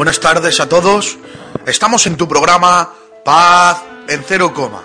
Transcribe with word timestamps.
Buenas 0.00 0.18
tardes 0.18 0.60
a 0.60 0.66
todos. 0.66 1.18
Estamos 1.66 2.06
en 2.06 2.16
tu 2.16 2.26
programa 2.26 2.90
Paz 3.22 3.82
en 4.08 4.24
cero 4.26 4.54
coma 4.54 4.82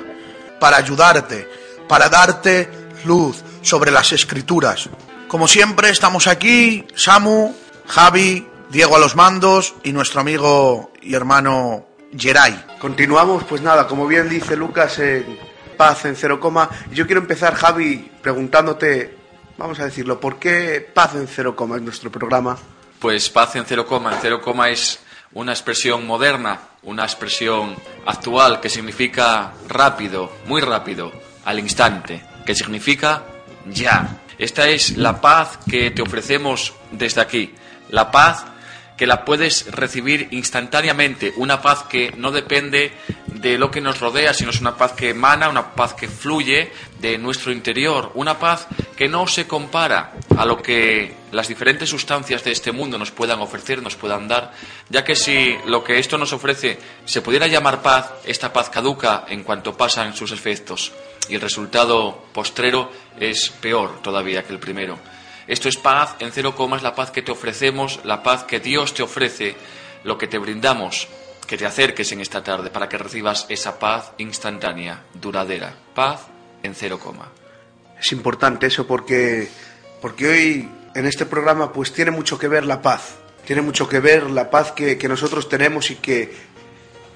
para 0.59 0.75
ayudarte, 0.75 1.49
para 1.87 2.09
darte 2.09 2.69
luz 3.05 3.41
sobre 3.61 3.91
las 3.91 4.11
escrituras. 4.11 4.89
Como 5.29 5.47
siempre 5.47 5.89
estamos 5.89 6.27
aquí, 6.27 6.85
Samu, 6.95 7.55
Javi, 7.87 8.45
Diego 8.69 8.97
a 8.97 8.99
los 8.99 9.15
mandos 9.15 9.75
y 9.83 9.93
nuestro 9.93 10.19
amigo 10.19 10.91
y 11.01 11.15
hermano 11.15 11.85
Geray. 12.17 12.65
Continuamos, 12.77 13.45
pues 13.45 13.61
nada, 13.61 13.87
como 13.87 14.07
bien 14.07 14.27
dice 14.27 14.57
Lucas 14.57 14.99
en 14.99 15.39
Paz 15.77 16.03
en 16.03 16.17
cero 16.17 16.41
coma, 16.41 16.69
yo 16.91 17.05
quiero 17.05 17.21
empezar, 17.21 17.55
Javi, 17.55 18.11
preguntándote, 18.21 19.17
vamos 19.57 19.79
a 19.79 19.85
decirlo, 19.85 20.19
¿por 20.19 20.39
qué 20.39 20.85
Paz 20.93 21.15
en 21.15 21.29
cero 21.29 21.55
coma 21.55 21.77
es 21.77 21.83
nuestro 21.83 22.11
programa? 22.11 22.57
Pues 22.99 23.29
paz 23.29 23.55
en 23.55 23.65
cero 23.65 23.85
coma. 23.85 24.15
En 24.15 24.19
cero 24.21 24.41
coma 24.41 24.69
es 24.69 24.99
una 25.35 25.51
expresión 25.51 26.07
moderna, 26.07 26.59
una 26.83 27.03
expresión 27.03 27.75
actual 28.05 28.59
que 28.61 28.69
significa 28.69 29.53
rápido, 29.67 30.31
muy 30.47 30.61
rápido, 30.61 31.11
al 31.43 31.59
instante, 31.59 32.23
que 32.45 32.55
significa 32.55 33.23
ya. 33.69 34.21
Esta 34.37 34.67
es 34.69 34.97
la 34.97 35.21
paz 35.21 35.59
que 35.69 35.91
te 35.91 36.01
ofrecemos 36.01 36.73
desde 36.91 37.21
aquí, 37.21 37.53
la 37.89 38.11
paz 38.11 38.45
que 38.97 39.07
la 39.07 39.25
puedes 39.25 39.71
recibir 39.71 40.29
instantáneamente, 40.31 41.33
una 41.37 41.61
paz 41.61 41.83
que 41.83 42.13
no 42.17 42.31
depende 42.31 42.93
de 43.27 43.57
lo 43.57 43.69
que 43.69 43.81
nos 43.81 43.99
rodea, 43.99 44.33
sino 44.33 44.51
es 44.51 44.61
una 44.61 44.77
paz 44.77 44.93
que 44.93 45.09
emana, 45.09 45.49
una 45.49 45.73
paz 45.73 45.93
que 45.93 46.07
fluye 46.07 46.71
de 46.99 47.17
nuestro 47.17 47.51
interior, 47.51 48.11
una 48.15 48.39
paz 48.39 48.67
que 48.95 49.09
no 49.09 49.27
se 49.27 49.47
compara 49.47 50.13
a 50.37 50.45
lo 50.45 50.61
que 50.61 51.13
las 51.31 51.47
diferentes 51.47 51.89
sustancias 51.89 52.43
de 52.43 52.51
este 52.51 52.71
mundo 52.71 52.97
nos 52.97 53.11
puedan 53.11 53.41
ofrecer, 53.41 53.81
nos 53.81 53.95
puedan 53.95 54.27
dar, 54.27 54.53
ya 54.89 55.03
que 55.03 55.15
si 55.15 55.55
lo 55.65 55.83
que 55.83 55.99
esto 55.99 56.17
nos 56.17 56.31
ofrece 56.31 56.79
se 57.03 57.21
pudiera 57.21 57.47
llamar 57.47 57.81
paz, 57.81 58.11
esta 58.25 58.53
paz 58.53 58.69
caduca 58.69 59.25
en 59.27 59.43
cuanto 59.43 59.75
pasan 59.75 60.15
sus 60.15 60.31
efectos 60.31 60.93
y 61.27 61.35
el 61.35 61.41
resultado 61.41 62.25
postrero 62.33 62.91
es 63.19 63.49
peor 63.49 64.01
todavía 64.01 64.43
que 64.43 64.53
el 64.53 64.59
primero. 64.59 64.97
Esto 65.47 65.69
es 65.69 65.77
paz 65.77 66.15
en 66.19 66.31
cero 66.31 66.55
comas, 66.55 66.81
la 66.81 66.95
paz 66.95 67.11
que 67.11 67.21
te 67.21 67.31
ofrecemos, 67.31 67.99
la 68.03 68.23
paz 68.23 68.43
que 68.43 68.59
Dios 68.59 68.93
te 68.93 69.03
ofrece, 69.03 69.55
lo 70.03 70.17
que 70.17 70.27
te 70.27 70.39
brindamos, 70.39 71.07
que 71.45 71.57
te 71.57 71.65
acerques 71.65 72.11
en 72.11 72.21
esta 72.21 72.43
tarde 72.43 72.71
para 72.71 72.89
que 72.89 72.97
recibas 72.97 73.45
esa 73.49 73.77
paz 73.77 74.11
instantánea, 74.17 75.03
duradera. 75.13 75.75
Paz 75.93 76.21
en 76.63 76.73
cero 76.73 76.99
coma. 76.99 77.29
Es 77.99 78.11
importante 78.11 78.67
eso 78.67 78.87
porque, 78.87 79.47
porque 80.01 80.27
hoy 80.27 80.69
en 80.95 81.05
este 81.05 81.25
programa 81.25 81.71
pues 81.71 81.93
tiene 81.93 82.11
mucho 82.11 82.37
que 82.39 82.47
ver 82.47 82.65
la 82.65 82.81
paz, 82.81 83.15
tiene 83.45 83.61
mucho 83.61 83.87
que 83.87 83.99
ver 83.99 84.29
la 84.31 84.49
paz 84.49 84.71
que, 84.71 84.97
que 84.97 85.07
nosotros 85.07 85.47
tenemos 85.47 85.91
y 85.91 85.97
que, 85.97 86.33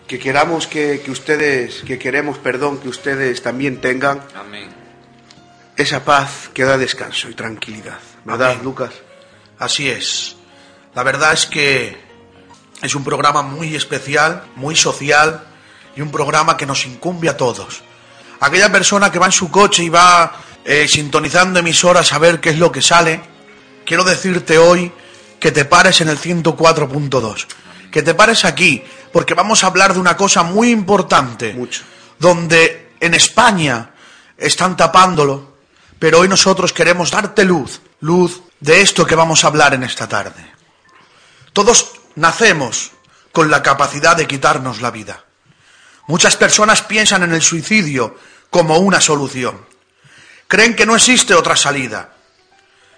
que 0.08 0.20
queramos 0.20 0.68
que, 0.68 1.02
que 1.02 1.12
ustedes, 1.12 1.82
que 1.82 1.98
queremos, 1.98 2.38
perdón, 2.38 2.80
que 2.80 2.90
ustedes 2.90 3.42
también 3.42 3.82
tengan 3.82 4.24
Amén. 4.36 4.70
esa 5.76 6.06
paz 6.06 6.50
que 6.54 6.64
da 6.64 6.78
descanso 6.78 7.30
y 7.30 7.34
tranquilidad. 7.34 8.00
¿Verdad, 8.26 8.52
Amén. 8.52 8.64
Lucas? 8.64 8.92
Así 9.58 9.90
es. 9.90 10.36
La 10.96 11.04
verdad 11.04 11.34
es 11.34 11.46
que 11.46 11.98
es 12.82 12.96
un 12.96 13.04
programa 13.04 13.42
muy 13.42 13.76
especial, 13.76 14.44
muy 14.56 14.76
social 14.76 15.44
y 15.96 16.02
un 16.02 16.12
programa 16.12 16.58
que 16.58 16.66
nos 16.66 16.86
incumbe 16.86 17.30
a 17.30 17.38
todos. 17.38 17.82
Aquella 18.40 18.72
persona 18.72 19.12
que 19.12 19.20
va 19.20 19.26
en 19.28 19.32
su 19.32 19.52
coche 19.52 19.84
y 19.84 19.90
va 19.90 20.32
eh, 20.64 20.88
sintonizando 20.88 21.60
emisoras 21.60 22.14
a 22.14 22.20
ver 22.20 22.40
qué 22.40 22.52
es 22.52 22.58
lo 22.58 22.72
que 22.72 22.82
sale, 22.82 23.22
quiero 23.86 24.04
decirte 24.04 24.58
hoy 24.58 24.92
que 25.40 25.52
te 25.52 25.66
pares 25.66 26.02
en 26.02 26.10
el 26.10 26.18
104.2, 26.20 27.46
que 27.92 28.02
te 28.02 28.14
pares 28.14 28.46
aquí, 28.46 28.84
porque 29.12 29.34
vamos 29.34 29.64
a 29.64 29.68
hablar 29.68 29.94
de 29.94 30.00
una 30.00 30.16
cosa 30.16 30.44
muy 30.44 30.70
importante, 30.70 31.54
Mucho. 31.54 31.82
donde 32.18 32.92
en 33.00 33.14
España 33.14 33.92
están 34.38 34.78
tapándolo, 34.78 35.49
pero 36.00 36.20
hoy 36.20 36.30
nosotros 36.30 36.72
queremos 36.72 37.12
darte 37.12 37.44
luz, 37.44 37.82
luz 38.00 38.42
de 38.60 38.82
esto 38.82 39.06
que 39.06 39.16
vamos 39.16 39.44
a 39.44 39.48
hablar 39.48 39.74
en 39.74 39.84
esta 39.84 40.08
tarde. 40.08 40.46
Todos 41.54 41.92
nacemos 42.16 42.92
con 43.32 43.52
la 43.52 43.62
capacidad 43.62 44.16
de 44.16 44.28
quitarnos 44.28 44.82
la 44.82 44.92
vida. 44.92 45.26
Muchas 46.08 46.36
personas 46.38 46.82
piensan 46.82 47.24
en 47.24 47.34
el 47.34 47.42
suicidio 47.42 48.16
como 48.50 48.78
una 48.78 49.02
solución. 49.02 49.66
Creen 50.48 50.76
que 50.76 50.86
no 50.86 50.96
existe 50.96 51.36
otra 51.36 51.56
salida. 51.56 52.14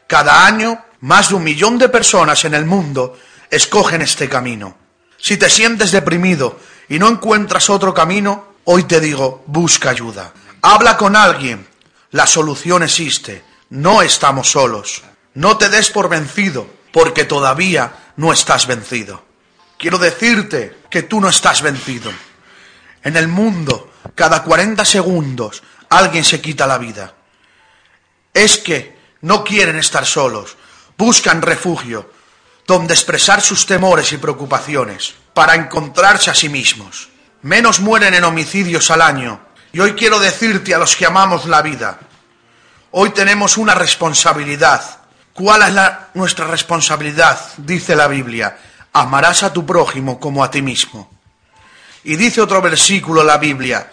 Cada 0.08 0.46
año, 0.46 0.86
más 1.02 1.30
de 1.30 1.36
un 1.36 1.44
millón 1.44 1.78
de 1.78 1.90
personas 1.90 2.46
en 2.46 2.54
el 2.54 2.66
mundo 2.66 3.20
escogen 3.50 4.02
este 4.02 4.30
camino. 4.30 4.78
Si 5.18 5.38
te 5.38 5.50
sientes 5.50 5.92
deprimido 5.92 6.60
y 6.88 7.00
no 7.00 7.10
encuentras 7.10 7.70
otro 7.70 7.94
camino, 7.94 8.54
hoy 8.64 8.84
te 8.84 9.00
digo, 9.00 9.44
busca 9.48 9.90
ayuda. 9.90 10.34
Habla 10.62 10.98
con 10.98 11.16
alguien. 11.16 11.68
La 12.12 12.28
solución 12.28 12.84
existe. 12.84 13.44
No 13.70 14.02
estamos 14.02 14.52
solos. 14.52 15.04
No 15.34 15.58
te 15.58 15.70
des 15.70 15.90
por 15.92 16.10
vencido, 16.10 16.68
porque 16.92 17.26
todavía 17.26 18.14
no 18.18 18.34
estás 18.34 18.68
vencido. 18.68 19.24
Quiero 19.78 19.98
decirte 19.98 20.78
que 20.90 21.04
tú 21.04 21.22
no 21.22 21.30
estás 21.30 21.62
vencido. 21.62 22.12
En 23.04 23.16
el 23.16 23.28
mundo, 23.28 23.92
cada 24.14 24.44
40 24.44 24.84
segundos, 24.86 25.64
alguien 25.90 26.24
se 26.24 26.42
quita 26.42 26.68
la 26.68 26.78
vida. 26.78 27.16
Es 28.34 28.58
que 28.58 28.98
no 29.22 29.44
quieren 29.44 29.78
estar 29.78 30.06
solos, 30.06 30.58
buscan 30.98 31.42
refugio, 31.42 32.12
donde 32.68 32.94
expresar 32.94 33.42
sus 33.42 33.66
temores 33.66 34.12
y 34.12 34.18
preocupaciones, 34.18 35.16
para 35.34 35.56
encontrarse 35.56 36.30
a 36.30 36.36
sí 36.36 36.50
mismos. 36.50 37.10
Menos 37.42 37.80
mueren 37.80 38.14
en 38.14 38.24
homicidios 38.24 38.92
al 38.92 39.02
año. 39.02 39.40
Y 39.74 39.80
hoy 39.80 39.94
quiero 39.94 40.20
decirte 40.20 40.74
a 40.76 40.78
los 40.78 40.96
que 40.96 41.06
amamos 41.06 41.46
la 41.46 41.62
vida, 41.62 42.00
hoy 42.92 43.12
tenemos 43.12 43.58
una 43.58 43.74
responsabilidad. 43.74 45.00
¿Cuál 45.34 45.62
es 45.64 45.74
la- 45.74 46.10
nuestra 46.14 46.46
responsabilidad? 46.48 47.40
Dice 47.58 47.96
la 47.96 48.08
Biblia, 48.08 48.58
amarás 48.94 49.44
a 49.44 49.54
tu 49.54 49.66
prójimo 49.66 50.20
como 50.20 50.44
a 50.44 50.52
ti 50.52 50.62
mismo. 50.62 51.10
Y 52.04 52.16
dice 52.18 52.42
otro 52.42 52.62
versículo 52.62 53.24
la 53.24 53.38
Biblia, 53.38 53.90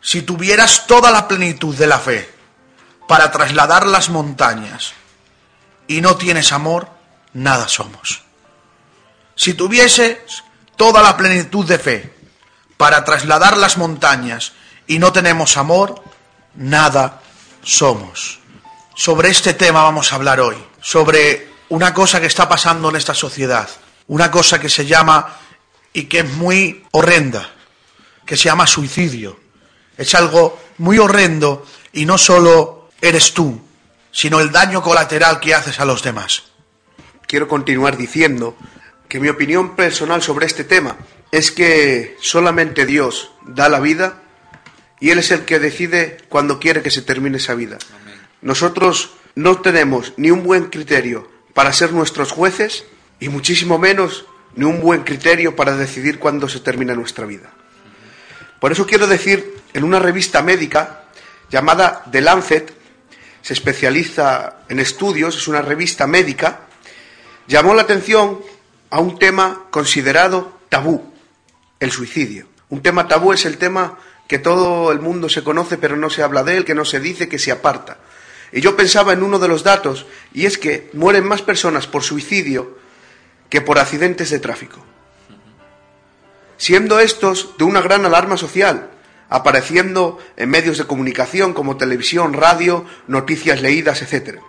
si 0.00 0.22
tuvieras 0.22 0.86
toda 0.86 1.10
la 1.10 1.28
plenitud 1.28 1.74
de 1.76 1.86
la 1.86 1.98
fe 1.98 2.32
para 3.06 3.30
trasladar 3.30 3.86
las 3.86 4.08
montañas 4.08 4.92
y 5.86 6.00
no 6.00 6.16
tienes 6.16 6.52
amor, 6.52 6.88
nada 7.34 7.68
somos. 7.68 8.22
Si 9.34 9.54
tuvieses 9.54 10.18
toda 10.76 11.02
la 11.02 11.16
plenitud 11.16 11.66
de 11.66 11.78
fe 11.78 12.14
para 12.76 13.04
trasladar 13.04 13.56
las 13.56 13.76
montañas 13.76 14.52
y 14.88 14.98
no 14.98 15.12
tenemos 15.12 15.56
amor, 15.56 16.02
nada 16.56 17.22
somos. 17.62 18.40
Sobre 18.96 19.28
este 19.28 19.54
tema 19.54 19.84
vamos 19.84 20.12
a 20.12 20.16
hablar 20.16 20.40
hoy, 20.40 20.56
sobre 20.80 21.48
una 21.68 21.94
cosa 21.94 22.20
que 22.20 22.26
está 22.26 22.48
pasando 22.48 22.88
en 22.88 22.96
esta 22.96 23.14
sociedad, 23.14 23.68
una 24.08 24.30
cosa 24.30 24.58
que 24.58 24.68
se 24.68 24.86
llama 24.86 25.36
y 25.92 26.04
que 26.04 26.20
es 26.20 26.30
muy 26.32 26.84
horrenda, 26.90 27.50
que 28.24 28.36
se 28.36 28.44
llama 28.44 28.66
suicidio. 28.66 29.38
Es 29.96 30.14
algo 30.14 30.58
muy 30.78 30.98
horrendo 30.98 31.66
y 31.92 32.06
no 32.06 32.16
solo 32.18 32.88
eres 33.00 33.34
tú, 33.34 33.60
sino 34.10 34.40
el 34.40 34.50
daño 34.50 34.82
colateral 34.82 35.38
que 35.38 35.54
haces 35.54 35.78
a 35.78 35.84
los 35.84 36.02
demás. 36.02 36.44
quiero 37.26 37.46
continuar 37.46 37.98
diciendo 37.98 38.56
que 39.06 39.20
mi 39.20 39.28
opinión 39.28 39.76
personal 39.76 40.22
sobre 40.22 40.46
este 40.46 40.64
tema 40.64 40.96
es 41.30 41.52
que 41.52 42.16
solamente 42.22 42.86
Dios 42.86 43.32
da 43.42 43.68
la 43.68 43.80
vida 43.80 44.22
y 45.00 45.10
Él 45.10 45.18
es 45.18 45.30
el 45.30 45.44
que 45.44 45.58
decide 45.58 46.18
cuando 46.28 46.58
quiere 46.58 46.82
que 46.82 46.90
se 46.90 47.02
termine 47.02 47.36
esa 47.36 47.54
vida. 47.54 47.78
Nosotros 48.42 49.10
no 49.34 49.60
tenemos 49.60 50.14
ni 50.16 50.30
un 50.30 50.42
buen 50.42 50.66
criterio 50.66 51.28
para 51.54 51.72
ser 51.72 51.92
nuestros 51.92 52.32
jueces 52.32 52.84
y 53.20 53.28
muchísimo 53.28 53.78
menos 53.78 54.26
ni 54.54 54.64
un 54.64 54.80
buen 54.80 55.02
criterio 55.02 55.54
para 55.56 55.76
decidir 55.76 56.18
cuándo 56.18 56.48
se 56.48 56.60
termina 56.60 56.94
nuestra 56.94 57.26
vida. 57.26 57.50
Por 58.60 58.72
eso 58.72 58.86
quiero 58.86 59.06
decir, 59.06 59.56
en 59.72 59.84
una 59.84 59.98
revista 59.98 60.42
médica 60.42 61.04
llamada 61.50 62.04
The 62.10 62.20
Lancet, 62.20 62.72
se 63.42 63.52
especializa 63.52 64.58
en 64.68 64.80
estudios, 64.80 65.36
es 65.36 65.48
una 65.48 65.62
revista 65.62 66.06
médica, 66.06 66.60
llamó 67.46 67.74
la 67.74 67.82
atención 67.82 68.40
a 68.90 69.00
un 69.00 69.18
tema 69.18 69.66
considerado 69.70 70.58
tabú, 70.68 71.12
el 71.80 71.92
suicidio. 71.92 72.46
Un 72.68 72.82
tema 72.82 73.08
tabú 73.08 73.32
es 73.32 73.46
el 73.46 73.56
tema 73.58 73.98
que 74.28 74.38
todo 74.38 74.92
el 74.92 75.00
mundo 75.00 75.28
se 75.28 75.42
conoce 75.42 75.78
pero 75.78 75.96
no 75.96 76.10
se 76.10 76.22
habla 76.22 76.44
de 76.44 76.58
él, 76.58 76.64
que 76.64 76.74
no 76.74 76.84
se 76.84 77.00
dice, 77.00 77.28
que 77.28 77.38
se 77.38 77.50
aparta. 77.50 77.98
Y 78.52 78.60
yo 78.60 78.76
pensaba 78.76 79.12
en 79.12 79.22
uno 79.22 79.38
de 79.38 79.48
los 79.48 79.64
datos, 79.64 80.06
y 80.32 80.46
es 80.46 80.58
que 80.58 80.90
mueren 80.92 81.26
más 81.26 81.42
personas 81.42 81.86
por 81.86 82.02
suicidio 82.02 82.78
que 83.48 83.60
por 83.60 83.78
accidentes 83.78 84.30
de 84.30 84.38
tráfico. 84.38 84.84
Siendo 86.58 87.00
estos 87.00 87.56
de 87.56 87.64
una 87.64 87.80
gran 87.80 88.04
alarma 88.04 88.36
social, 88.36 88.90
apareciendo 89.30 90.18
en 90.36 90.50
medios 90.50 90.78
de 90.78 90.84
comunicación 90.84 91.52
como 91.54 91.76
televisión, 91.76 92.32
radio, 92.32 92.84
noticias 93.06 93.60
leídas, 93.62 94.02
etc. 94.02 94.40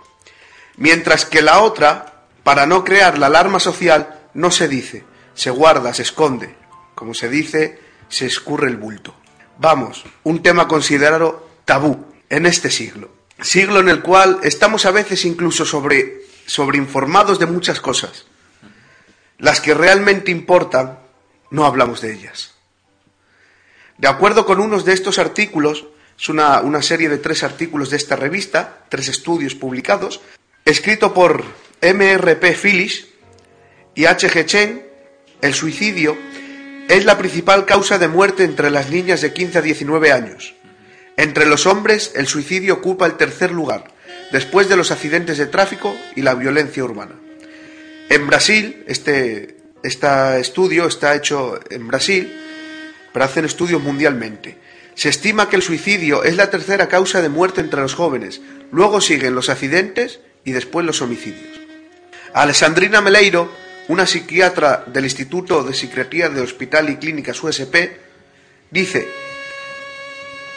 Mientras 0.76 1.24
que 1.24 1.42
la 1.42 1.60
otra, 1.60 2.24
para 2.42 2.66
no 2.66 2.84
crear 2.84 3.18
la 3.18 3.26
alarma 3.26 3.60
social, 3.60 4.20
no 4.34 4.50
se 4.50 4.68
dice, 4.68 5.04
se 5.34 5.50
guarda, 5.50 5.94
se 5.94 6.02
esconde. 6.02 6.56
Como 6.94 7.14
se 7.14 7.28
dice, 7.28 7.78
se 8.08 8.26
escurre 8.26 8.68
el 8.68 8.76
bulto. 8.76 9.14
Vamos, 9.60 10.06
un 10.24 10.42
tema 10.42 10.66
considerado 10.66 11.46
tabú 11.66 12.06
en 12.30 12.46
este 12.46 12.70
siglo. 12.70 13.10
Siglo 13.42 13.80
en 13.80 13.90
el 13.90 14.00
cual 14.00 14.38
estamos 14.42 14.86
a 14.86 14.90
veces 14.90 15.26
incluso 15.26 15.66
sobre, 15.66 16.22
sobreinformados 16.46 17.38
de 17.38 17.44
muchas 17.44 17.78
cosas. 17.78 18.24
Las 19.36 19.60
que 19.60 19.74
realmente 19.74 20.30
importan, 20.30 20.98
no 21.50 21.66
hablamos 21.66 22.00
de 22.00 22.14
ellas. 22.14 22.54
De 23.98 24.08
acuerdo 24.08 24.46
con 24.46 24.60
unos 24.60 24.86
de 24.86 24.94
estos 24.94 25.18
artículos, 25.18 25.84
es 26.18 26.30
una, 26.30 26.80
serie 26.80 27.10
de 27.10 27.18
tres 27.18 27.42
artículos 27.42 27.90
de 27.90 27.98
esta 27.98 28.16
revista, 28.16 28.86
tres 28.88 29.08
estudios 29.08 29.54
publicados, 29.54 30.22
escrito 30.64 31.12
por 31.12 31.44
MRP 31.82 32.56
Phillips 32.56 33.08
y 33.94 34.06
H.G. 34.06 34.46
Chen, 34.46 34.86
el 35.42 35.52
suicidio 35.52 36.16
es 36.90 37.04
la 37.04 37.18
principal 37.18 37.66
causa 37.66 37.98
de 37.98 38.08
muerte 38.08 38.42
entre 38.42 38.68
las 38.68 38.90
niñas 38.90 39.20
de 39.20 39.32
15 39.32 39.58
a 39.58 39.62
19 39.62 40.10
años. 40.10 40.56
Entre 41.16 41.46
los 41.46 41.66
hombres, 41.66 42.10
el 42.16 42.26
suicidio 42.26 42.74
ocupa 42.74 43.06
el 43.06 43.16
tercer 43.16 43.52
lugar, 43.52 43.92
después 44.32 44.68
de 44.68 44.76
los 44.76 44.90
accidentes 44.90 45.38
de 45.38 45.46
tráfico 45.46 45.94
y 46.16 46.22
la 46.22 46.34
violencia 46.34 46.82
urbana. 46.82 47.14
En 48.08 48.26
Brasil, 48.26 48.82
este, 48.88 49.58
este 49.84 50.40
estudio 50.40 50.88
está 50.88 51.14
hecho 51.14 51.60
en 51.70 51.86
Brasil, 51.86 52.36
pero 53.12 53.24
hacen 53.24 53.44
estudios 53.44 53.80
mundialmente. 53.80 54.58
Se 54.96 55.10
estima 55.10 55.48
que 55.48 55.54
el 55.54 55.62
suicidio 55.62 56.24
es 56.24 56.34
la 56.34 56.50
tercera 56.50 56.88
causa 56.88 57.22
de 57.22 57.28
muerte 57.28 57.60
entre 57.60 57.82
los 57.82 57.94
jóvenes, 57.94 58.40
luego 58.72 59.00
siguen 59.00 59.36
los 59.36 59.48
accidentes 59.48 60.18
y 60.44 60.50
después 60.50 60.84
los 60.84 61.02
homicidios. 61.02 61.60
Alessandrina 62.34 63.00
Meleiro, 63.00 63.48
una 63.88 64.06
psiquiatra 64.06 64.84
del 64.86 65.04
Instituto 65.04 65.62
de 65.62 65.74
Psiquiatría 65.74 66.28
de 66.28 66.40
Hospital 66.40 66.90
y 66.90 66.96
Clínicas 66.96 67.42
USP, 67.42 67.74
dice, 68.70 69.08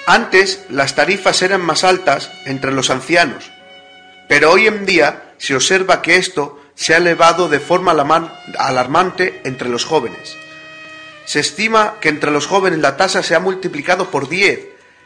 antes 0.05 0.65
las 0.69 0.95
tarifas 0.95 1.41
eran 1.41 1.61
más 1.61 1.83
altas 1.83 2.31
entre 2.45 2.71
los 2.71 2.89
ancianos, 2.89 3.51
pero 4.27 4.51
hoy 4.51 4.67
en 4.67 4.85
día 4.85 5.33
se 5.37 5.55
observa 5.55 6.01
que 6.01 6.17
esto 6.17 6.61
se 6.75 6.93
ha 6.93 6.97
elevado 6.97 7.49
de 7.49 7.59
forma 7.59 7.91
alarmante 8.57 9.41
entre 9.43 9.69
los 9.69 9.85
jóvenes. 9.85 10.37
Se 11.25 11.39
estima 11.39 11.95
que 12.01 12.09
entre 12.09 12.31
los 12.31 12.47
jóvenes 12.47 12.79
la 12.79 12.97
tasa 12.97 13.23
se 13.23 13.35
ha 13.35 13.39
multiplicado 13.39 14.11
por 14.11 14.27
10 14.27 14.59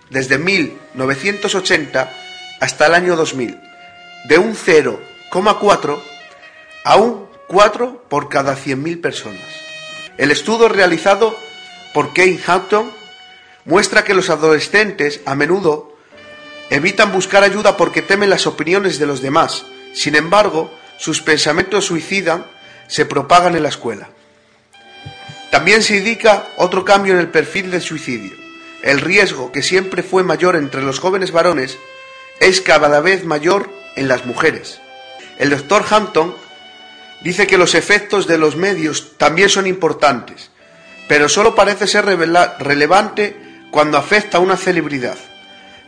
desde 0.09 0.37
1980 0.37 2.13
hasta 2.59 2.87
el 2.87 2.93
año 2.95 3.15
2000, 3.15 3.59
de 4.27 4.37
un 4.37 4.55
0,4 4.55 5.99
a 6.83 6.95
un 6.95 7.26
4 7.47 8.03
por 8.09 8.29
cada 8.29 8.55
100.000 8.55 9.01
personas. 9.01 9.41
El 10.17 10.31
estudio 10.31 10.67
realizado 10.67 11.37
por 11.93 12.13
Kane 12.13 12.39
Hampton 12.45 12.91
muestra 13.65 14.03
que 14.03 14.13
los 14.13 14.29
adolescentes 14.29 15.21
a 15.25 15.35
menudo 15.35 15.95
evitan 16.69 17.11
buscar 17.11 17.43
ayuda 17.43 17.77
porque 17.77 18.01
temen 18.01 18.29
las 18.29 18.47
opiniones 18.47 18.99
de 18.99 19.07
los 19.07 19.21
demás. 19.21 19.65
Sin 19.93 20.15
embargo, 20.15 20.71
sus 20.97 21.21
pensamientos 21.21 21.85
suicidas 21.85 22.41
se 22.87 23.05
propagan 23.05 23.55
en 23.55 23.63
la 23.63 23.69
escuela. 23.69 24.09
También 25.51 25.81
se 25.83 25.97
indica 25.97 26.47
otro 26.57 26.83
cambio 26.83 27.13
en 27.13 27.19
el 27.19 27.29
perfil 27.29 27.71
del 27.71 27.81
suicidio. 27.81 28.33
El 28.83 29.01
riesgo, 29.01 29.51
que 29.51 29.63
siempre 29.63 30.03
fue 30.03 30.23
mayor 30.23 30.55
entre 30.55 30.81
los 30.81 30.99
jóvenes 30.99 31.31
varones, 31.31 31.77
es 32.39 32.61
cada 32.61 32.99
vez 32.99 33.25
mayor 33.25 33.69
en 33.95 34.07
las 34.07 34.25
mujeres. 34.25 34.79
El 35.39 35.49
doctor 35.49 35.83
Hampton 35.89 36.35
dice 37.21 37.47
que 37.47 37.57
los 37.57 37.75
efectos 37.75 38.27
de 38.27 38.37
los 38.37 38.55
medios 38.55 39.17
también 39.17 39.49
son 39.49 39.67
importantes, 39.67 40.51
pero 41.07 41.29
solo 41.29 41.55
parece 41.55 41.87
ser 41.87 42.05
relevante 42.05 43.35
cuando 43.71 43.97
afecta 43.97 44.37
a 44.37 44.41
una 44.41 44.57
celebridad. 44.57 45.17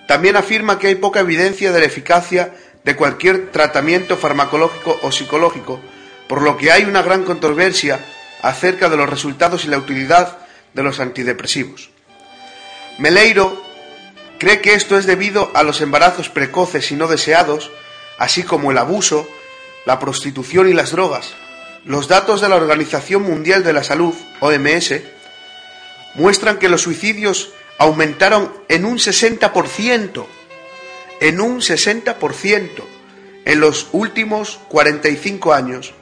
También 0.07 0.35
afirma 0.35 0.79
que 0.79 0.87
hay 0.87 0.95
poca 0.95 1.19
evidencia 1.19 1.71
de 1.71 1.79
la 1.79 1.85
eficacia 1.85 2.53
de 2.83 2.95
cualquier 2.95 3.51
tratamiento 3.51 4.17
farmacológico 4.17 4.99
o 5.03 5.11
psicológico, 5.11 5.79
por 6.27 6.41
lo 6.41 6.57
que 6.57 6.71
hay 6.71 6.83
una 6.83 7.01
gran 7.01 7.23
controversia 7.23 7.99
acerca 8.41 8.89
de 8.89 8.97
los 8.97 9.09
resultados 9.09 9.65
y 9.65 9.67
la 9.67 9.77
utilidad 9.77 10.37
de 10.73 10.83
los 10.83 10.99
antidepresivos. 10.99 11.89
Meleiro 12.97 13.61
cree 14.39 14.61
que 14.61 14.73
esto 14.73 14.97
es 14.97 15.05
debido 15.05 15.51
a 15.53 15.63
los 15.63 15.81
embarazos 15.81 16.29
precoces 16.29 16.91
y 16.91 16.95
no 16.95 17.07
deseados, 17.07 17.71
así 18.17 18.43
como 18.43 18.71
el 18.71 18.77
abuso, 18.77 19.27
la 19.85 19.99
prostitución 19.99 20.69
y 20.69 20.73
las 20.73 20.91
drogas. 20.91 21.33
Los 21.85 22.07
datos 22.07 22.41
de 22.41 22.49
la 22.49 22.55
Organización 22.55 23.23
Mundial 23.23 23.63
de 23.63 23.73
la 23.73 23.83
Salud, 23.83 24.13
OMS, 24.41 24.93
muestran 26.15 26.57
que 26.57 26.69
los 26.69 26.81
suicidios 26.81 27.51
aumentaron 27.77 28.53
en 28.67 28.85
un 28.85 28.97
60%, 28.97 30.25
en 31.21 31.41
un 31.41 31.61
60% 31.61 32.83
en 33.45 33.59
los 33.59 33.87
últimos 33.93 34.59
45 34.67 35.53
años 35.53 35.93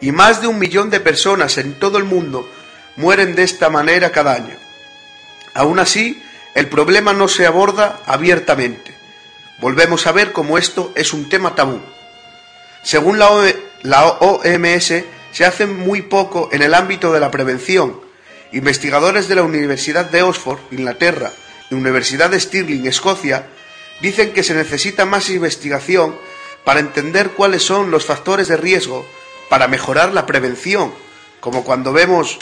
y 0.00 0.12
más 0.12 0.40
de 0.40 0.46
un 0.46 0.58
millón 0.58 0.90
de 0.90 1.00
personas 1.00 1.58
en 1.58 1.78
todo 1.78 1.98
el 1.98 2.04
mundo 2.04 2.48
mueren 2.96 3.34
de 3.34 3.42
esta 3.42 3.68
manera 3.68 4.10
cada 4.10 4.34
año. 4.34 4.56
Aún 5.54 5.80
así, 5.80 6.22
el 6.54 6.68
problema 6.68 7.12
no 7.12 7.28
se 7.28 7.46
aborda 7.46 8.00
abiertamente. 8.06 8.96
Volvemos 9.60 10.06
a 10.06 10.12
ver 10.12 10.32
cómo 10.32 10.56
esto 10.56 10.92
es 10.94 11.12
un 11.12 11.28
tema 11.28 11.54
tabú. 11.54 11.80
Según 12.82 13.18
la, 13.18 13.28
OMS, 13.30 14.92
se 15.32 15.44
hace 15.44 15.66
muy 15.66 16.02
poco 16.02 16.48
en 16.52 16.62
el 16.62 16.74
ámbito 16.74 17.12
de 17.12 17.20
la 17.20 17.30
prevención. 17.30 18.00
Investigadores 18.52 19.28
de 19.28 19.34
la 19.34 19.42
Universidad 19.42 20.06
de 20.06 20.22
Oxford, 20.22 20.58
Inglaterra, 20.70 21.32
y 21.70 21.74
Universidad 21.74 22.30
de 22.30 22.40
Stirling, 22.40 22.86
Escocia, 22.86 23.46
dicen 24.00 24.32
que 24.32 24.42
se 24.42 24.54
necesita 24.54 25.04
más 25.04 25.28
investigación 25.28 26.16
para 26.64 26.80
entender 26.80 27.30
cuáles 27.30 27.62
son 27.62 27.90
los 27.90 28.06
factores 28.06 28.48
de 28.48 28.56
riesgo 28.56 29.06
para 29.48 29.68
mejorar 29.68 30.12
la 30.12 30.26
prevención, 30.26 30.92
como 31.40 31.64
cuando 31.64 31.92
vemos 31.92 32.38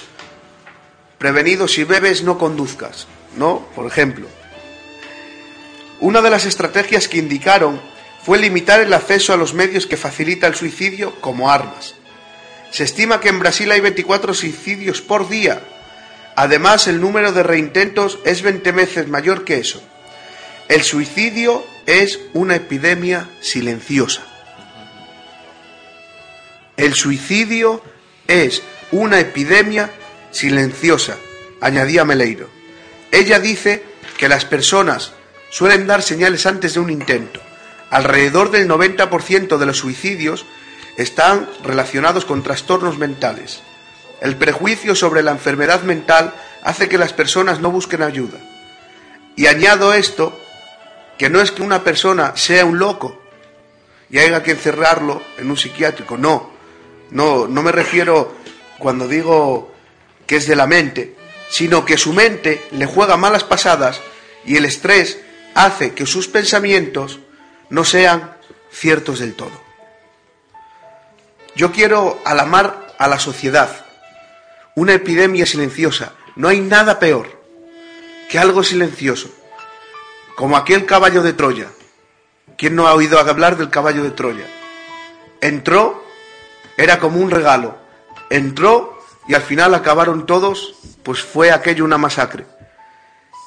prevenido 1.18 1.66
si 1.68 1.84
bebes 1.84 2.22
no 2.22 2.38
conduzcas, 2.38 3.06
¿no? 3.36 3.66
Por 3.74 3.86
ejemplo. 3.86 4.28
Una 6.00 6.20
de 6.20 6.30
las 6.30 6.44
estrategias 6.44 7.08
que 7.08 7.18
indicaron 7.18 7.80
fue 8.26 8.40
limitar 8.40 8.80
el 8.80 8.92
acceso 8.92 9.32
a 9.32 9.36
los 9.36 9.54
medios 9.54 9.86
que 9.86 9.96
facilita 9.96 10.48
el 10.48 10.56
suicidio 10.56 11.14
como 11.20 11.48
armas. 11.48 11.94
Se 12.72 12.82
estima 12.82 13.20
que 13.20 13.28
en 13.28 13.38
Brasil 13.38 13.70
hay 13.70 13.78
24 13.78 14.34
suicidios 14.34 15.00
por 15.00 15.28
día. 15.28 15.62
Además, 16.34 16.88
el 16.88 17.00
número 17.00 17.30
de 17.30 17.44
reintentos 17.44 18.18
es 18.24 18.42
20 18.42 18.72
veces 18.72 19.06
mayor 19.06 19.44
que 19.44 19.58
eso. 19.58 19.80
El 20.66 20.82
suicidio 20.82 21.64
es 21.86 22.18
una 22.32 22.56
epidemia 22.56 23.30
silenciosa. 23.40 24.22
El 26.76 26.94
suicidio 26.94 27.80
es 28.26 28.60
una 28.90 29.20
epidemia 29.20 29.92
silenciosa, 30.32 31.16
añadía 31.60 32.04
Meleiro. 32.04 32.50
Ella 33.12 33.38
dice 33.38 33.84
que 34.18 34.28
las 34.28 34.44
personas 34.44 35.12
suelen 35.48 35.86
dar 35.86 36.02
señales 36.02 36.44
antes 36.44 36.74
de 36.74 36.80
un 36.80 36.90
intento. 36.90 37.40
Alrededor 37.90 38.50
del 38.50 38.68
90% 38.68 39.58
de 39.58 39.66
los 39.66 39.78
suicidios 39.78 40.44
están 40.96 41.48
relacionados 41.62 42.24
con 42.24 42.42
trastornos 42.42 42.98
mentales. 42.98 43.62
El 44.20 44.36
prejuicio 44.36 44.94
sobre 44.94 45.22
la 45.22 45.30
enfermedad 45.30 45.82
mental 45.82 46.34
hace 46.62 46.88
que 46.88 46.98
las 46.98 47.12
personas 47.12 47.60
no 47.60 47.70
busquen 47.70 48.02
ayuda. 48.02 48.38
Y 49.36 49.46
añado 49.46 49.92
esto, 49.92 50.38
que 51.18 51.30
no 51.30 51.40
es 51.40 51.50
que 51.50 51.62
una 51.62 51.84
persona 51.84 52.32
sea 52.36 52.64
un 52.64 52.78
loco, 52.78 53.22
y 54.10 54.18
haya 54.18 54.42
que 54.42 54.52
encerrarlo 54.52 55.22
en 55.38 55.50
un 55.50 55.56
psiquiátrico. 55.56 56.16
No, 56.16 56.50
no, 57.10 57.46
no 57.46 57.62
me 57.62 57.72
refiero 57.72 58.34
cuando 58.78 59.08
digo 59.08 59.74
que 60.26 60.36
es 60.36 60.46
de 60.46 60.56
la 60.56 60.66
mente, 60.66 61.16
sino 61.50 61.84
que 61.84 61.98
su 61.98 62.12
mente 62.12 62.66
le 62.72 62.86
juega 62.86 63.16
malas 63.16 63.44
pasadas 63.44 64.00
y 64.44 64.56
el 64.56 64.64
estrés 64.64 65.18
hace 65.54 65.92
que 65.92 66.06
sus 66.06 66.28
pensamientos 66.28 67.20
no 67.70 67.84
sean 67.84 68.36
ciertos 68.70 69.18
del 69.18 69.34
todo. 69.34 69.66
Yo 71.54 71.72
quiero 71.72 72.20
alamar 72.24 72.94
a 72.98 73.08
la 73.08 73.18
sociedad, 73.18 73.86
una 74.74 74.94
epidemia 74.94 75.46
silenciosa. 75.46 76.12
No 76.34 76.48
hay 76.48 76.60
nada 76.60 76.98
peor 76.98 77.42
que 78.28 78.38
algo 78.38 78.62
silencioso, 78.62 79.30
como 80.36 80.56
aquel 80.56 80.84
caballo 80.84 81.22
de 81.22 81.32
Troya. 81.32 81.68
¿Quién 82.58 82.76
no 82.76 82.86
ha 82.86 82.94
oído 82.94 83.18
hablar 83.18 83.56
del 83.56 83.70
caballo 83.70 84.02
de 84.02 84.10
Troya? 84.10 84.46
Entró, 85.40 86.04
era 86.76 86.98
como 86.98 87.20
un 87.20 87.30
regalo. 87.30 87.78
Entró 88.28 88.98
y 89.28 89.34
al 89.34 89.42
final 89.42 89.74
acabaron 89.74 90.26
todos, 90.26 90.74
pues 91.02 91.22
fue 91.22 91.50
aquello 91.50 91.84
una 91.84 91.98
masacre. 91.98 92.46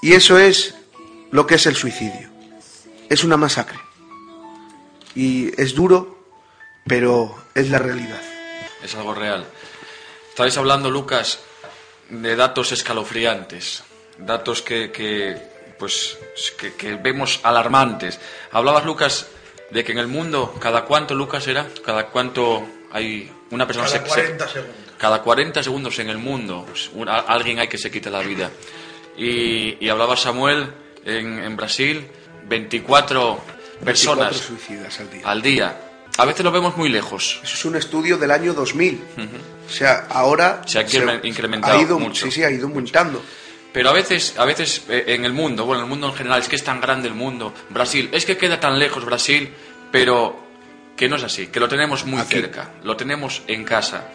Y 0.01 0.13
eso 0.13 0.39
es 0.39 0.75
lo 1.31 1.45
que 1.45 1.55
es 1.55 1.65
el 1.65 1.75
suicidio. 1.75 2.29
Es 3.09 3.23
una 3.23 3.37
masacre. 3.37 3.79
Y 5.15 5.51
es 5.61 5.73
duro, 5.75 6.23
pero 6.87 7.35
es 7.55 7.69
la 7.69 7.79
realidad. 7.79 8.21
Es 8.83 8.95
algo 8.95 9.13
real. 9.13 9.45
Estáis 10.29 10.57
hablando, 10.57 10.89
Lucas, 10.89 11.39
de 12.09 12.35
datos 12.35 12.71
escalofriantes, 12.71 13.83
datos 14.17 14.61
que, 14.61 14.91
que 14.91 15.37
pues, 15.77 16.17
que, 16.57 16.73
que 16.75 16.95
vemos 16.95 17.39
alarmantes. 17.43 18.19
Hablabas, 18.51 18.85
Lucas, 18.85 19.27
de 19.71 19.83
que 19.83 19.91
en 19.91 19.97
el 19.99 20.07
mundo, 20.07 20.55
¿cada 20.59 20.85
cuánto, 20.85 21.13
Lucas, 21.15 21.47
era? 21.47 21.67
¿Cada 21.85 22.07
cuánto 22.07 22.65
hay 22.91 23.31
una 23.51 23.67
persona 23.67 23.87
Cada 23.87 23.99
se- 23.99 24.05
se- 24.09 24.13
40 24.15 24.47
segundos. 24.47 24.75
cada 24.97 25.21
40 25.21 25.63
segundos 25.63 25.99
en 25.99 26.09
el 26.09 26.17
mundo 26.17 26.65
pues, 26.67 26.89
un- 26.93 27.07
a- 27.09 27.19
alguien 27.19 27.59
hay 27.59 27.67
que 27.67 27.77
se 27.77 27.91
quite 27.91 28.09
la 28.09 28.21
vida. 28.21 28.49
Y, 29.17 29.77
y 29.83 29.89
hablaba 29.89 30.15
Samuel 30.15 30.71
en, 31.05 31.39
en 31.43 31.55
Brasil, 31.57 32.07
24 32.47 33.39
personas 33.83 34.31
24 34.31 34.39
suicidas 34.47 34.99
al 34.99 35.09
día. 35.11 35.21
al 35.25 35.41
día. 35.41 35.81
A 36.17 36.25
veces 36.25 36.43
lo 36.43 36.51
vemos 36.51 36.75
muy 36.75 36.89
lejos. 36.89 37.39
Eso 37.43 37.53
es 37.55 37.65
un 37.65 37.75
estudio 37.77 38.17
del 38.17 38.31
año 38.31 38.53
2000. 38.53 39.01
O 39.67 39.71
sea, 39.71 40.07
ahora 40.09 40.61
Se 40.65 40.79
ha 40.79 40.85
incre- 40.85 41.21
incrementado 41.23 41.77
ha 41.77 41.81
ido, 41.81 41.97
mucho. 41.99 42.25
Sí, 42.25 42.31
sí, 42.31 42.43
ha 42.43 42.51
ido 42.51 42.67
aumentando. 42.67 43.23
Pero 43.71 43.89
a 43.89 43.93
veces, 43.93 44.33
a 44.37 44.43
veces 44.45 44.83
eh, 44.89 45.05
en 45.09 45.23
el 45.25 45.31
mundo, 45.31 45.63
bueno, 45.65 45.81
en 45.81 45.85
el 45.85 45.89
mundo 45.89 46.07
en 46.07 46.13
general, 46.15 46.41
es 46.41 46.49
que 46.49 46.55
es 46.55 46.63
tan 46.63 46.81
grande 46.81 47.07
el 47.07 47.13
mundo. 47.13 47.53
Brasil, 47.69 48.09
es 48.11 48.25
que 48.25 48.35
queda 48.35 48.59
tan 48.59 48.77
lejos 48.79 49.05
Brasil, 49.05 49.53
pero 49.91 50.43
que 50.97 51.07
no 51.07 51.15
es 51.15 51.23
así, 51.23 51.47
que 51.47 51.59
lo 51.61 51.69
tenemos 51.69 52.03
muy 52.05 52.19
Aquí. 52.19 52.33
cerca, 52.33 52.71
lo 52.83 52.97
tenemos 52.97 53.43
en 53.47 53.63
casa. 53.63 54.09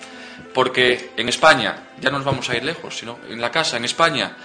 Porque 0.52 1.12
en 1.16 1.28
España, 1.28 1.90
ya 2.00 2.10
no 2.10 2.18
nos 2.18 2.26
vamos 2.26 2.50
a 2.50 2.56
ir 2.56 2.64
lejos, 2.64 2.98
sino 2.98 3.18
en 3.30 3.40
la 3.40 3.50
casa, 3.50 3.76
en 3.76 3.84
España, 3.84 4.36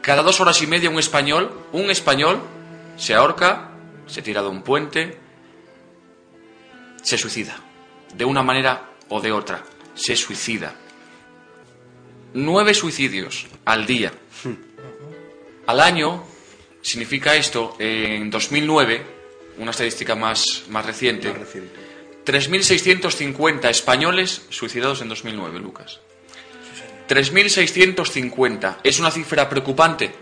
cada 0.00 0.22
dos 0.22 0.40
horas 0.40 0.60
y 0.62 0.66
media 0.66 0.90
un 0.90 0.98
español, 0.98 1.66
un 1.72 1.90
español, 1.90 2.40
se 2.96 3.14
ahorca, 3.14 3.67
se 4.08 4.22
tira 4.22 4.42
de 4.42 4.48
un 4.48 4.62
puente, 4.62 5.16
se 7.02 7.16
suicida. 7.16 7.56
De 8.14 8.24
una 8.24 8.42
manera 8.42 8.90
o 9.08 9.20
de 9.20 9.30
otra, 9.32 9.62
se 9.94 10.16
suicida. 10.16 10.74
Nueve 12.34 12.74
suicidios 12.74 13.46
al 13.64 13.86
día. 13.86 14.12
Al 15.66 15.80
año 15.80 16.24
significa 16.82 17.34
esto, 17.36 17.76
en 17.78 18.30
2009, 18.30 19.02
una 19.58 19.70
estadística 19.70 20.14
más, 20.14 20.64
más 20.68 20.84
reciente, 20.86 21.28
Más 21.30 21.38
reciente. 21.40 21.88
3.650 22.26 23.70
españoles 23.70 24.42
suicidados 24.50 25.00
en 25.00 25.08
2009, 25.08 25.60
Lucas. 25.60 26.00
3.650. 27.08 28.76
¿Es 28.84 29.00
una 29.00 29.10
cifra 29.10 29.48
preocupante? 29.48 30.14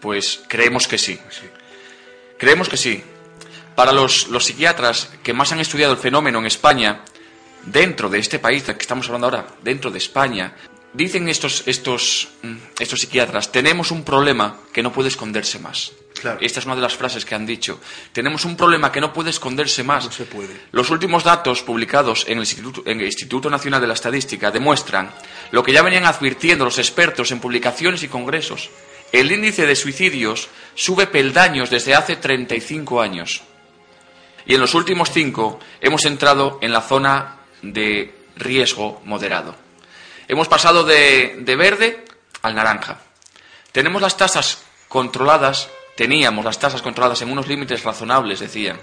Pues 0.00 0.42
creemos 0.46 0.86
que 0.86 0.98
sí. 0.98 1.18
Creemos 2.38 2.68
que 2.68 2.76
sí. 2.76 3.02
Para 3.74 3.92
los, 3.92 4.28
los 4.28 4.44
psiquiatras 4.44 5.10
que 5.22 5.32
más 5.32 5.52
han 5.52 5.60
estudiado 5.60 5.92
el 5.92 5.98
fenómeno 5.98 6.38
en 6.38 6.46
España, 6.46 7.04
dentro 7.64 8.08
de 8.08 8.18
este 8.18 8.38
país 8.38 8.66
del 8.66 8.76
que 8.76 8.82
estamos 8.82 9.06
hablando 9.06 9.26
ahora, 9.26 9.46
dentro 9.62 9.90
de 9.90 9.98
España, 9.98 10.54
dicen 10.92 11.28
estos, 11.28 11.62
estos, 11.66 12.28
mm, 12.42 12.56
estos 12.78 13.00
psiquiatras, 13.00 13.52
tenemos 13.52 13.90
un 13.90 14.04
problema 14.04 14.60
que 14.72 14.82
no 14.82 14.92
puede 14.92 15.08
esconderse 15.08 15.58
más. 15.58 15.92
Claro. 16.20 16.38
Esta 16.40 16.58
es 16.58 16.66
una 16.66 16.74
de 16.74 16.80
las 16.82 16.96
frases 16.96 17.24
que 17.24 17.34
han 17.34 17.46
dicho. 17.46 17.80
Tenemos 18.12 18.44
un 18.44 18.56
problema 18.56 18.90
que 18.90 19.00
no 19.00 19.12
puede 19.12 19.30
esconderse 19.30 19.84
más. 19.84 20.06
No 20.06 20.10
se 20.10 20.24
puede. 20.24 20.60
Los 20.72 20.90
últimos 20.90 21.22
datos 21.22 21.62
publicados 21.62 22.24
en 22.26 22.38
el, 22.38 22.40
Instituto, 22.40 22.82
en 22.86 23.00
el 23.00 23.06
Instituto 23.06 23.48
Nacional 23.48 23.80
de 23.80 23.86
la 23.86 23.94
Estadística 23.94 24.50
demuestran 24.50 25.12
lo 25.52 25.62
que 25.62 25.72
ya 25.72 25.82
venían 25.82 26.06
advirtiendo 26.06 26.64
los 26.64 26.78
expertos 26.78 27.30
en 27.30 27.38
publicaciones 27.38 28.02
y 28.02 28.08
congresos. 28.08 28.70
El 29.12 29.32
índice 29.32 29.66
de 29.66 29.76
suicidios 29.76 30.48
sube 30.74 31.06
peldaños 31.06 31.70
desde 31.70 31.94
hace 31.94 32.16
35 32.16 33.00
años. 33.00 33.42
Y 34.46 34.54
en 34.54 34.60
los 34.60 34.74
últimos 34.74 35.10
cinco 35.10 35.58
hemos 35.80 36.04
entrado 36.04 36.58
en 36.62 36.72
la 36.72 36.80
zona 36.80 37.36
de 37.62 38.14
riesgo 38.36 39.02
moderado. 39.04 39.54
Hemos 40.28 40.48
pasado 40.48 40.84
de, 40.84 41.36
de 41.40 41.56
verde 41.56 42.04
al 42.42 42.54
naranja. 42.54 43.00
Tenemos 43.72 44.00
las 44.00 44.16
tasas 44.16 44.62
controladas, 44.88 45.68
teníamos 45.96 46.44
las 46.44 46.58
tasas 46.58 46.82
controladas 46.82 47.20
en 47.22 47.30
unos 47.30 47.48
límites 47.48 47.84
razonables, 47.84 48.40
decían. 48.40 48.78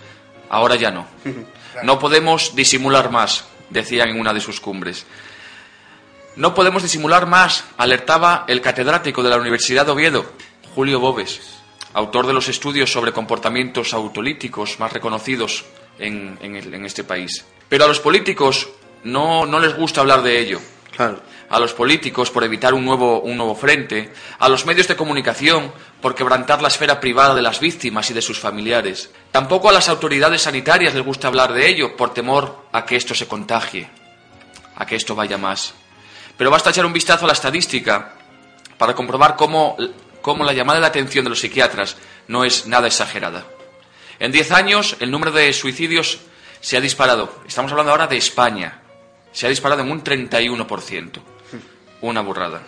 Ahora 0.49 0.75
ya 0.75 0.91
no. 0.91 1.07
No 1.83 1.99
podemos 1.99 2.55
disimular 2.55 3.11
más, 3.11 3.43
decían 3.69 4.07
en 4.07 4.17
una 4.17 4.33
de 4.33 4.39
sus 4.39 4.61
cumbres. 4.61 5.05
No 6.35 6.53
podemos 6.53 6.83
disimular 6.83 7.25
más, 7.27 7.63
alertaba 7.77 8.43
el 8.47 8.61
catedrático 8.61 9.23
de 9.23 9.29
la 9.29 9.37
Universidad 9.37 9.85
de 9.85 9.91
Oviedo, 9.93 10.25
Julio 10.73 10.99
Bobes, 10.99 11.39
autor 11.93 12.27
de 12.27 12.33
los 12.33 12.49
estudios 12.49 12.91
sobre 12.91 13.13
comportamientos 13.13 13.93
autolíticos 13.93 14.79
más 14.79 14.91
reconocidos 14.91 15.63
en, 15.97 16.37
en 16.41 16.55
el- 16.57 16.73
en 16.73 16.85
este 16.85 17.03
país. 17.05 17.45
Pero 17.69 17.85
a 17.85 17.87
los 17.87 18.01
políticos 18.01 18.67
no, 19.03 19.45
no 19.45 19.59
les 19.59 19.75
gusta 19.77 20.01
hablar 20.01 20.23
de 20.23 20.39
ello. 20.39 20.59
Claro. 20.95 21.21
A 21.49 21.59
los 21.59 21.73
políticos 21.73 22.31
por 22.31 22.43
evitar 22.43 22.73
un 22.73 22.83
nuevo, 22.85 23.19
un 23.21 23.37
nuevo 23.37 23.53
frente, 23.55 24.11
a 24.39 24.49
los 24.49 24.65
medios 24.65 24.87
de 24.87 24.95
comunicación 24.95 25.71
por 26.01 26.15
quebrantar 26.15 26.61
la 26.61 26.69
esfera 26.69 26.99
privada 26.99 27.35
de 27.35 27.41
las 27.41 27.59
víctimas 27.59 28.09
y 28.09 28.13
de 28.13 28.21
sus 28.21 28.39
familiares. 28.39 29.09
Tampoco 29.31 29.69
a 29.69 29.73
las 29.73 29.87
autoridades 29.89 30.41
sanitarias 30.43 30.93
les 30.95 31.03
gusta 31.05 31.27
hablar 31.27 31.53
de 31.53 31.67
ello 31.69 31.95
por 31.95 32.13
temor 32.13 32.65
a 32.71 32.85
que 32.85 32.95
esto 32.95 33.13
se 33.13 33.27
contagie, 33.27 33.89
a 34.75 34.85
que 34.85 34.95
esto 34.95 35.15
vaya 35.15 35.37
más. 35.37 35.73
Pero 36.37 36.51
basta 36.51 36.69
echar 36.69 36.85
un 36.85 36.93
vistazo 36.93 37.25
a 37.25 37.27
la 37.27 37.33
estadística 37.33 38.13
para 38.77 38.93
comprobar 38.93 39.35
cómo, 39.35 39.77
cómo 40.21 40.43
la 40.43 40.53
llamada 40.53 40.79
de 40.79 40.87
atención 40.87 41.23
de 41.23 41.29
los 41.29 41.39
psiquiatras 41.39 41.97
no 42.27 42.43
es 42.43 42.67
nada 42.67 42.87
exagerada. 42.87 43.45
En 44.19 44.31
10 44.31 44.51
años 44.51 44.97
el 44.99 45.11
número 45.11 45.31
de 45.31 45.51
suicidios 45.53 46.19
se 46.61 46.77
ha 46.77 46.81
disparado. 46.81 47.41
Estamos 47.47 47.71
hablando 47.71 47.91
ahora 47.91 48.07
de 48.07 48.17
España. 48.17 48.81
Se 49.31 49.45
ha 49.45 49.49
disparado 49.49 49.81
en 49.81 49.91
un 49.91 50.03
31%. 50.03 51.21
Una 52.01 52.21
burrada. 52.21 52.63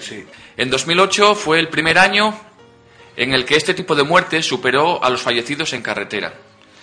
Sí. 0.00 0.26
En 0.56 0.70
2008 0.70 1.34
fue 1.34 1.58
el 1.58 1.68
primer 1.68 1.98
año 1.98 2.38
en 3.16 3.32
el 3.34 3.44
que 3.44 3.56
este 3.56 3.74
tipo 3.74 3.94
de 3.94 4.02
muerte 4.02 4.42
superó 4.42 5.02
a 5.02 5.10
los 5.10 5.22
fallecidos 5.22 5.72
en 5.72 5.82
carretera. 5.82 6.34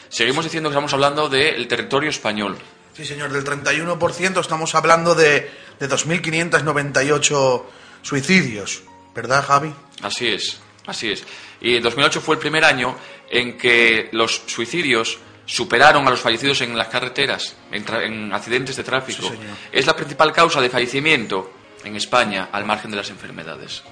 Seguimos 0.09 0.45
diciendo 0.45 0.69
que 0.69 0.73
estamos 0.73 0.93
hablando 0.93 1.29
del 1.29 1.67
territorio 1.67 2.09
español. 2.09 2.57
Sí, 2.97 3.05
señor, 3.05 3.31
del 3.31 3.43
31% 3.45 4.41
estamos 4.41 4.73
hablando 4.73 5.13
de, 5.13 5.51
de 5.79 5.87
2.598 5.89 7.63
suicidios, 8.01 8.81
¿verdad, 9.13 9.45
Javi? 9.45 9.71
Así 10.01 10.27
es, 10.29 10.59
así 10.87 11.11
es. 11.11 11.23
Y 11.61 11.79
2008 11.79 12.21
fue 12.21 12.35
el 12.35 12.39
primer 12.41 12.65
año 12.65 12.97
en 13.29 13.55
que 13.57 14.09
los 14.13 14.41
suicidios 14.47 15.19
superaron 15.45 16.07
a 16.07 16.09
los 16.09 16.19
fallecidos 16.19 16.61
en 16.61 16.75
las 16.75 16.87
carreteras, 16.87 17.55
en, 17.71 17.85
tra- 17.85 18.03
en 18.03 18.33
accidentes 18.33 18.75
de 18.75 18.83
tráfico. 18.83 19.21
Sí, 19.21 19.27
señor. 19.29 19.55
es 19.71 19.85
la 19.85 19.95
principal 19.95 20.33
causa 20.33 20.59
de 20.59 20.69
fallecimiento 20.69 21.51
en 21.83 21.95
España 21.95 22.49
al 22.51 22.65
margen 22.65 22.89
de 22.91 22.97
las 22.97 23.09
enfermedades. 23.11 23.83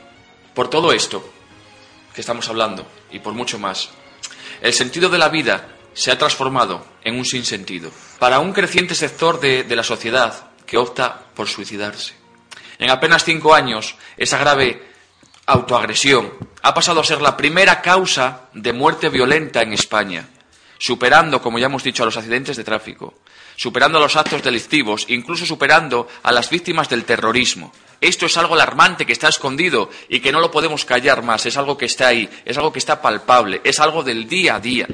Por 0.56 0.68
todo 0.70 0.92
esto 0.92 1.32
que 2.14 2.22
estamos 2.22 2.50
hablando 2.50 2.88
y 3.12 3.20
por 3.20 3.34
mucho 3.34 3.60
más, 3.60 3.90
el 4.62 4.74
sentido 4.74 5.10
de 5.10 5.18
la 5.20 5.30
vida 5.30 5.70
se 5.94 6.12
ha 6.12 6.18
transformado 6.18 6.86
en 7.04 7.16
un 7.18 7.26
sinsentido 7.26 7.92
para 8.20 8.40
un 8.40 8.54
creciente 8.54 8.96
sector 8.96 9.40
de, 9.40 9.64
de 9.64 9.76
la 9.76 9.84
sociedad 9.84 10.52
que 10.66 10.78
opta 10.78 11.26
por 11.36 11.48
suicidarse. 11.48 12.14
En 12.80 12.90
apenas 12.90 13.24
cinco 13.24 13.54
años, 13.54 13.96
esa 14.18 14.38
grave 14.38 14.82
autoagresión 15.46 16.34
ha 16.62 16.74
pasado 16.74 17.00
a 17.00 17.04
ser 17.04 17.22
la 17.22 17.38
primera 17.38 17.82
causa 17.82 18.50
de 18.54 18.74
muerte 18.74 19.10
violenta 19.10 19.62
en 19.62 19.74
España, 19.74 20.28
superando, 20.78 21.42
como 21.42 21.60
ya 21.60 21.68
hemos 21.68 21.84
dicho, 21.84 22.04
a 22.04 22.06
los 22.06 22.18
accidentes 22.18 22.58
de 22.58 22.64
tráfico, 22.64 23.14
superando 23.56 23.98
a 23.98 24.02
los 24.02 24.16
actos 24.16 24.44
delictivos, 24.44 25.06
incluso 25.10 25.46
superando 25.46 26.08
a 26.24 26.32
las 26.32 26.50
víctimas 26.50 26.90
del 26.90 27.06
terrorismo. 27.06 27.72
Esto 28.02 28.26
es 28.26 28.36
algo 28.38 28.56
alarmante 28.56 29.06
que 29.06 29.14
está 29.14 29.30
escondido 29.30 29.90
y 30.10 30.20
que 30.20 30.32
no 30.32 30.40
lo 30.40 30.52
podemos 30.52 30.84
callar 30.84 31.24
más, 31.24 31.46
es 31.46 31.56
algo 31.58 31.78
que 31.78 31.86
está 31.86 32.08
ahí, 32.08 32.30
es 32.44 32.58
algo 32.58 32.74
que 32.74 32.80
está 32.80 33.02
palpable, 33.02 33.62
es 33.64 33.80
algo 33.80 34.04
del 34.04 34.28
día 34.28 34.56
a 34.56 34.60
día. 34.60 34.88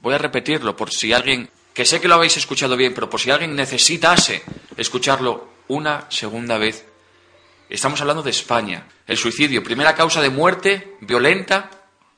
Voy 0.00 0.14
a 0.14 0.18
repetirlo 0.18 0.76
por 0.76 0.90
si 0.90 1.12
alguien 1.12 1.50
que 1.76 1.84
sé 1.84 2.00
que 2.00 2.08
lo 2.08 2.14
habéis 2.14 2.38
escuchado 2.38 2.74
bien, 2.74 2.94
pero 2.94 3.10
por 3.10 3.20
si 3.20 3.30
alguien 3.30 3.54
necesitase 3.54 4.42
escucharlo 4.78 5.46
una 5.68 6.06
segunda 6.08 6.56
vez, 6.56 6.86
estamos 7.68 8.00
hablando 8.00 8.22
de 8.22 8.30
España. 8.30 8.88
El 9.06 9.18
suicidio, 9.18 9.62
primera 9.62 9.94
causa 9.94 10.22
de 10.22 10.30
muerte 10.30 10.96
violenta 11.02 11.68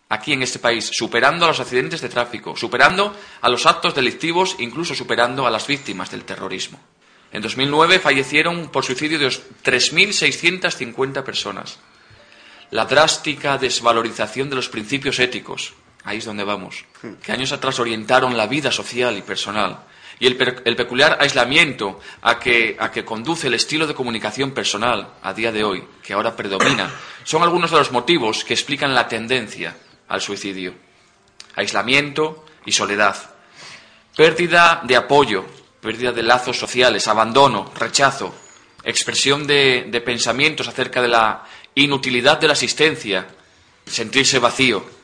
aquí 0.08 0.32
en 0.32 0.44
este 0.44 0.60
país, 0.60 0.88
superando 0.92 1.44
a 1.44 1.48
los 1.48 1.58
accidentes 1.58 2.00
de 2.00 2.08
tráfico, 2.08 2.56
superando 2.56 3.12
a 3.40 3.48
los 3.48 3.66
actos 3.66 3.96
delictivos, 3.96 4.54
incluso 4.60 4.94
superando 4.94 5.44
a 5.44 5.50
las 5.50 5.66
víctimas 5.66 6.12
del 6.12 6.22
terrorismo. 6.22 6.78
En 7.32 7.42
2009 7.42 7.98
fallecieron 7.98 8.68
por 8.68 8.84
suicidio 8.84 9.18
de 9.18 9.26
3.650 9.26 11.24
personas. 11.24 11.80
La 12.70 12.84
drástica 12.84 13.58
desvalorización 13.58 14.50
de 14.50 14.56
los 14.56 14.68
principios 14.68 15.18
éticos, 15.18 15.74
ahí 16.08 16.18
es 16.18 16.24
donde 16.24 16.42
vamos, 16.42 16.86
que 17.22 17.32
años 17.32 17.52
atrás 17.52 17.78
orientaron 17.78 18.34
la 18.34 18.46
vida 18.46 18.72
social 18.72 19.16
y 19.18 19.22
personal, 19.22 19.80
y 20.18 20.26
el, 20.26 20.36
peculiar 20.36 21.18
aislamiento 21.20 22.00
a 22.22 22.38
que, 22.38 22.76
a 22.80 22.90
que 22.90 23.04
conduce 23.04 23.46
el 23.46 23.54
estilo 23.54 23.86
de 23.86 23.94
comunicación 23.94 24.52
personal 24.52 25.14
a 25.22 25.34
día 25.34 25.52
de 25.52 25.62
hoy, 25.62 25.84
que 26.02 26.14
ahora 26.14 26.34
predomina, 26.34 26.90
son 27.24 27.42
algunos 27.42 27.70
de 27.70 27.76
los 27.76 27.92
motivos 27.92 28.42
que 28.42 28.54
explican 28.54 28.94
la 28.94 29.06
tendencia 29.06 29.76
al 30.08 30.22
suicidio. 30.22 30.74
Aislamiento 31.54 32.46
y 32.64 32.72
soledad. 32.72 33.16
Pérdida 34.16 34.80
de 34.84 34.96
apoyo, 34.96 35.44
pérdida 35.80 36.10
de 36.12 36.22
lazos 36.22 36.58
sociales, 36.58 37.06
abandono, 37.06 37.70
rechazo, 37.78 38.34
expresión 38.82 39.46
de, 39.46 39.86
de 39.88 40.00
pensamientos 40.00 40.66
acerca 40.66 41.02
de 41.02 41.08
la 41.08 41.44
inutilidad 41.74 42.40
de 42.40 42.46
la 42.46 42.54
asistencia, 42.54 43.28
sentirse 43.86 44.38
vacío, 44.38 44.97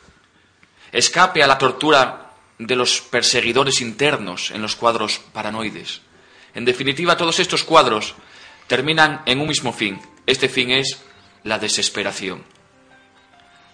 escape 0.94 1.42
a 1.42 1.46
la 1.48 1.58
tortura 1.58 2.30
de 2.56 2.76
los 2.76 3.00
perseguidores 3.00 3.80
internos 3.80 4.52
en 4.52 4.62
los 4.62 4.76
cuadros 4.76 5.20
paranoides. 5.32 6.00
En 6.54 6.64
definitiva, 6.64 7.16
todos 7.16 7.40
estos 7.40 7.64
cuadros 7.64 8.14
terminan 8.68 9.22
en 9.26 9.40
un 9.40 9.48
mismo 9.48 9.72
fin. 9.72 10.00
Este 10.24 10.48
fin 10.48 10.70
es 10.70 11.02
la 11.42 11.58
desesperación. 11.58 12.44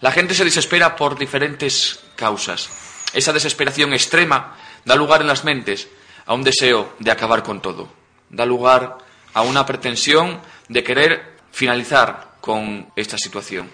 La 0.01 0.13
gente 0.13 0.35
se 0.35 0.45
desespera 0.45 0.97
por 0.97 1.19
diferentes 1.19 2.01
causas. 2.17 2.71
Esa 3.13 3.35
desesperación 3.35 3.93
extrema 3.93 4.57
da 4.87 4.97
lugar 4.97 5.21
en 5.21 5.29
las 5.29 5.45
mentes 5.45 5.89
a 6.25 6.33
un 6.33 6.43
deseo 6.43 6.97
de 7.01 7.11
acabar 7.11 7.43
con 7.43 7.61
todo. 7.61 7.93
Da 8.31 8.47
lugar 8.47 8.97
a 9.35 9.43
una 9.43 9.67
pretensión 9.67 10.41
de 10.69 10.83
querer 10.83 11.37
finalizar 11.53 12.41
con 12.41 12.91
esta 12.97 13.19
situación. 13.19 13.69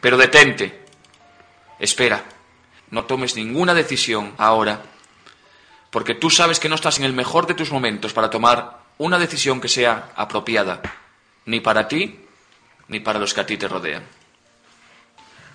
Pero 0.00 0.16
detente, 0.16 0.84
espera, 1.80 2.22
no 2.92 3.06
tomes 3.06 3.34
ninguna 3.36 3.74
decisión 3.74 4.34
ahora, 4.36 4.82
porque 5.90 6.14
tú 6.14 6.30
sabes 6.30 6.60
que 6.60 6.68
no 6.68 6.74
estás 6.74 6.98
en 6.98 7.04
el 7.04 7.14
mejor 7.14 7.46
de 7.46 7.54
tus 7.54 7.72
momentos 7.72 8.12
para 8.12 8.30
tomar 8.30 8.80
una 8.98 9.18
decisión 9.18 9.60
que 9.62 9.68
sea 9.68 10.12
apropiada, 10.14 10.82
ni 11.46 11.60
para 11.60 11.88
ti, 11.88 12.20
ni 12.88 13.00
para 13.00 13.18
los 13.18 13.32
que 13.32 13.40
a 13.40 13.46
ti 13.46 13.56
te 13.56 13.66
rodean. 13.66 14.04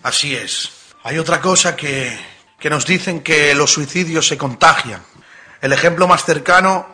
Así 0.01 0.35
es. 0.35 0.71
Hay 1.03 1.19
otra 1.19 1.39
cosa 1.39 1.75
que, 1.75 2.17
que 2.59 2.71
nos 2.71 2.87
dicen 2.87 3.21
que 3.21 3.53
los 3.53 3.71
suicidios 3.71 4.27
se 4.27 4.37
contagian. 4.37 5.03
El 5.61 5.73
ejemplo 5.73 6.07
más 6.07 6.25
cercano 6.25 6.87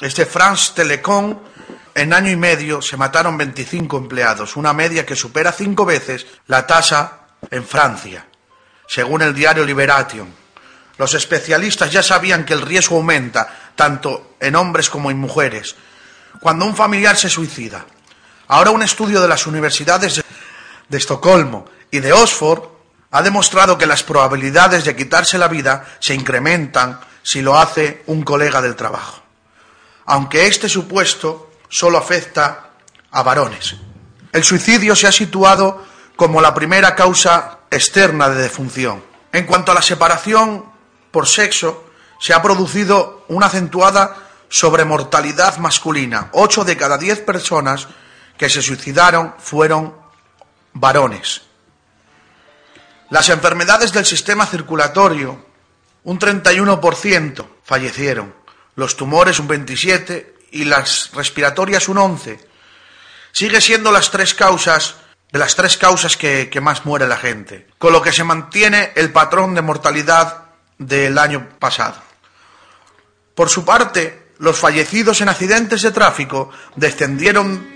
es 0.00 0.14
de 0.14 0.24
France 0.24 0.72
Telecom. 0.74 1.36
En 1.96 2.12
año 2.12 2.30
y 2.30 2.36
medio 2.36 2.80
se 2.80 2.96
mataron 2.96 3.36
25 3.36 3.98
empleados, 3.98 4.56
una 4.56 4.72
media 4.72 5.04
que 5.04 5.16
supera 5.16 5.50
cinco 5.50 5.84
veces 5.84 6.26
la 6.46 6.64
tasa 6.64 7.26
en 7.50 7.64
Francia, 7.64 8.26
según 8.90 9.22
el 9.22 9.32
diario 9.32 9.64
Liberation. 9.64 10.34
Los 10.98 11.14
especialistas 11.14 11.92
ya 11.92 12.02
sabían 12.02 12.44
que 12.44 12.54
el 12.54 12.62
riesgo 12.62 12.96
aumenta 12.96 13.70
tanto 13.76 14.34
en 14.40 14.56
hombres 14.56 14.90
como 14.90 15.12
en 15.12 15.18
mujeres 15.18 15.76
cuando 16.40 16.64
un 16.64 16.74
familiar 16.74 17.16
se 17.16 17.28
suicida. 17.28 17.86
Ahora 18.48 18.72
un 18.72 18.82
estudio 18.82 19.20
de 19.22 19.28
las 19.28 19.46
universidades 19.46 20.24
de 20.88 20.98
Estocolmo 20.98 21.66
y 21.92 22.00
de 22.00 22.12
Oxford 22.12 22.64
ha 23.12 23.22
demostrado 23.22 23.78
que 23.78 23.86
las 23.86 24.02
probabilidades 24.02 24.84
de 24.84 24.96
quitarse 24.96 25.38
la 25.38 25.46
vida 25.46 25.86
se 26.00 26.14
incrementan 26.14 26.98
si 27.22 27.42
lo 27.42 27.56
hace 27.56 28.02
un 28.06 28.22
colega 28.22 28.60
del 28.60 28.74
trabajo, 28.74 29.22
aunque 30.06 30.48
este 30.48 30.68
supuesto 30.68 31.52
solo 31.68 31.96
afecta 31.96 32.70
a 33.12 33.22
varones. 33.22 33.76
El 34.32 34.42
suicidio 34.42 34.96
se 34.96 35.06
ha 35.06 35.12
situado 35.12 35.86
como 36.16 36.40
la 36.40 36.54
primera 36.54 36.96
causa 36.96 37.59
externa 37.70 38.28
de 38.28 38.42
defunción. 38.42 39.02
En 39.32 39.46
cuanto 39.46 39.72
a 39.72 39.74
la 39.74 39.82
separación 39.82 40.64
por 41.10 41.26
sexo, 41.26 41.90
se 42.18 42.34
ha 42.34 42.42
producido 42.42 43.24
una 43.28 43.46
acentuada 43.46 44.16
sobremortalidad 44.48 45.58
masculina. 45.58 46.28
Ocho 46.32 46.64
de 46.64 46.76
cada 46.76 46.98
diez 46.98 47.20
personas 47.20 47.88
que 48.36 48.50
se 48.50 48.62
suicidaron 48.62 49.34
fueron 49.38 49.94
varones. 50.72 51.42
Las 53.10 53.28
enfermedades 53.28 53.92
del 53.92 54.06
sistema 54.06 54.46
circulatorio, 54.46 55.46
un 56.04 56.18
31% 56.18 57.46
fallecieron, 57.64 58.34
los 58.76 58.96
tumores 58.96 59.38
un 59.38 59.48
27% 59.48 60.26
y 60.52 60.64
las 60.64 61.10
respiratorias 61.12 61.88
un 61.88 61.98
11%. 61.98 62.38
Sigue 63.32 63.60
siendo 63.60 63.92
las 63.92 64.10
tres 64.10 64.34
causas 64.34 64.96
de 65.32 65.38
las 65.38 65.54
tres 65.54 65.76
causas 65.76 66.16
que, 66.16 66.48
que 66.50 66.60
más 66.60 66.84
muere 66.84 67.06
la 67.06 67.16
gente, 67.16 67.66
con 67.78 67.92
lo 67.92 68.02
que 68.02 68.12
se 68.12 68.24
mantiene 68.24 68.92
el 68.96 69.12
patrón 69.12 69.54
de 69.54 69.62
mortalidad 69.62 70.44
del 70.78 71.18
año 71.18 71.48
pasado. 71.58 71.96
Por 73.34 73.48
su 73.48 73.64
parte, 73.64 74.32
los 74.38 74.58
fallecidos 74.58 75.20
en 75.20 75.28
accidentes 75.28 75.82
de 75.82 75.92
tráfico 75.92 76.50
descendieron 76.76 77.68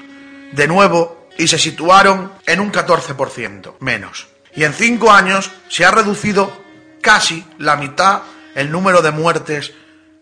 de 0.53 0.67
nuevo 0.67 1.29
y 1.39 1.49
se 1.49 1.59
situaron 1.59 2.33
en 2.47 2.61
un 2.61 2.73
14% 2.73 3.75
menos 3.81 4.29
y 4.57 4.65
en 4.65 4.73
cinco 4.73 5.11
años 5.11 5.51
se 5.69 5.85
ha 5.85 5.91
reducido 5.91 6.53
casi 7.01 7.45
la 7.59 7.77
mitad 7.77 8.23
el 8.55 8.71
número 8.71 9.03
de 9.03 9.11
muertes 9.11 9.73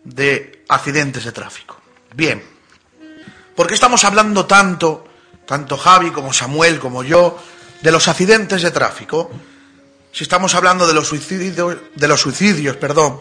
de 0.05 0.64
accidentes 0.68 1.25
de 1.25 1.33
tráfico. 1.33 1.81
Bien, 2.14 2.42
¿por 3.55 3.66
qué 3.66 3.75
estamos 3.75 4.05
hablando 4.05 4.47
tanto, 4.47 5.05
tanto 5.53 5.77
Javi 5.77 6.12
como 6.12 6.33
Samuel 6.33 6.79
como 6.79 7.05
yo, 7.05 7.38
de 7.83 7.93
los 7.93 8.09
accidentes 8.09 8.62
de 8.62 8.71
tráfico? 8.71 9.31
Si 10.11 10.25
estamos 10.25 10.55
hablando 10.55 10.87
de 10.87 10.95
los 10.95 11.09
suicidios, 11.09 11.77
de 11.95 12.09
los 12.09 12.23
suicidios, 12.23 12.79
perdón, 12.79 13.21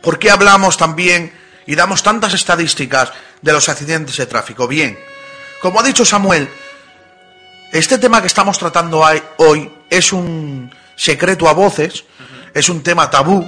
¿por 0.00 0.20
qué 0.20 0.30
hablamos 0.30 0.76
también 0.76 1.32
y 1.66 1.74
damos 1.74 2.04
tantas 2.04 2.32
estadísticas 2.32 3.10
de 3.42 3.52
los 3.52 3.68
accidentes 3.68 4.18
de 4.18 4.26
tráfico? 4.26 4.68
Bien, 4.68 4.96
como 5.60 5.80
ha 5.80 5.82
dicho 5.82 6.04
Samuel, 6.04 6.48
este 7.72 7.98
tema 7.98 8.20
que 8.20 8.28
estamos 8.28 8.56
tratando 8.56 9.04
hoy 9.38 9.72
es 9.90 10.12
un 10.12 10.72
secreto 10.94 11.48
a 11.48 11.54
voces, 11.54 12.04
es 12.54 12.68
un 12.68 12.84
tema 12.84 13.10
tabú, 13.10 13.44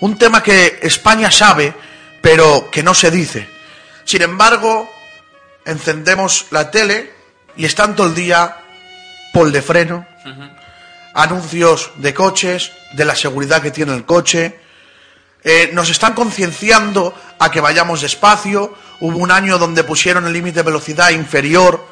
un 0.00 0.18
tema 0.18 0.42
que 0.42 0.80
España 0.82 1.30
sabe, 1.30 1.72
pero 2.20 2.68
que 2.68 2.82
no 2.82 2.94
se 2.94 3.12
dice. 3.12 3.48
Sin 4.04 4.22
embargo, 4.22 4.90
encendemos 5.64 6.46
la 6.50 6.70
tele 6.70 7.12
y 7.56 7.64
están 7.64 7.96
todo 7.96 8.08
el 8.08 8.14
día 8.14 8.56
pol 9.32 9.52
de 9.52 9.62
freno, 9.62 10.06
anuncios 11.14 11.90
de 11.96 12.14
coches, 12.14 12.72
de 12.92 13.04
la 13.04 13.14
seguridad 13.14 13.62
que 13.62 13.70
tiene 13.70 13.94
el 13.94 14.04
coche. 14.04 14.60
Eh, 15.42 15.70
nos 15.72 15.90
están 15.90 16.14
concienciando 16.14 17.14
a 17.38 17.50
que 17.50 17.60
vayamos 17.60 18.00
despacio. 18.00 18.74
Hubo 19.00 19.18
un 19.18 19.30
año 19.30 19.58
donde 19.58 19.84
pusieron 19.84 20.26
el 20.26 20.32
límite 20.32 20.60
de 20.60 20.62
velocidad 20.62 21.10
inferior 21.10 21.86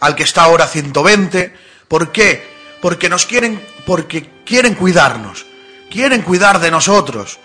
al 0.00 0.14
que 0.16 0.24
está 0.24 0.42
ahora 0.44 0.66
120. 0.66 1.54
¿Por 1.86 2.10
qué? 2.10 2.50
Porque 2.80 3.08
nos 3.08 3.26
quieren, 3.26 3.64
porque 3.86 4.28
quieren 4.44 4.74
cuidarnos, 4.74 5.46
quieren 5.90 6.22
cuidar 6.22 6.58
de 6.58 6.70
nosotros, 6.70 7.38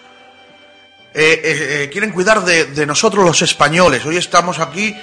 eh, 1.13 1.41
eh, 1.43 1.89
quieren 1.91 2.11
cuidar 2.11 2.43
de, 2.43 2.85
nosotros 2.85 3.25
los 3.25 3.41
españoles. 3.41 4.05
Hoy 4.05 4.17
estamos 4.17 4.59
aquí 4.59 4.95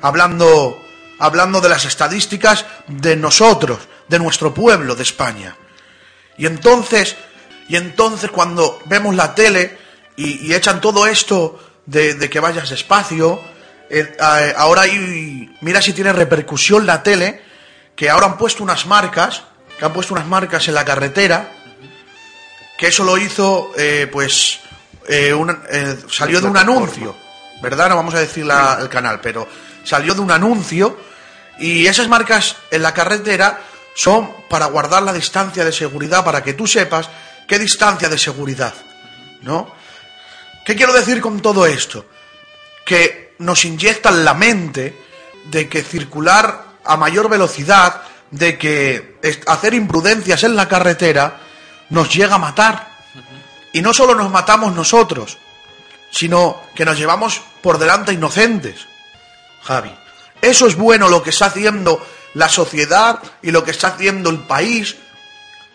hablando, 0.00 0.82
hablando 1.18 1.60
de 1.60 1.68
las 1.68 1.84
estadísticas 1.84 2.66
de 2.88 3.16
nosotros, 3.16 3.80
de 4.08 4.18
nuestro 4.18 4.54
pueblo, 4.54 4.94
de 4.94 5.02
España. 5.02 5.56
Y 6.38 6.46
entonces, 6.46 7.16
y 7.68 7.76
entonces 7.76 8.30
cuando 8.30 8.80
vemos 8.86 9.14
la 9.14 9.34
tele 9.34 9.78
y, 10.16 10.52
echan 10.52 10.80
todo 10.80 11.06
esto 11.06 11.58
de, 11.86 12.14
de 12.14 12.30
que 12.30 12.40
vayas 12.40 12.70
despacio, 12.70 13.40
eh, 13.94 14.16
ahora 14.56 14.82
hay, 14.82 15.54
mira 15.60 15.82
si 15.82 15.92
tiene 15.92 16.14
repercusión 16.14 16.86
la 16.86 17.02
tele, 17.02 17.42
que 17.94 18.08
ahora 18.08 18.24
han 18.24 18.38
puesto 18.38 18.62
unas 18.62 18.86
marcas, 18.86 19.42
que 19.78 19.84
han 19.84 19.92
puesto 19.92 20.14
unas 20.14 20.26
marcas 20.26 20.66
en 20.66 20.74
la 20.74 20.82
carretera, 20.82 21.52
que 22.78 22.86
eso 22.86 23.04
lo 23.04 23.18
hizo, 23.18 23.70
eh, 23.76 24.08
pues, 24.10 24.60
eh, 25.06 25.34
salió 26.08 26.40
de 26.40 26.46
un 26.46 26.56
anuncio, 26.56 27.14
¿verdad? 27.60 27.90
No 27.90 27.96
vamos 27.96 28.14
a 28.14 28.20
decir 28.20 28.46
el 28.80 28.88
canal, 28.88 29.20
pero 29.20 29.46
salió 29.84 30.14
de 30.14 30.20
un 30.20 30.30
anuncio 30.30 30.98
y 31.58 31.86
esas 31.86 32.08
marcas 32.08 32.56
en 32.70 32.82
la 32.82 32.94
carretera 32.94 33.60
son 33.94 34.30
para 34.48 34.66
guardar 34.66 35.02
la 35.02 35.12
distancia 35.12 35.64
de 35.64 35.72
seguridad, 35.72 36.24
para 36.24 36.42
que 36.42 36.54
tú 36.54 36.66
sepas 36.66 37.08
qué 37.46 37.58
distancia 37.58 38.08
de 38.08 38.18
seguridad, 38.18 38.74
¿no? 39.42 39.70
¿Qué 40.64 40.76
quiero 40.76 40.92
decir 40.92 41.20
con 41.20 41.40
todo 41.40 41.66
esto? 41.66 42.06
Que 42.84 43.34
nos 43.38 43.64
inyectan 43.64 44.24
la 44.24 44.34
mente 44.34 44.96
de 45.46 45.68
que 45.68 45.82
circular 45.82 46.64
a 46.84 46.96
mayor 46.96 47.28
velocidad, 47.28 48.02
de 48.30 48.56
que 48.56 49.18
hacer 49.46 49.74
imprudencias 49.74 50.44
en 50.44 50.56
la 50.56 50.68
carretera 50.68 51.40
nos 51.90 52.12
llega 52.14 52.36
a 52.36 52.38
matar. 52.38 52.92
Y 53.72 53.82
no 53.82 53.92
solo 53.92 54.14
nos 54.14 54.30
matamos 54.30 54.74
nosotros, 54.74 55.38
sino 56.10 56.62
que 56.74 56.84
nos 56.84 56.98
llevamos 56.98 57.42
por 57.60 57.78
delante 57.78 58.12
inocentes. 58.12 58.86
Javi, 59.62 59.94
eso 60.40 60.66
es 60.66 60.76
bueno 60.76 61.08
lo 61.08 61.22
que 61.22 61.30
está 61.30 61.46
haciendo 61.46 62.04
la 62.34 62.48
sociedad 62.48 63.22
y 63.42 63.50
lo 63.50 63.64
que 63.64 63.70
está 63.70 63.88
haciendo 63.88 64.30
el 64.30 64.40
país 64.40 64.96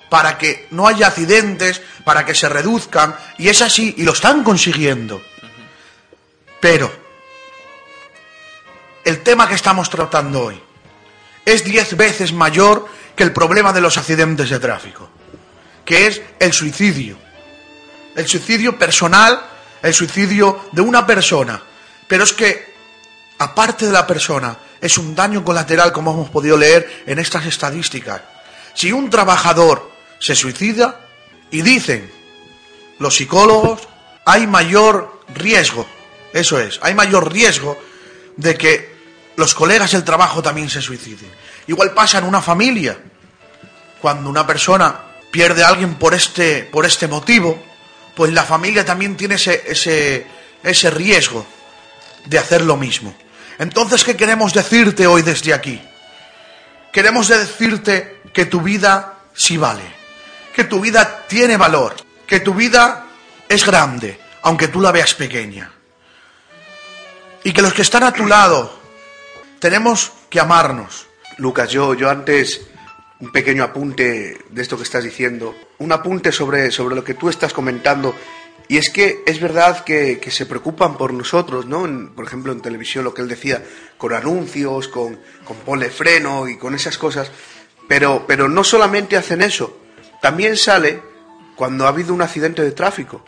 para 0.09 0.37
que 0.37 0.67
no 0.71 0.87
haya 0.87 1.07
accidentes, 1.07 1.81
para 2.03 2.25
que 2.25 2.33
se 2.33 2.47
reduzcan, 2.47 3.15
y 3.37 3.49
es 3.49 3.61
así, 3.61 3.93
y 3.97 4.03
lo 4.03 4.13
están 4.13 4.43
consiguiendo. 4.43 5.21
Pero 6.59 6.91
el 9.03 9.21
tema 9.23 9.47
que 9.47 9.55
estamos 9.55 9.89
tratando 9.89 10.45
hoy 10.45 10.61
es 11.45 11.63
diez 11.63 11.95
veces 11.95 12.33
mayor 12.33 12.87
que 13.15 13.23
el 13.23 13.33
problema 13.33 13.73
de 13.73 13.81
los 13.81 13.97
accidentes 13.97 14.49
de 14.49 14.59
tráfico, 14.59 15.09
que 15.85 16.07
es 16.07 16.21
el 16.39 16.53
suicidio. 16.53 17.17
El 18.15 18.27
suicidio 18.27 18.77
personal, 18.77 19.41
el 19.81 19.93
suicidio 19.93 20.69
de 20.71 20.81
una 20.81 21.05
persona. 21.05 21.61
Pero 22.07 22.23
es 22.23 22.33
que, 22.33 22.76
aparte 23.37 23.85
de 23.85 23.91
la 23.91 24.07
persona, 24.07 24.57
es 24.81 24.97
un 24.97 25.15
daño 25.15 25.43
colateral, 25.43 25.91
como 25.91 26.13
hemos 26.13 26.29
podido 26.29 26.57
leer 26.57 27.03
en 27.05 27.19
estas 27.19 27.45
estadísticas. 27.45 28.21
Si 28.73 28.91
un 28.91 29.09
trabajador 29.09 29.91
se 30.19 30.35
suicida 30.35 31.01
y 31.51 31.61
dicen 31.61 32.11
los 32.99 33.15
psicólogos, 33.15 33.87
hay 34.25 34.47
mayor 34.47 35.21
riesgo, 35.33 35.85
eso 36.33 36.59
es, 36.59 36.79
hay 36.81 36.93
mayor 36.93 37.31
riesgo 37.31 37.77
de 38.35 38.55
que 38.55 38.97
los 39.35 39.53
colegas 39.53 39.91
del 39.91 40.03
trabajo 40.03 40.41
también 40.41 40.69
se 40.69 40.81
suiciden. 40.81 41.31
Igual 41.67 41.93
pasa 41.93 42.17
en 42.17 42.25
una 42.25 42.41
familia, 42.41 42.97
cuando 44.01 44.29
una 44.29 44.45
persona 44.45 44.95
pierde 45.31 45.63
a 45.63 45.69
alguien 45.69 45.95
por 45.95 46.13
este, 46.13 46.63
por 46.63 46.85
este 46.85 47.07
motivo, 47.07 47.61
pues 48.15 48.31
la 48.33 48.43
familia 48.43 48.83
también 48.83 49.15
tiene 49.15 49.35
ese, 49.35 49.63
ese, 49.67 50.25
ese 50.63 50.89
riesgo 50.89 51.45
de 52.25 52.39
hacer 52.39 52.61
lo 52.61 52.77
mismo. 52.77 53.15
Entonces, 53.59 54.03
¿qué 54.03 54.15
queremos 54.15 54.53
decirte 54.53 55.07
hoy 55.07 55.21
desde 55.21 55.53
aquí? 55.53 55.81
Queremos 56.91 57.27
decirte 57.27 58.21
que 58.33 58.45
tu 58.45 58.61
vida 58.61 59.19
sí 59.33 59.57
vale 59.57 59.97
que 60.57 60.63
tu 60.63 60.79
vida 60.79 61.23
tiene 61.27 61.55
valor, 61.55 61.93
que 62.25 62.39
tu 62.39 62.55
vida 62.55 63.05
es 63.47 63.63
grande, 63.63 64.19
aunque 64.41 64.69
tú 64.69 64.81
la 64.81 64.91
veas 64.91 65.13
pequeña. 65.13 65.71
Y 67.43 67.53
que 67.53 67.61
los 67.61 67.75
que 67.75 67.83
están 67.83 68.01
a 68.01 68.11
tu 68.11 68.25
lado 68.25 68.75
tenemos 69.59 70.11
que 70.31 70.39
amarnos. 70.39 71.05
Lucas, 71.37 71.69
yo, 71.69 71.93
yo 71.93 72.09
antes 72.09 72.61
un 73.19 73.31
pequeño 73.31 73.63
apunte 73.63 74.45
de 74.49 74.61
esto 74.63 74.77
que 74.77 74.81
estás 74.81 75.03
diciendo, 75.03 75.55
un 75.77 75.91
apunte 75.91 76.31
sobre, 76.31 76.71
sobre 76.71 76.95
lo 76.95 77.03
que 77.03 77.13
tú 77.13 77.29
estás 77.29 77.53
comentando. 77.53 78.15
Y 78.69 78.77
es 78.77 78.89
que 78.89 79.23
es 79.25 79.39
verdad 79.39 79.83
que, 79.83 80.19
se 80.29 80.45
preocupan 80.45 80.97
por 80.97 81.13
nosotros, 81.13 81.65
¿no? 81.65 81.87
por 82.13 82.25
ejemplo, 82.25 82.51
en 82.51 82.61
televisión, 82.61 83.05
lo 83.05 83.13
que 83.13 83.21
él 83.21 83.29
decía, 83.29 83.63
con 83.97 84.13
anuncios, 84.13 84.87
con, 84.87 85.19
con 85.45 85.57
ponle 85.57 85.89
freno 85.89 86.47
y 86.47 86.57
con 86.57 86.75
esas 86.75 86.97
cosas. 86.97 87.31
Pero, 87.87 88.25
pero 88.27 88.49
no 88.49 88.63
solamente 88.63 89.15
hacen 89.15 89.41
eso, 89.41 89.79
también 90.21 90.57
sale 90.57 91.01
cuando 91.55 91.85
ha 91.85 91.89
habido 91.89 92.13
un 92.13 92.21
accidente 92.21 92.63
de 92.63 92.71
tráfico. 92.71 93.23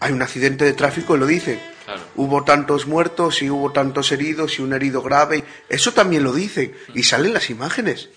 Hay 0.00 0.12
un 0.12 0.22
accidente 0.22 0.64
de 0.64 0.72
tráfico 0.72 1.14
y 1.14 1.18
lo 1.18 1.26
dicen. 1.26 1.60
Hubo 2.16 2.42
tantos 2.44 2.86
muertos 2.86 3.42
y 3.42 3.50
hubo 3.50 3.70
tantos 3.72 4.10
heridos 4.12 4.58
y 4.58 4.62
un 4.62 4.72
herido 4.72 5.02
grave. 5.02 5.44
Eso 5.68 5.92
también 5.92 6.24
lo 6.24 6.32
dicen. 6.32 6.74
Y 6.94 7.04
salen 7.04 7.34
las 7.34 7.50
imágenes. 7.50 8.08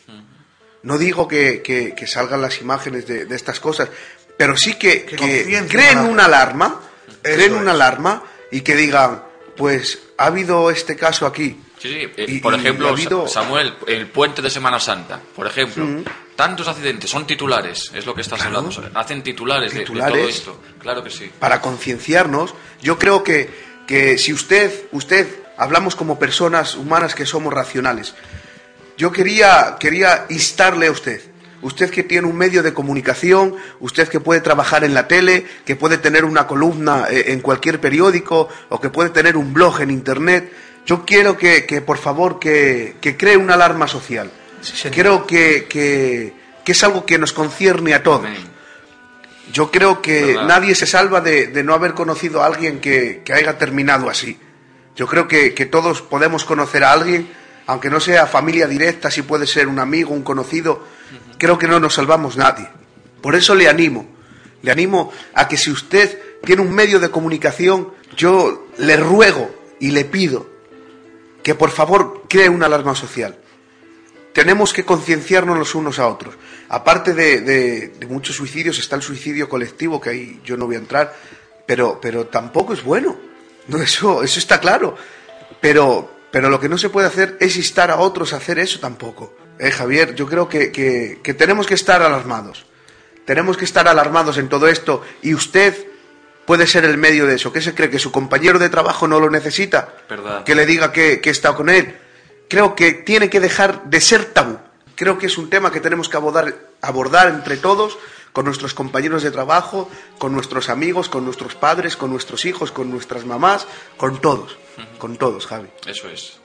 No 0.86 0.98
digo 1.00 1.28
que, 1.28 1.96
salgan 2.08 2.42
las 2.42 2.62
imágenes 2.62 3.08
de, 3.08 3.28
estas 3.36 3.60
cosas, 3.60 3.90
pero 4.38 4.58
sí 4.58 4.76
que, 4.76 5.06
creen 5.06 6.00
una 6.00 6.26
alarma, 6.26 6.82
creen 7.22 7.54
una 7.54 7.72
alarma 7.72 8.24
y 8.52 8.62
que 8.62 8.76
digan, 8.76 9.24
pues 9.56 10.00
ha 10.18 10.28
habido 10.28 10.70
este 10.72 10.96
caso 10.96 11.26
aquí. 11.26 11.60
Sí, 11.80 12.08
sí. 12.16 12.40
por 12.40 12.56
ejemplo, 12.56 12.96
Samuel, 13.28 13.76
el 13.88 14.08
puente 14.08 14.42
de 14.42 14.50
Semana 14.50 14.80
Santa, 14.80 15.20
por 15.36 15.46
ejemplo 15.46 16.04
tantos 16.36 16.68
accidentes, 16.68 17.10
son 17.10 17.26
titulares, 17.26 17.92
es 17.94 18.06
lo 18.06 18.14
que 18.14 18.22
estás 18.22 18.42
hablando. 18.42 18.70
Hacen 18.94 19.24
titulares, 19.24 19.74
De, 19.74 19.86
todo 19.86 20.16
esto. 20.16 20.62
Claro 20.80 21.04
que 21.04 21.10
sí. 21.10 21.32
Para 21.40 21.62
concienciarnos, 21.62 22.54
yo 22.82 23.00
creo 23.00 23.24
que, 23.24 23.50
que 23.88 24.18
si 24.18 24.34
usted, 24.34 24.88
usted, 24.92 25.28
hablamos 25.58 25.96
como 25.96 26.20
personas 26.20 26.76
humanas 26.76 27.16
que 27.16 27.26
somos 27.26 27.54
racionales, 27.54 28.16
yo 28.98 29.12
quería, 29.12 29.78
quería 29.80 30.26
instarle 30.30 30.88
a 30.88 30.92
usted. 30.92 31.22
Usted 31.66 31.90
que 31.90 32.04
tiene 32.04 32.28
un 32.28 32.38
medio 32.38 32.64
de 32.64 32.74
comunicación, 32.74 33.56
usted 33.80 34.08
que 34.08 34.20
puede 34.20 34.42
trabajar 34.42 34.84
en 34.84 34.94
la 34.94 35.08
tele, 35.08 35.46
que 35.66 35.76
puede 35.76 35.98
tener 35.98 36.24
una 36.24 36.48
columna 36.48 37.08
eh, 37.10 37.34
en 37.34 37.42
cualquier 37.42 37.82
periódico 37.82 38.50
o 38.70 38.80
que 38.80 38.90
puede 38.90 39.10
tener 39.10 39.36
un 39.36 39.54
blog 39.54 39.82
en 39.82 39.92
Internet, 39.92 40.52
yo 40.86 41.06
quiero 41.06 41.38
que, 41.38 41.66
que 41.66 41.82
por 41.82 41.98
favor, 41.98 42.40
que, 42.40 42.96
que 43.02 43.18
cree 43.18 43.38
una 43.38 43.56
alarma 43.56 43.88
social 43.88 44.32
creo 44.92 45.26
que, 45.26 45.66
que, 45.68 46.34
es 46.66 46.84
algo 46.84 47.06
que 47.06 47.18
nos 47.18 47.34
concierne 47.34 47.94
a 47.94 48.04
todos. 48.04 48.30
Yo 49.52 49.70
creo 49.72 50.02
que 50.02 50.38
nadie 50.48 50.76
se 50.76 50.86
salva 50.86 51.22
de, 51.22 51.64
no 51.64 51.74
haber 51.74 51.94
conocido 51.94 52.42
a 52.42 52.48
alguien 52.48 52.80
que, 52.80 53.24
haya 53.34 53.58
terminado 53.58 54.10
así. 54.10 54.40
Yo 54.96 55.08
creo 55.08 55.28
que, 55.28 55.52
todos 55.66 56.02
podemos 56.02 56.46
conocer 56.46 56.84
a 56.84 56.92
alguien, 56.92 57.30
aunque 57.68 57.90
no 57.90 58.00
sea 58.00 58.28
familia 58.28 58.68
directa, 58.68 59.12
si 59.12 59.22
puede 59.22 59.48
ser 59.48 59.68
un 59.68 59.80
amigo, 59.80 60.14
un 60.14 60.24
conocido, 60.24 60.84
creo 61.38 61.58
que 61.58 61.68
no 61.68 61.80
nos 61.80 61.96
salvamos 61.96 62.38
nadie. 62.38 62.70
Por 63.22 63.36
eso 63.36 63.56
le 63.56 63.68
animo, 63.68 64.08
le 64.62 64.72
animo 64.72 65.12
a 65.34 65.48
que 65.48 65.58
si 65.58 65.72
usted 65.72 66.20
tiene 66.44 66.62
un 66.62 66.74
medio 66.74 67.00
de 67.00 67.10
comunicación, 67.10 67.92
yo 68.16 68.68
le 68.78 68.98
ruego 68.98 69.54
y 69.80 69.92
le 69.92 70.06
pido 70.06 70.50
que 71.44 71.56
por 71.56 71.72
favor 71.72 72.24
cree 72.28 72.50
una 72.50 72.66
alarma 72.66 72.96
social 72.96 73.38
tenemos 74.36 74.74
que 74.74 74.84
concienciarnos 74.84 75.58
los 75.58 75.76
unos 75.76 75.98
a 75.98 76.10
otros. 76.10 76.36
Aparte 76.68 77.14
de, 77.14 77.94
muchos 78.10 78.36
suicidios, 78.36 78.78
está 78.78 78.98
el 78.98 79.02
suicidio 79.02 79.48
colectivo, 79.48 80.02
que 80.02 80.10
ahí 80.10 80.42
yo 80.44 80.58
no 80.58 80.66
voy 80.66 80.76
a 80.76 80.80
entrar, 80.80 81.16
pero, 81.66 82.00
pero 82.02 82.26
tampoco 82.26 82.74
es 82.74 82.84
bueno. 82.84 83.16
No, 83.70 83.82
eso, 83.82 84.24
eso 84.24 84.40
está 84.40 84.60
claro. 84.60 84.98
Pero, 85.62 86.12
pero 86.32 86.50
lo 86.50 86.60
que 86.60 86.68
no 86.68 86.78
se 86.78 86.90
puede 86.90 87.08
hacer 87.08 87.38
es 87.40 87.56
instar 87.56 87.90
a 87.90 87.98
otros 87.98 88.34
a 88.34 88.36
hacer 88.36 88.60
eso 88.60 88.78
tampoco. 88.82 89.34
Eh, 89.60 89.72
Javier, 89.72 90.16
yo 90.16 90.28
creo 90.28 90.50
que, 90.50 90.72
que, 90.72 91.34
tenemos 91.34 91.68
que 91.68 91.74
estar 91.74 92.02
alarmados. 92.02 92.66
Tenemos 93.26 93.58
que 93.58 93.66
estar 93.66 93.88
alarmados 93.88 94.38
en 94.38 94.50
todo 94.50 94.68
esto 94.68 95.02
y 95.22 95.34
usted 95.34 95.88
puede 96.46 96.68
ser 96.68 96.86
el 96.86 96.98
medio 96.98 97.26
de 97.26 97.36
eso. 97.36 97.52
¿Qué 97.52 97.62
se 97.62 97.74
cree? 97.74 97.90
¿Que 97.90 98.00
su 98.00 98.12
compañero 98.12 98.60
de 98.60 98.70
trabajo 98.70 99.08
no 99.08 99.20
lo 99.20 99.30
necesita? 99.30 99.96
Que 100.46 100.56
le 100.56 100.66
diga 100.66 100.92
que, 100.92 101.22
que 101.22 101.30
está 101.30 101.56
con 101.56 101.70
él 101.70 101.96
creo 102.48 102.76
que 102.76 102.94
tiene 102.94 103.30
que 103.30 103.40
dejar 103.40 103.86
de 103.86 104.02
ser 104.02 104.26
tabú. 104.26 104.58
Creo 104.96 105.18
que 105.18 105.26
es 105.26 105.38
un 105.38 105.50
tema 105.50 105.72
que 105.72 105.82
tenemos 105.82 106.08
que 106.08 106.18
abordar, 106.18 106.56
abordar 106.82 107.28
entre 107.28 107.58
todos, 107.58 107.98
con 108.32 108.46
nuestros 108.46 108.74
compañeros 108.74 109.24
de 109.24 109.32
trabajo, 109.32 109.90
con 110.18 110.34
nuestros 110.34 110.70
amigos, 110.70 111.10
con 111.10 111.26
nuestros 111.26 111.56
padres, 111.56 111.96
con 111.96 112.12
nuestros 112.12 112.46
hijos, 112.46 112.72
con 112.72 112.92
nuestras 112.92 113.26
mamás, 113.26 113.68
con 113.98 114.20
todos, 114.20 114.58
con 114.98 115.18
todos, 115.18 115.48
Javi. 115.48 115.70
Eso 115.86 116.10
es. 116.10 116.45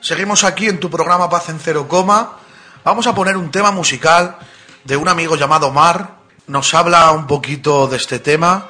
Seguimos 0.00 0.44
aquí 0.44 0.66
en 0.68 0.78
tu 0.78 0.90
programa 0.90 1.28
Paz 1.28 1.48
en 1.48 1.58
Cero 1.58 1.88
Coma. 1.88 2.38
Vamos 2.84 3.06
a 3.06 3.14
poner 3.14 3.36
un 3.36 3.50
tema 3.50 3.72
musical 3.72 4.36
de 4.84 4.96
un 4.96 5.08
amigo 5.08 5.36
llamado 5.36 5.72
Mar. 5.72 6.18
Nos 6.46 6.72
habla 6.74 7.10
un 7.10 7.26
poquito 7.26 7.88
de 7.88 7.96
este 7.96 8.18
tema, 8.18 8.68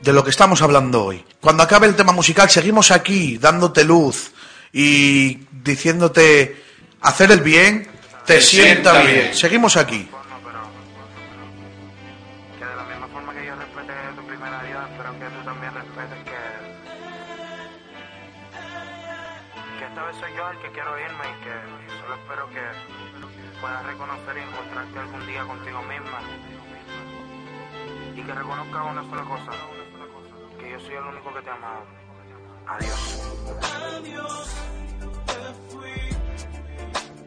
de 0.00 0.12
lo 0.12 0.24
que 0.24 0.30
estamos 0.30 0.62
hablando 0.62 1.04
hoy. 1.04 1.24
Cuando 1.40 1.62
acabe 1.62 1.86
el 1.86 1.96
tema 1.96 2.12
musical, 2.12 2.48
seguimos 2.48 2.90
aquí 2.90 3.36
dándote 3.38 3.84
luz, 3.84 4.32
y 4.72 5.38
diciéndote 5.50 6.62
hacer 7.00 7.30
el 7.32 7.40
bien 7.40 7.88
te, 8.24 8.40
sienta, 8.40 9.00
bien. 9.02 9.34
Seguimos 9.34 9.76
aquí. 9.76 10.08
Que 28.28 28.34
reconozcas 28.34 28.90
una 28.90 29.02
sola 29.08 29.24
cosa, 29.24 29.52
que 30.58 30.70
yo 30.70 30.80
soy 30.80 30.94
el 30.96 31.04
único 31.04 31.32
que 31.32 31.40
te 31.40 31.48
ha 31.48 31.54
amado. 31.54 31.82
Adiós. 32.66 33.32
Adiós, 33.96 34.48
te 35.28 35.42
fui 35.70 35.98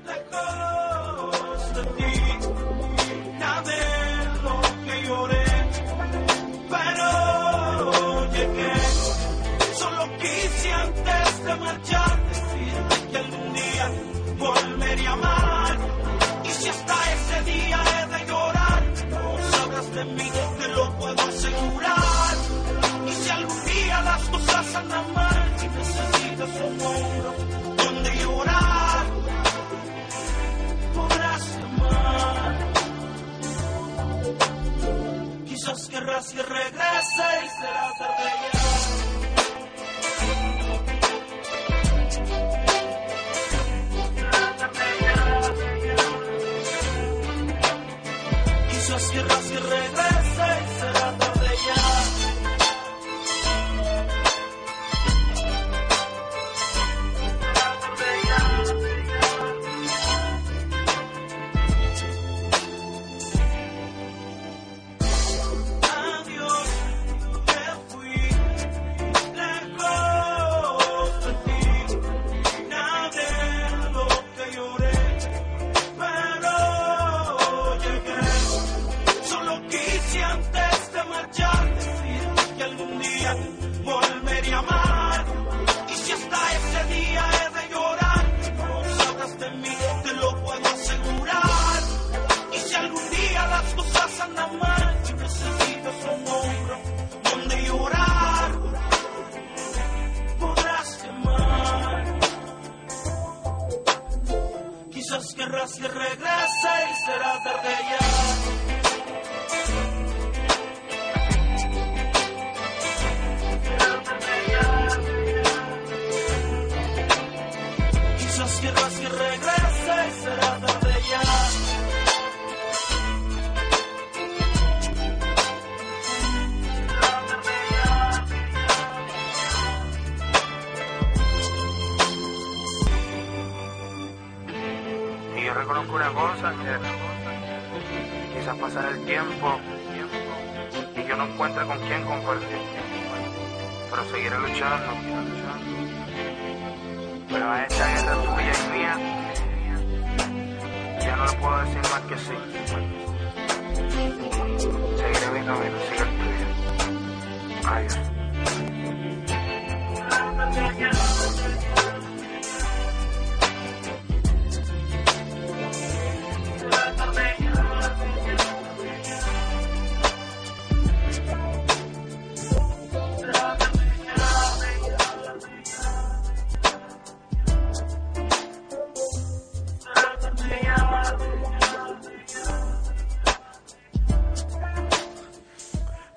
lejos 0.05 1.73
de 1.73 1.83
ti. 1.97 2.13
Nada 3.39 3.61
de 3.63 3.81
lo 4.43 4.61
que 4.85 4.95
lloré, 5.07 5.45
pero 6.69 8.31
llegué. 8.33 8.73
quise 10.21 10.73
antes 10.73 11.45
de 11.45 11.55
marchar 11.55 12.15
decirte 12.29 13.07
que 13.09 13.17
algún 13.17 13.53
día 13.53 13.91
volveré 14.37 15.07
a 15.07 15.13
amar. 15.13 15.77
Y 16.43 16.49
si 16.49 16.69
hasta 16.69 16.95
ese 17.13 17.51
día 17.51 17.79
he 17.91 18.05
de 18.13 18.25
llorar, 18.27 18.83
no 19.09 19.51
sabrás 19.51 19.95
de 19.95 20.05
mí, 20.05 20.31
cosas 24.71 24.83
andan 24.83 25.13
mal 25.13 25.55
y 25.61 25.67
necesitas 25.67 26.49
un 26.61 26.81
hombro 26.81 27.35
donde 27.77 28.09
llorar, 28.17 29.05
podrás 30.95 31.55
amar. 31.63 32.57
Quizás 35.45 35.87
querrás 35.89 36.33
que 36.33 36.43
regrese 36.43 37.27
y 37.45 37.49
será 37.59 37.91
tarde 37.99 38.31
ya. 38.41 38.51
Quizás 48.69 49.03
querrás 49.11 49.45
que 49.51 49.59
regrese 49.59 50.20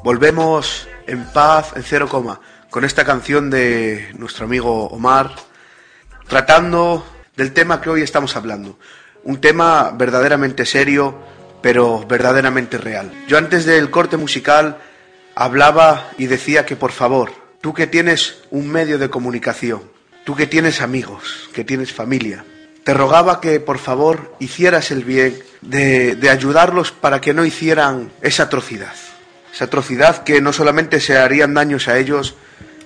Volvemos 0.04 0.86
en 1.06 1.24
paz, 1.32 1.72
en 1.76 1.82
cero 1.82 2.06
coma, 2.10 2.38
con 2.68 2.84
esta 2.84 3.06
canción 3.06 3.48
de 3.48 4.10
nuestro 4.18 4.44
amigo 4.44 4.84
Omar, 4.88 5.30
tratando 6.28 7.06
del 7.34 7.54
tema 7.54 7.80
que 7.80 7.88
hoy 7.88 8.02
estamos 8.02 8.36
hablando. 8.36 8.78
Un 9.22 9.40
tema 9.40 9.94
verdaderamente 9.96 10.66
serio, 10.66 11.16
pero 11.62 12.04
verdaderamente 12.06 12.76
real. 12.76 13.12
Yo 13.26 13.38
antes 13.38 13.64
del 13.64 13.90
corte 13.90 14.18
musical 14.18 14.76
hablaba 15.34 16.10
y 16.18 16.26
decía 16.26 16.66
que 16.66 16.76
por 16.76 16.92
favor, 16.92 17.32
tú 17.62 17.72
que 17.72 17.86
tienes 17.86 18.42
un 18.50 18.68
medio 18.68 18.98
de 18.98 19.08
comunicación, 19.08 19.84
tú 20.24 20.36
que 20.36 20.46
tienes 20.46 20.82
amigos, 20.82 21.48
que 21.54 21.64
tienes 21.64 21.94
familia, 21.94 22.44
te 22.84 22.92
rogaba 22.92 23.40
que 23.40 23.58
por 23.58 23.78
favor 23.78 24.36
hicieras 24.38 24.90
el 24.90 25.02
bien 25.02 25.42
de, 25.62 26.14
de 26.14 26.28
ayudarlos 26.28 26.92
para 26.92 27.22
que 27.22 27.32
no 27.32 27.46
hicieran 27.46 28.12
esa 28.20 28.42
atrocidad 28.42 28.92
esa 29.54 29.66
atrocidad 29.66 30.24
que 30.24 30.40
no 30.40 30.52
solamente 30.52 31.00
se 31.00 31.16
harían 31.16 31.54
daños 31.54 31.86
a 31.86 31.96
ellos, 31.98 32.34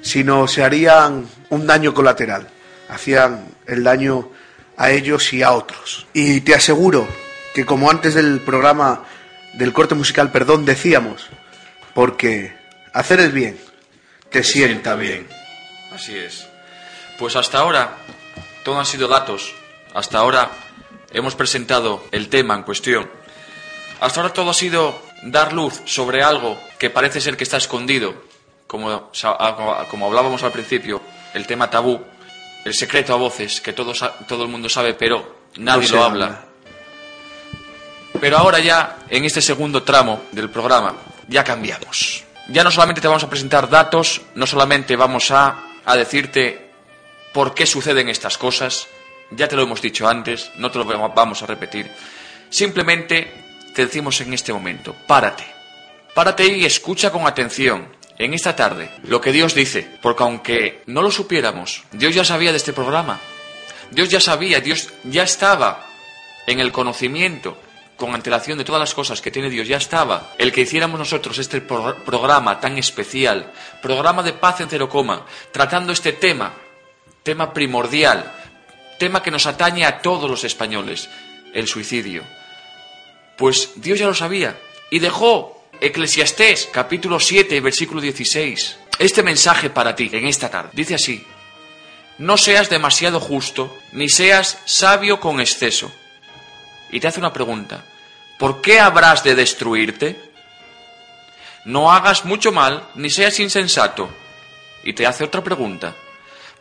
sino 0.03 0.47
se 0.47 0.63
harían 0.63 1.27
un 1.49 1.67
daño 1.67 1.95
colateral, 1.95 2.49
hacían 2.91 3.47
el 3.67 3.83
daño 3.85 4.31
a 4.77 4.91
ellos 4.91 5.33
y 5.33 5.43
a 5.43 5.53
otros. 5.53 6.07
Y 6.13 6.43
te 6.43 6.55
aseguro 6.55 7.09
que 7.55 7.65
como 7.65 7.91
antes 7.91 8.15
del 8.15 8.41
programa 8.41 9.05
del 9.55 9.73
corte 9.73 9.95
musical, 9.95 10.31
perdón, 10.31 10.67
decíamos, 10.67 11.29
porque 11.95 12.55
hacer 12.93 13.21
el 13.21 13.33
bien 13.33 13.59
te, 14.31 14.45
sienta 14.45 14.95
bien. 14.95 15.27
Así 15.91 16.17
es. 16.17 16.47
Pues 17.19 17.35
hasta 17.35 17.61
ahora 17.61 17.97
todo 18.63 18.79
han 18.79 18.87
sido 18.87 19.09
datos. 19.09 19.55
Hasta 19.95 20.19
ahora 20.19 20.51
hemos 21.13 21.35
presentado 21.35 22.05
el 22.13 22.29
tema 22.29 22.55
en 22.55 22.63
cuestión. 22.63 23.11
Hasta 24.01 24.21
ahora 24.21 24.35
todo 24.35 24.51
ha 24.51 24.55
sido 24.55 25.08
dar 25.23 25.53
luz 25.53 25.83
sobre 25.85 26.23
algo 26.23 26.59
que 26.79 26.91
parece 26.91 27.21
ser 27.21 27.37
que 27.37 27.45
está 27.45 27.57
escondido, 27.57 28.15
como, 28.67 29.11
como 29.91 30.07
hablábamos 30.07 30.43
al 30.43 30.53
principio, 30.53 31.01
el 31.35 31.47
tema 31.47 31.71
tabú, 31.71 32.01
el 32.65 32.75
secreto 32.75 33.15
a 33.15 33.17
voces 33.17 33.61
que 33.61 33.73
todo, 33.73 33.93
todo 34.27 34.43
el 34.43 34.49
mundo 34.49 34.69
sabe, 34.69 34.95
pero 34.95 35.47
nadie 35.57 35.89
No 35.89 35.97
lo 35.97 36.05
habla. 36.05 36.45
Pero 38.21 38.39
ahora 38.39 38.59
ya, 38.59 38.99
en 39.09 39.25
este 39.25 39.41
segundo 39.41 39.83
tramo 39.83 40.23
del 40.33 40.51
programa, 40.51 40.95
ya 41.29 41.45
cambiamos. 41.45 42.25
Ya 42.49 42.65
no 42.65 42.71
solamente 42.71 43.01
te 43.01 43.09
vamos 43.09 43.23
a 43.23 43.31
presentar 43.31 43.69
datos, 43.69 44.23
no 44.35 44.47
solamente 44.47 44.97
vamos 44.97 45.31
a, 45.31 45.65
a 45.85 45.97
decirte 45.97 46.71
por 47.33 47.55
qué 47.55 47.67
suceden 47.67 48.09
estas 48.09 48.39
cosas, 48.39 48.89
ya 49.31 49.49
te 49.49 49.57
lo 49.57 49.63
hemos 49.63 49.83
dicho 49.83 50.09
antes, 50.09 50.51
no 50.57 50.71
te 50.71 50.79
lo 50.79 50.85
vamos 50.85 51.43
a 51.43 51.47
repetir. 51.47 51.91
Simplemente 52.51 53.48
te 53.79 53.87
decimos 53.87 54.21
en 54.21 54.35
este 54.35 54.53
momento, 54.53 54.93
párate. 55.07 55.45
Párate 56.13 56.49
y 56.49 56.65
escucha 56.65 57.13
con 57.13 57.29
atención 57.29 57.87
en 58.19 58.35
esta 58.35 58.57
tarde 58.57 58.91
lo 59.05 59.21
que 59.21 59.31
Dios 59.31 59.55
dice, 59.55 59.89
porque 60.03 60.25
aunque 60.25 60.83
no 60.87 61.01
lo 61.01 61.13
supiéramos, 61.13 61.85
Dios 61.93 62.13
ya 62.13 62.25
sabía 62.25 62.51
de 62.51 62.57
este 62.57 62.73
programa. 62.73 63.21
Dios 63.93 64.09
ya 64.09 64.19
sabía, 64.21 64.59
Dios 64.61 64.89
ya 65.05 65.23
estaba 65.23 65.87
en 66.49 66.59
el 66.59 66.73
conocimiento 66.73 67.57
con 67.97 68.17
antelación 68.17 68.59
de 68.59 68.65
todas 68.65 68.81
las 68.81 68.95
cosas 68.95 69.21
que 69.21 69.31
tiene 69.31 69.49
Dios, 69.49 69.69
ya 69.69 69.77
estaba 69.77 70.33
el 70.39 70.51
que 70.51 70.63
hiciéramos 70.63 70.99
nosotros 70.99 71.39
este 71.39 71.61
pro- 71.61 71.95
programa 72.05 72.59
tan 72.59 72.79
especial, 72.79 73.53
programa 73.81 74.25
de 74.25 74.33
paz 74.33 74.61
en 74.61 74.69
cero 74.69 74.89
coma, 74.89 75.25
tratando 75.53 75.93
este 75.93 76.13
tema, 76.15 76.53
tema 77.23 77.53
primordial, 77.53 78.29
tema 78.99 79.23
que 79.23 79.31
nos 79.31 79.47
atañe 79.47 79.85
a 79.85 80.03
todos 80.03 80.29
los 80.29 80.43
españoles, 80.43 81.09
el 81.55 81.69
suicidio. 81.69 82.25
Pues 83.39 83.71
Dios 83.77 83.99
ya 84.01 84.07
lo 84.07 84.15
sabía 84.15 84.59
y 84.91 84.99
dejó 84.99 85.63
Eclesiastés 85.81 86.69
capítulo 86.73 87.21
7 87.21 87.61
versículo 87.61 88.01
16. 88.01 88.77
este 88.99 89.23
mensaje 89.23 89.71
para 89.71 89.95
ti 89.95 90.11
en 90.13 90.27
esta 90.27 90.51
tarde. 90.51 90.71
Dice 90.73 90.97
así, 90.97 91.25
no 92.19 92.37
seas 92.37 92.69
demasiado 92.69 93.21
justo, 93.21 93.73
ni 93.93 94.09
seas 94.09 94.59
sabio 94.65 95.21
con 95.21 95.41
exceso. 95.41 95.93
Y 96.91 96.99
te 96.99 97.07
hace 97.07 97.21
una 97.21 97.33
pregunta, 97.33 97.85
¿por 98.41 98.61
qué 98.61 98.81
habrás 98.81 99.23
de 99.23 99.37
destruirte? 99.37 100.21
No 101.65 101.93
hagas 101.93 102.25
mucho 102.25 102.51
mal, 102.51 102.89
ni 102.97 103.09
seas 103.09 103.39
insensato. 103.39 104.11
Y 104.83 104.95
te 104.95 105.07
hace 105.07 105.23
otra 105.23 105.45
pregunta, 105.45 105.95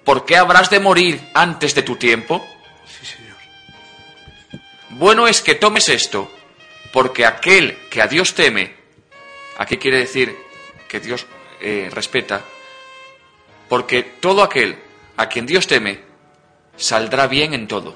¿por 0.03 0.25
qué 0.25 0.37
habrás 0.37 0.69
de 0.69 0.79
morir 0.79 1.27
antes 1.33 1.73
de 1.73 1.81
tu 1.81 1.95
tiempo? 1.95 2.45
Sí, 2.85 3.03
señor. 3.03 3.37
Bueno 4.89 5.27
es 5.27 5.41
que 5.41 5.55
tomes 5.55 5.89
esto, 5.89 6.31
porque 6.91 7.25
aquel 7.25 7.77
que 7.89 8.01
a 8.01 8.07
Dios 8.07 8.33
teme, 8.33 8.73
aquí 9.57 9.77
quiere 9.77 9.97
decir 9.99 10.35
que 10.87 10.99
Dios 10.99 11.25
eh, 11.61 11.89
respeta, 11.91 12.43
porque 13.69 14.03
todo 14.03 14.43
aquel 14.43 14.77
a 15.17 15.27
quien 15.27 15.45
Dios 15.45 15.67
teme 15.67 15.99
saldrá 16.77 17.27
bien 17.27 17.53
en 17.53 17.67
todo. 17.67 17.95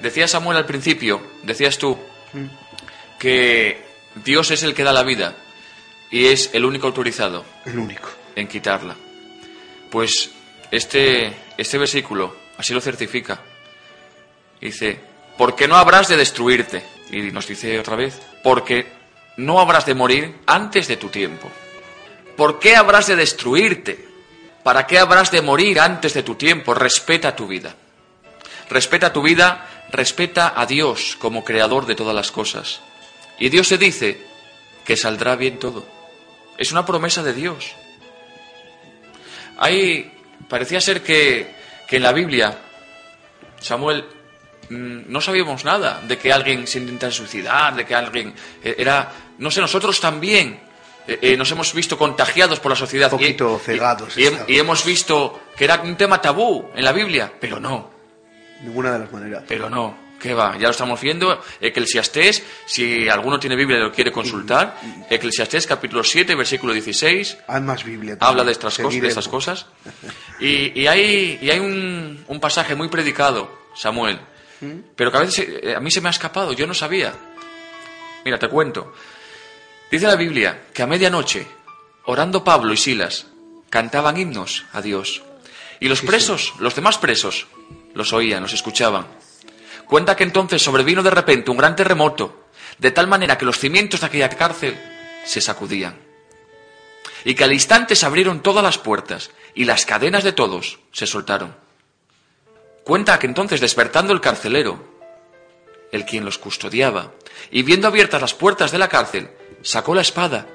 Decía 0.00 0.28
Samuel 0.28 0.58
al 0.58 0.66
principio, 0.66 1.22
decías 1.42 1.78
tú, 1.78 1.98
que 3.18 3.82
Dios 4.24 4.50
es 4.50 4.62
el 4.62 4.74
que 4.74 4.84
da 4.84 4.92
la 4.92 5.02
vida 5.02 5.34
y 6.10 6.26
es 6.26 6.50
el 6.52 6.64
único 6.64 6.86
autorizado 6.86 7.44
El 7.64 7.78
único. 7.78 8.08
en 8.34 8.46
quitarla. 8.46 8.94
Pues 9.90 10.30
este, 10.70 11.32
este 11.56 11.78
versículo 11.78 12.36
así 12.58 12.74
lo 12.74 12.80
certifica. 12.80 13.40
Dice, 14.60 14.98
porque 15.38 15.68
no 15.68 15.76
habrás 15.76 16.08
de 16.08 16.16
destruirte. 16.16 16.82
Y 17.10 17.22
nos 17.30 17.46
dice 17.46 17.78
otra 17.78 17.96
vez, 17.96 18.20
porque 18.42 18.86
no 19.36 19.60
habrás 19.60 19.86
de 19.86 19.94
morir 19.94 20.36
antes 20.46 20.88
de 20.88 20.96
tu 20.96 21.08
tiempo. 21.08 21.50
¿Por 22.36 22.58
qué 22.58 22.76
habrás 22.76 23.06
de 23.06 23.16
destruirte? 23.16 24.06
¿Para 24.62 24.86
qué 24.86 24.98
habrás 24.98 25.30
de 25.30 25.42
morir 25.42 25.80
antes 25.80 26.14
de 26.14 26.22
tu 26.22 26.34
tiempo? 26.34 26.74
Respeta 26.74 27.36
tu 27.36 27.46
vida. 27.46 27.74
Respeta 28.68 29.12
tu 29.12 29.22
vida, 29.22 29.86
respeta 29.90 30.52
a 30.56 30.66
Dios 30.66 31.16
como 31.18 31.44
creador 31.44 31.86
de 31.86 31.94
todas 31.94 32.14
las 32.14 32.32
cosas. 32.32 32.80
Y 33.38 33.48
Dios 33.48 33.68
te 33.68 33.78
dice 33.78 34.20
que 34.84 34.96
saldrá 34.96 35.36
bien 35.36 35.58
todo. 35.58 35.86
Es 36.58 36.72
una 36.72 36.84
promesa 36.84 37.22
de 37.22 37.32
Dios. 37.32 37.72
Ahí 39.58 40.12
parecía 40.48 40.80
ser 40.80 41.02
que, 41.02 41.54
que 41.86 41.96
en 41.96 42.02
la 42.02 42.12
Biblia, 42.12 42.58
Samuel, 43.60 44.04
no 44.70 45.20
sabíamos 45.20 45.64
nada 45.64 46.00
de 46.06 46.18
que 46.18 46.32
alguien 46.32 46.66
se 46.66 46.78
intentara 46.78 47.12
suicidar, 47.12 47.74
de 47.76 47.84
que 47.84 47.94
alguien 47.94 48.34
eh, 48.62 48.74
era, 48.78 49.12
no 49.38 49.50
sé, 49.50 49.60
nosotros 49.60 50.00
también 50.00 50.60
eh, 51.06 51.18
eh, 51.22 51.36
nos 51.36 51.50
hemos 51.52 51.72
visto 51.72 51.96
contagiados 51.96 52.60
por 52.60 52.72
la 52.72 52.76
sociedad. 52.76 53.12
Un 53.12 53.18
poquito 53.18 53.60
y, 53.62 53.64
cegados 53.64 54.16
Y, 54.16 54.24
y 54.24 54.28
y 54.48 54.58
hemos 54.58 54.84
visto 54.84 55.40
que 55.56 55.64
era 55.64 55.80
un 55.82 55.96
tema 55.96 56.20
tabú 56.20 56.68
en 56.74 56.84
la 56.84 56.92
Biblia, 56.92 57.32
pero 57.40 57.60
no, 57.60 57.90
Ninguna 58.62 58.92
de 58.92 58.98
las 59.00 59.12
maneras. 59.12 59.44
pero 59.46 59.68
no. 59.70 60.06
¿Qué 60.18 60.32
va? 60.32 60.54
Ya 60.56 60.62
lo 60.64 60.70
estamos 60.70 60.98
viendo. 61.02 61.42
Eclesiastés, 61.60 62.42
si 62.64 63.06
alguno 63.06 63.38
tiene 63.38 63.54
Biblia 63.54 63.76
y 63.76 63.80
lo 63.82 63.92
quiere 63.92 64.10
consultar, 64.10 64.74
Eclesiastés 65.10 65.66
capítulo 65.66 66.02
7, 66.02 66.34
versículo 66.34 66.72
16, 66.72 67.36
Hay 67.46 67.60
más 67.60 67.84
Biblia. 67.84 68.14
habla 68.14 68.28
también. 68.28 68.46
de 68.46 68.52
estas, 68.52 68.78
cosas, 68.78 69.00
de 69.02 69.08
estas 69.08 69.28
cosas. 69.28 69.66
Y, 70.40 70.80
y 70.80 70.86
hay, 70.86 71.38
y 71.42 71.50
hay 71.50 71.58
un, 71.58 72.24
un 72.28 72.40
pasaje 72.40 72.74
muy 72.74 72.88
predicado, 72.88 73.66
Samuel, 73.74 74.18
pero 74.94 75.10
que 75.10 75.16
a 75.16 75.20
veces 75.20 75.46
eh, 75.62 75.74
a 75.76 75.80
mí 75.80 75.90
se 75.90 76.00
me 76.00 76.08
ha 76.08 76.10
escapado, 76.10 76.52
yo 76.52 76.66
no 76.66 76.74
sabía. 76.74 77.12
Mira, 78.24 78.38
te 78.38 78.48
cuento. 78.48 78.92
Dice 79.90 80.06
la 80.06 80.16
Biblia 80.16 80.66
que 80.72 80.82
a 80.82 80.86
medianoche, 80.86 81.46
orando 82.04 82.42
Pablo 82.42 82.72
y 82.72 82.76
Silas, 82.76 83.26
cantaban 83.70 84.16
himnos 84.16 84.64
a 84.72 84.82
Dios. 84.82 85.22
Y 85.80 85.88
los 85.88 86.02
presos, 86.02 86.54
los 86.58 86.74
demás 86.74 86.98
presos, 86.98 87.46
los 87.94 88.12
oían, 88.12 88.42
los 88.42 88.52
escuchaban. 88.52 89.06
Cuenta 89.86 90.16
que 90.16 90.24
entonces 90.24 90.62
sobrevino 90.62 91.02
de 91.02 91.10
repente 91.10 91.50
un 91.50 91.58
gran 91.58 91.76
terremoto, 91.76 92.46
de 92.78 92.90
tal 92.90 93.06
manera 93.06 93.38
que 93.38 93.44
los 93.44 93.58
cimientos 93.58 94.00
de 94.00 94.06
aquella 94.06 94.28
cárcel 94.30 94.76
se 95.24 95.40
sacudían 95.40 96.06
y 97.26 97.34
que 97.34 97.42
al 97.42 97.52
instante 97.52 97.96
se 97.96 98.06
abrieron 98.06 98.40
todas 98.40 98.62
las 98.62 98.78
puertas 98.78 99.32
y 99.52 99.64
las 99.64 99.84
cadenas 99.84 100.22
de 100.22 100.32
todos 100.32 100.78
se 100.92 101.08
soltaron. 101.08 101.56
Cuenta 102.86 103.18
que 103.18 103.26
entonces 103.26 103.60
despertando 103.60 104.12
el 104.12 104.20
carcelero, 104.20 104.78
el 105.90 106.04
quien 106.04 106.24
los 106.24 106.38
custodiaba, 106.38 107.14
y 107.50 107.64
viendo 107.64 107.88
abiertas 107.88 108.20
las 108.22 108.32
puertas 108.34 108.70
de 108.70 108.78
la 108.78 108.86
cárcel, 108.88 109.28
sacó 109.62 109.92
la 109.92 110.02
espada 110.02 110.46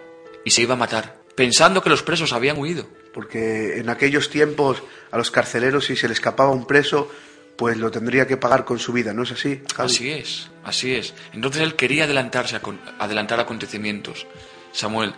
y 0.46 0.52
se 0.52 0.62
iba 0.62 0.76
a 0.76 0.78
matar, 0.78 1.17
pensando 1.36 1.84
que 1.84 1.89
los 1.89 2.04
presos 2.04 2.32
habían 2.32 2.58
huido. 2.58 2.88
Porque 3.13 3.80
en 3.80 3.89
aquellos 3.89 4.30
tiempos 4.30 4.82
a 5.12 5.17
los 5.17 5.30
carceleros, 5.30 5.84
si 5.88 5.98
se 5.98 6.08
le 6.08 6.13
escapaba 6.13 6.52
un 6.52 6.65
preso, 6.65 7.12
pues 7.58 7.76
lo 7.76 7.91
tendría 7.91 8.26
que 8.26 8.38
pagar 8.38 8.63
con 8.63 8.80
su 8.80 8.94
vida, 8.94 9.13
¿no 9.13 9.24
es 9.24 9.32
así? 9.34 9.62
Javi? 9.76 9.89
Así 9.91 10.10
es, 10.12 10.48
así 10.63 10.96
es. 10.96 11.13
Entonces 11.34 11.62
él 11.63 11.76
quería 11.76 12.06
adelantarse 12.06 12.56
a 12.56 12.62
con- 12.62 12.80
adelantar 12.98 13.41
acontecimientos, 13.41 14.26
Samuel. 14.72 15.13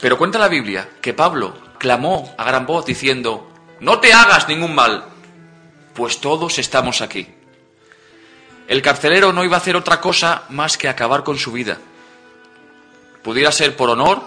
Pero 0.00 0.18
cuenta 0.18 0.40
la 0.40 0.48
Biblia 0.48 0.88
que 1.00 1.14
Pablo 1.14 1.56
clamó 1.78 2.34
a 2.36 2.44
gran 2.44 2.66
voz 2.66 2.84
diciendo, 2.84 3.48
no 3.78 4.00
te 4.00 4.12
hagas 4.12 4.48
ningún 4.48 4.74
mal, 4.74 5.04
pues 5.94 6.20
todos 6.20 6.58
estamos 6.58 7.00
aquí. 7.00 7.28
El 8.68 8.80
carcelero 8.82 9.32
no 9.32 9.44
iba 9.44 9.56
a 9.56 9.60
hacer 9.60 9.76
otra 9.76 10.00
cosa 10.00 10.44
más 10.48 10.78
que 10.78 10.88
acabar 10.88 11.24
con 11.24 11.38
su 11.38 11.52
vida. 11.52 11.78
Pudiera 13.22 13.52
ser 13.52 13.76
por 13.76 13.90
honor 13.90 14.22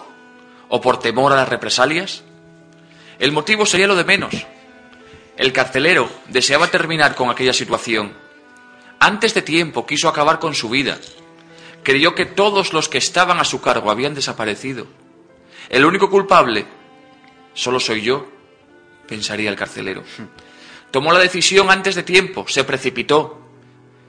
o 0.70 0.82
por 0.82 1.00
temor 1.00 1.32
a 1.34 1.38
las 1.38 1.50
represalias. 1.50 2.24
El 3.20 3.32
motivo 3.32 3.66
sería 3.66 3.88
lo 3.88 3.96
de 3.96 4.04
menos. 4.04 4.34
El 5.38 5.52
carcelero 5.52 6.10
deseaba 6.28 6.68
terminar 6.68 7.16
con 7.16 7.30
aquella 7.30 7.54
situación. 7.54 8.14
Antes 9.00 9.34
de 9.34 9.42
tiempo 9.42 9.86
quiso 9.86 10.08
acabar 10.08 10.40
con 10.40 10.54
su 10.54 10.70
vida. 10.70 10.98
Creyó 11.84 12.16
que 12.16 12.26
todos 12.26 12.74
los 12.74 12.90
que 12.90 12.98
estaban 12.98 13.40
a 13.40 13.46
su 13.46 13.62
cargo 13.62 13.92
habían 13.92 14.16
desaparecido. 14.16 14.88
El 15.70 15.86
único 15.86 16.10
culpable 16.10 16.66
solo 17.54 17.80
soy 17.80 18.02
yo, 18.02 18.28
pensaría 19.08 19.50
el 19.50 19.56
carcelero. 19.56 20.04
Tomó 20.96 21.12
la 21.12 21.20
decisión 21.20 21.70
antes 21.70 21.96
de 21.96 22.04
tiempo, 22.04 22.46
se 22.48 22.64
precipitó. 22.64 23.42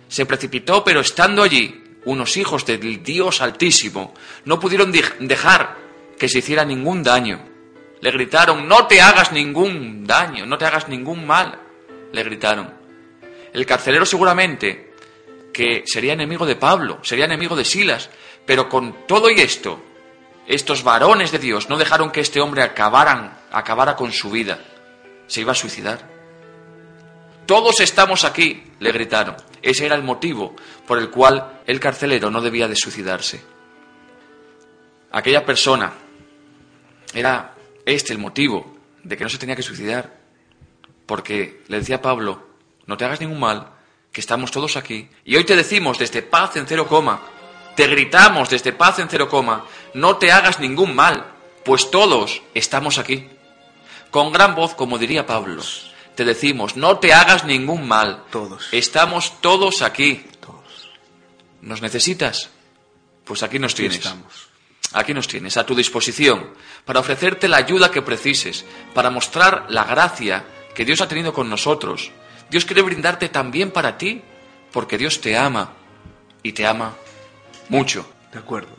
Se 0.07 0.25
precipitó, 0.25 0.85
pero 0.85 1.01
estando 1.01 1.43
allí, 1.43 1.83
unos 2.05 2.37
hijos 2.37 2.65
del 2.65 3.03
Dios 3.03 3.41
Altísimo 3.41 4.15
no 4.45 4.61
pudieron 4.61 4.93
dej- 4.93 5.17
dejar 5.19 5.79
que 6.17 6.29
se 6.29 6.39
hiciera 6.39 6.65
ningún 6.65 7.03
daño. 7.03 7.45
Le 8.01 8.13
gritaron, 8.13 8.69
no 8.69 8.87
te 8.87 9.01
hagas 9.01 9.33
ningún 9.33 10.07
daño, 10.07 10.47
no 10.47 10.57
te 10.59 10.65
hagas 10.65 10.89
ningún 10.89 11.27
mal. 11.27 11.59
Le 12.13 12.23
gritaron. 12.23 12.73
El 13.53 13.67
carcelero 13.67 14.07
seguramente 14.07 14.93
que 15.53 15.83
sería 15.87 16.13
enemigo 16.13 16.47
de 16.47 16.55
Pablo, 16.55 17.01
sería 17.03 17.25
enemigo 17.25 17.57
de 17.57 17.65
Silas, 17.65 18.11
pero 18.47 18.69
con 18.69 19.09
todo 19.09 19.29
y 19.29 19.41
esto, 19.41 19.83
estos 20.47 20.85
varones 20.85 21.33
de 21.33 21.41
Dios 21.41 21.69
no 21.69 21.79
dejaron 21.79 22.13
que 22.13 22.21
este 22.21 22.41
hombre 22.41 22.63
acabaran, 22.63 23.37
acabara 23.51 23.97
con 23.97 24.13
su 24.13 24.31
vida. 24.31 24.61
Se 25.27 25.41
iba 25.41 25.51
a 25.51 25.57
suicidar. 25.57 26.15
Todos 27.47 27.81
estamos 27.81 28.25
aquí, 28.25 28.63
le 28.81 28.93
gritaron. 28.93 29.37
Ese 29.63 29.87
era 29.87 29.95
el 29.95 30.03
motivo 30.03 30.55
por 30.87 30.99
el 30.99 31.11
cual 31.11 31.63
el 31.67 31.81
carcelero 31.81 32.31
no 32.31 32.41
debía 32.41 32.69
de 32.69 32.77
suicidarse. 32.77 33.41
Aquella 35.13 35.45
persona 35.45 35.93
era 37.15 37.55
este 37.85 38.13
el 38.13 38.19
motivo 38.19 38.77
de 39.03 39.17
que 39.17 39.25
no 39.25 39.31
se 39.31 39.39
tenía 39.39 39.57
que 39.57 39.63
suicidar. 39.63 40.17
Porque 41.07 41.63
le 41.69 41.79
decía 41.79 41.97
a 41.97 42.03
Pablo, 42.03 42.49
no 42.87 42.97
te 42.97 43.05
hagas 43.05 43.21
ningún 43.21 43.39
mal, 43.39 43.71
que 44.13 44.21
estamos 44.21 44.51
todos 44.51 44.77
aquí. 44.77 45.09
Y 45.25 45.37
hoy 45.37 45.45
te 45.45 45.55
decimos 45.55 45.99
desde 45.99 46.23
paz 46.23 46.57
en 46.57 46.67
cero 46.67 46.87
coma, 46.89 47.23
te 47.77 47.87
gritamos 47.87 48.51
desde 48.51 48.73
paz 48.73 48.99
en 48.99 49.09
cero 49.09 49.29
coma, 49.29 49.65
no 49.95 50.17
te 50.17 50.33
hagas 50.33 50.59
ningún 50.59 50.97
mal, 50.97 51.33
pues 51.65 51.91
todos 51.91 52.43
estamos 52.55 52.99
aquí. 52.99 53.29
Con 54.11 54.33
gran 54.33 54.55
voz, 54.55 54.75
como 54.75 54.99
diría 54.99 55.27
Pablo, 55.27 55.63
te 56.17 56.25
decimos, 56.25 56.77
no 56.77 56.99
te 56.99 57.13
hagas 57.13 57.45
ningún 57.45 57.87
mal. 57.87 58.25
Todos. 58.31 58.69
Estamos 58.73 59.41
todos 59.41 59.83
aquí. 59.83 60.25
Todos. 60.41 60.91
¿Nos 61.61 61.83
necesitas? 61.83 62.51
Pues 63.25 63.43
aquí 63.43 63.59
nos 63.59 63.75
tienes. 63.75 63.99
estamos. 63.99 64.49
Aquí 64.93 65.13
nos 65.13 65.29
tienes, 65.29 65.57
a 65.57 65.67
tu 65.67 65.75
disposición, 65.75 66.55
para 66.85 67.01
ofrecerte 67.01 67.49
la 67.49 67.59
ayuda 67.59 67.91
que 67.91 68.01
precises, 68.01 68.65
para 68.95 69.11
mostrar 69.11 69.67
la 69.69 69.85
gracia 69.85 70.45
que 70.75 70.85
Dios 70.85 71.01
ha 71.01 71.09
tenido 71.09 71.35
con 71.35 71.51
nosotros. 71.51 72.13
Dios 72.49 72.65
quiere 72.65 72.83
brindarte 72.83 73.29
también 73.29 73.73
para 73.73 73.99
ti, 73.99 74.23
porque 74.73 74.97
Dios 74.97 75.21
te 75.21 75.37
ama 75.37 75.75
y 76.43 76.53
te 76.53 76.67
ama 76.67 76.95
mucho. 77.69 78.09
De 78.33 78.39
acuerdo. 78.39 78.77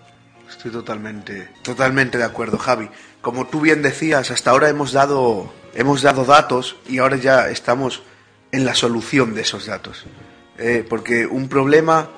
Estoy 0.50 0.72
totalmente, 0.72 1.50
totalmente 1.62 2.18
de 2.18 2.24
acuerdo, 2.24 2.58
Javi. 2.58 2.90
Como 3.22 3.48
tú 3.48 3.60
bien 3.60 3.82
decías, 3.82 4.32
hasta 4.32 4.52
ahora 4.52 4.70
hemos 4.70 4.94
dado, 4.94 5.52
hemos 5.74 6.02
dado 6.02 6.26
datos 6.26 6.76
y 6.88 7.00
ahora 7.00 7.18
ya 7.18 7.50
estamos 7.50 8.02
en 8.52 8.66
la 8.66 8.76
solución 8.76 9.34
de 9.34 9.42
esos 9.42 9.66
datos. 9.66 10.06
Eh, 10.58 10.86
porque 10.88 11.26
un 11.26 11.48
problema, 11.50 12.10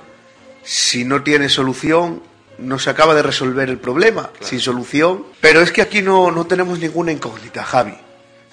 si 0.64 1.04
no 1.04 1.24
tiene 1.24 1.50
solución, 1.50 2.24
nos 2.58 2.88
acaba 2.88 3.14
de 3.14 3.22
resolver 3.22 3.70
el 3.70 3.78
problema, 3.78 4.30
sin 4.42 4.60
solución. 4.60 5.26
Pero 5.42 5.62
es 5.62 5.72
que 5.72 5.82
aquí 5.82 6.02
no, 6.02 6.32
no 6.32 6.46
tenemos 6.46 6.80
ninguna 6.80 7.12
incógnita, 7.12 7.64
Javi. 7.64 7.96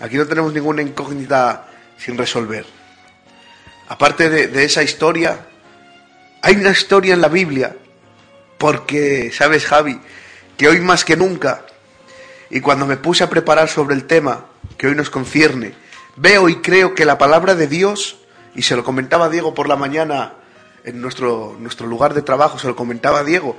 Aquí 0.00 0.16
no 0.16 0.26
tenemos 0.26 0.52
ninguna 0.52 0.82
incógnita 0.82 1.68
sin 1.98 2.18
resolver. 2.18 2.66
Aparte 3.88 4.28
de, 4.28 4.48
de 4.48 4.64
esa 4.64 4.82
historia, 4.82 5.46
hay 6.42 6.56
una 6.56 6.70
historia 6.70 7.14
en 7.14 7.20
la 7.20 7.28
Biblia, 7.28 7.76
porque, 8.58 9.30
sabes, 9.32 9.66
Javi, 9.66 10.00
que 10.56 10.68
hoy 10.68 10.80
más 10.80 11.04
que 11.04 11.16
nunca, 11.16 11.66
y 12.50 12.60
cuando 12.60 12.86
me 12.86 12.96
puse 12.96 13.24
a 13.24 13.30
preparar 13.30 13.68
sobre 13.68 13.94
el 13.94 14.04
tema 14.04 14.46
que 14.78 14.86
hoy 14.86 14.94
nos 14.94 15.10
concierne, 15.10 15.74
veo 16.16 16.48
y 16.48 16.56
creo 16.56 16.94
que 16.94 17.04
la 17.04 17.18
palabra 17.18 17.54
de 17.54 17.66
Dios, 17.66 18.16
y 18.54 18.62
se 18.62 18.76
lo 18.76 18.84
comentaba 18.84 19.28
Diego 19.28 19.54
por 19.54 19.68
la 19.68 19.76
mañana 19.76 20.34
en 20.84 21.00
nuestro, 21.00 21.56
nuestro 21.58 21.86
lugar 21.86 22.14
de 22.14 22.22
trabajo, 22.22 22.58
se 22.58 22.66
lo 22.66 22.76
comentaba 22.76 23.24
Diego, 23.24 23.58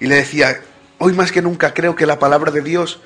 y 0.00 0.06
le 0.06 0.16
decía, 0.16 0.60
hoy 0.98 1.12
más 1.12 1.32
que 1.32 1.42
nunca 1.42 1.74
creo 1.74 1.96
que 1.96 2.06
la 2.06 2.18
palabra 2.18 2.50
de 2.50 2.62
Dios 2.62 3.00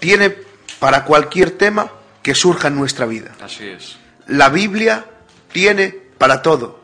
tiene 0.00 0.34
para 0.78 1.04
cualquier 1.04 1.52
tema 1.52 1.92
que 2.22 2.34
surja 2.34 2.68
en 2.68 2.76
nuestra 2.76 3.06
vida. 3.06 3.32
Así 3.40 3.68
es. 3.68 3.96
La 4.26 4.48
Biblia 4.48 5.06
tiene 5.52 5.88
para 6.18 6.42
todo 6.42 6.80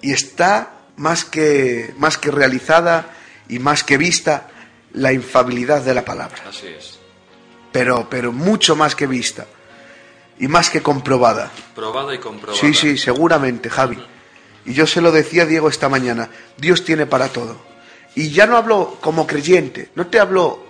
y 0.00 0.12
está 0.12 0.72
más 0.96 1.24
que, 1.24 1.94
más 1.98 2.18
que 2.18 2.30
realizada 2.30 3.14
y 3.48 3.58
más 3.58 3.84
que 3.84 3.96
vista 3.96 4.48
la 4.92 5.12
infabilidad 5.12 5.82
de 5.82 5.94
la 5.94 6.04
palabra, 6.04 6.38
Así 6.48 6.68
es. 6.68 6.98
pero, 7.70 8.08
pero 8.08 8.32
mucho 8.32 8.76
más 8.76 8.94
que 8.94 9.06
vista 9.06 9.46
y 10.38 10.48
más 10.48 10.70
que 10.70 10.82
comprobada. 10.82 11.50
Probada 11.74 12.14
y 12.14 12.18
comprobada. 12.18 12.60
Sí, 12.60 12.74
sí, 12.74 12.98
seguramente, 12.98 13.70
Javi. 13.70 13.98
Y 14.64 14.74
yo 14.74 14.86
se 14.86 15.00
lo 15.00 15.12
decía 15.12 15.44
a 15.44 15.46
Diego 15.46 15.68
esta 15.68 15.88
mañana, 15.88 16.28
Dios 16.56 16.84
tiene 16.84 17.06
para 17.06 17.28
todo. 17.28 17.56
Y 18.14 18.30
ya 18.30 18.46
no 18.46 18.56
hablo 18.56 18.98
como 19.00 19.26
creyente, 19.26 19.90
no 19.94 20.06
te 20.08 20.18
hablo 20.18 20.66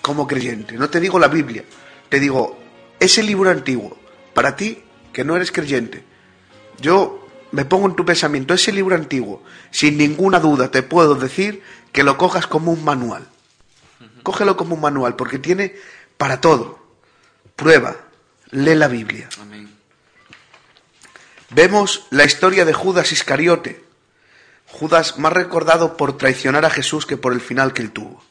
como 0.00 0.26
creyente, 0.26 0.76
no 0.76 0.88
te 0.88 1.00
digo 1.00 1.18
la 1.18 1.28
Biblia, 1.28 1.64
te 2.08 2.18
digo 2.18 2.58
ese 2.98 3.22
libro 3.22 3.50
antiguo, 3.50 3.96
para 4.32 4.56
ti 4.56 4.82
que 5.12 5.24
no 5.24 5.36
eres 5.36 5.52
creyente. 5.52 6.04
Yo 6.80 7.26
me 7.52 7.64
pongo 7.64 7.88
en 7.88 7.96
tu 7.96 8.04
pensamiento, 8.04 8.54
ese 8.54 8.72
libro 8.72 8.94
antiguo, 8.94 9.42
sin 9.70 9.98
ninguna 9.98 10.40
duda 10.40 10.70
te 10.70 10.82
puedo 10.82 11.14
decir 11.14 11.62
que 11.92 12.04
lo 12.04 12.16
cojas 12.16 12.46
como 12.46 12.72
un 12.72 12.84
manual. 12.84 13.26
Cógelo 14.22 14.56
como 14.56 14.74
un 14.74 14.80
manual, 14.80 15.16
porque 15.16 15.38
tiene 15.38 15.74
para 16.16 16.40
todo. 16.40 16.78
Prueba, 17.56 17.96
lee 18.50 18.74
la 18.74 18.88
Biblia. 18.88 19.28
Amén. 19.40 19.68
Vemos 21.50 22.06
la 22.10 22.24
historia 22.24 22.64
de 22.64 22.72
Judas 22.72 23.12
Iscariote. 23.12 23.84
Judas 24.66 25.18
más 25.18 25.32
recordado 25.32 25.96
por 25.96 26.16
traicionar 26.16 26.64
a 26.64 26.70
Jesús 26.70 27.06
que 27.06 27.16
por 27.16 27.32
el 27.32 27.40
final 27.40 27.72
que 27.72 27.82
él 27.82 27.90
tuvo. 27.90 28.22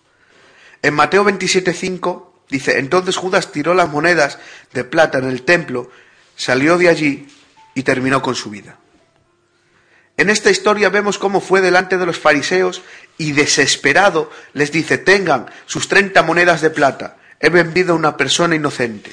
En 0.81 0.93
Mateo 0.93 1.25
27:5 1.25 2.31
dice, 2.49 2.79
entonces 2.79 3.17
Judas 3.17 3.51
tiró 3.51 3.73
las 3.73 3.89
monedas 3.89 4.39
de 4.73 4.85
plata 4.85 5.17
en 5.17 5.27
el 5.27 5.43
templo, 5.43 5.91
salió 6.37 6.77
de 6.77 6.87
allí 6.87 7.27
y 7.75 7.83
terminó 7.83 8.21
con 8.21 8.35
su 8.35 8.49
vida. 8.49 8.77
En 10.15 10.29
esta 10.29 10.49
historia 10.49 10.89
vemos 10.89 11.17
cómo 11.17 11.41
fue 11.41 11.61
delante 11.61 11.97
de 11.97 12.05
los 12.05 12.19
fariseos 12.19 12.81
y 13.17 13.33
desesperado 13.33 14.31
les 14.53 14.71
dice, 14.71 14.97
tengan 14.97 15.47
sus 15.65 15.89
30 15.89 16.23
monedas 16.23 16.61
de 16.61 16.69
plata, 16.69 17.17
he 17.39 17.49
vendido 17.49 17.93
a 17.93 17.97
una 17.97 18.15
persona 18.15 18.55
inocente. 18.55 19.11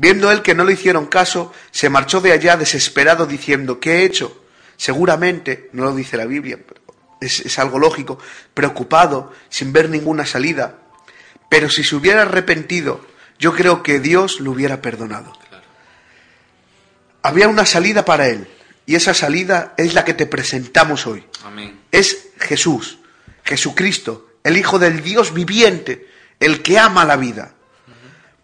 Viendo 0.00 0.30
él 0.30 0.42
que 0.42 0.54
no 0.54 0.64
le 0.64 0.74
hicieron 0.74 1.06
caso, 1.06 1.52
se 1.72 1.90
marchó 1.90 2.20
de 2.20 2.30
allá 2.30 2.56
desesperado 2.56 3.26
diciendo, 3.26 3.80
¿qué 3.80 3.96
he 3.96 4.04
hecho? 4.04 4.44
Seguramente, 4.76 5.70
no 5.72 5.86
lo 5.86 5.94
dice 5.94 6.16
la 6.16 6.24
Biblia, 6.24 6.56
pero 6.64 6.80
es, 7.20 7.40
es 7.40 7.58
algo 7.58 7.80
lógico, 7.80 8.16
preocupado, 8.54 9.32
sin 9.48 9.72
ver 9.72 9.90
ninguna 9.90 10.24
salida. 10.24 10.78
Pero 11.50 11.68
si 11.68 11.82
se 11.82 11.96
hubiera 11.96 12.22
arrepentido, 12.22 13.04
yo 13.40 13.52
creo 13.52 13.82
que 13.82 13.98
Dios 13.98 14.38
lo 14.38 14.52
hubiera 14.52 14.80
perdonado. 14.80 15.32
Había 17.22 17.48
una 17.48 17.66
salida 17.66 18.04
para 18.04 18.28
él, 18.28 18.46
y 18.86 18.94
esa 18.94 19.14
salida 19.14 19.74
es 19.76 19.94
la 19.94 20.04
que 20.04 20.14
te 20.14 20.26
presentamos 20.26 21.08
hoy. 21.08 21.24
Amén. 21.42 21.80
Es 21.90 22.28
Jesús, 22.38 23.00
Jesucristo, 23.42 24.28
el 24.44 24.56
Hijo 24.56 24.78
del 24.78 25.02
Dios 25.02 25.34
viviente, 25.34 26.06
el 26.38 26.62
que 26.62 26.78
ama 26.78 27.04
la 27.04 27.16
vida. 27.16 27.54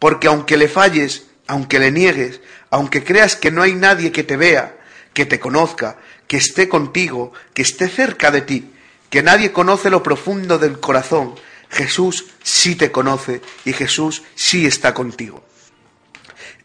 Porque 0.01 0.27
aunque 0.27 0.57
le 0.57 0.67
falles, 0.67 1.29
aunque 1.47 1.79
le 1.79 1.91
niegues, 1.91 2.41
aunque 2.71 3.05
creas 3.05 3.37
que 3.37 3.51
no 3.51 3.63
hay 3.63 3.75
nadie 3.75 4.13
que 4.13 4.25
te 4.25 4.37
vea, 4.37 4.77
que 5.13 5.27
te 5.27 5.39
conozca, 5.41 5.97
que 6.27 6.37
esté 6.37 6.69
contigo, 6.69 7.33
que 7.53 7.63
esté 7.63 7.89
cerca 7.89 8.31
de 8.31 8.41
ti, 8.41 8.73
que 9.11 9.23
nadie 9.23 9.53
conoce 9.53 9.91
lo 9.91 10.03
profundo 10.03 10.59
del 10.59 10.81
corazón, 10.81 11.35
Jesús 11.71 12.27
sí 12.43 12.75
te 12.77 12.91
conoce 12.91 13.41
y 13.65 13.73
Jesús 13.73 14.23
sí 14.35 14.67
está 14.67 14.95
contigo. 14.95 15.45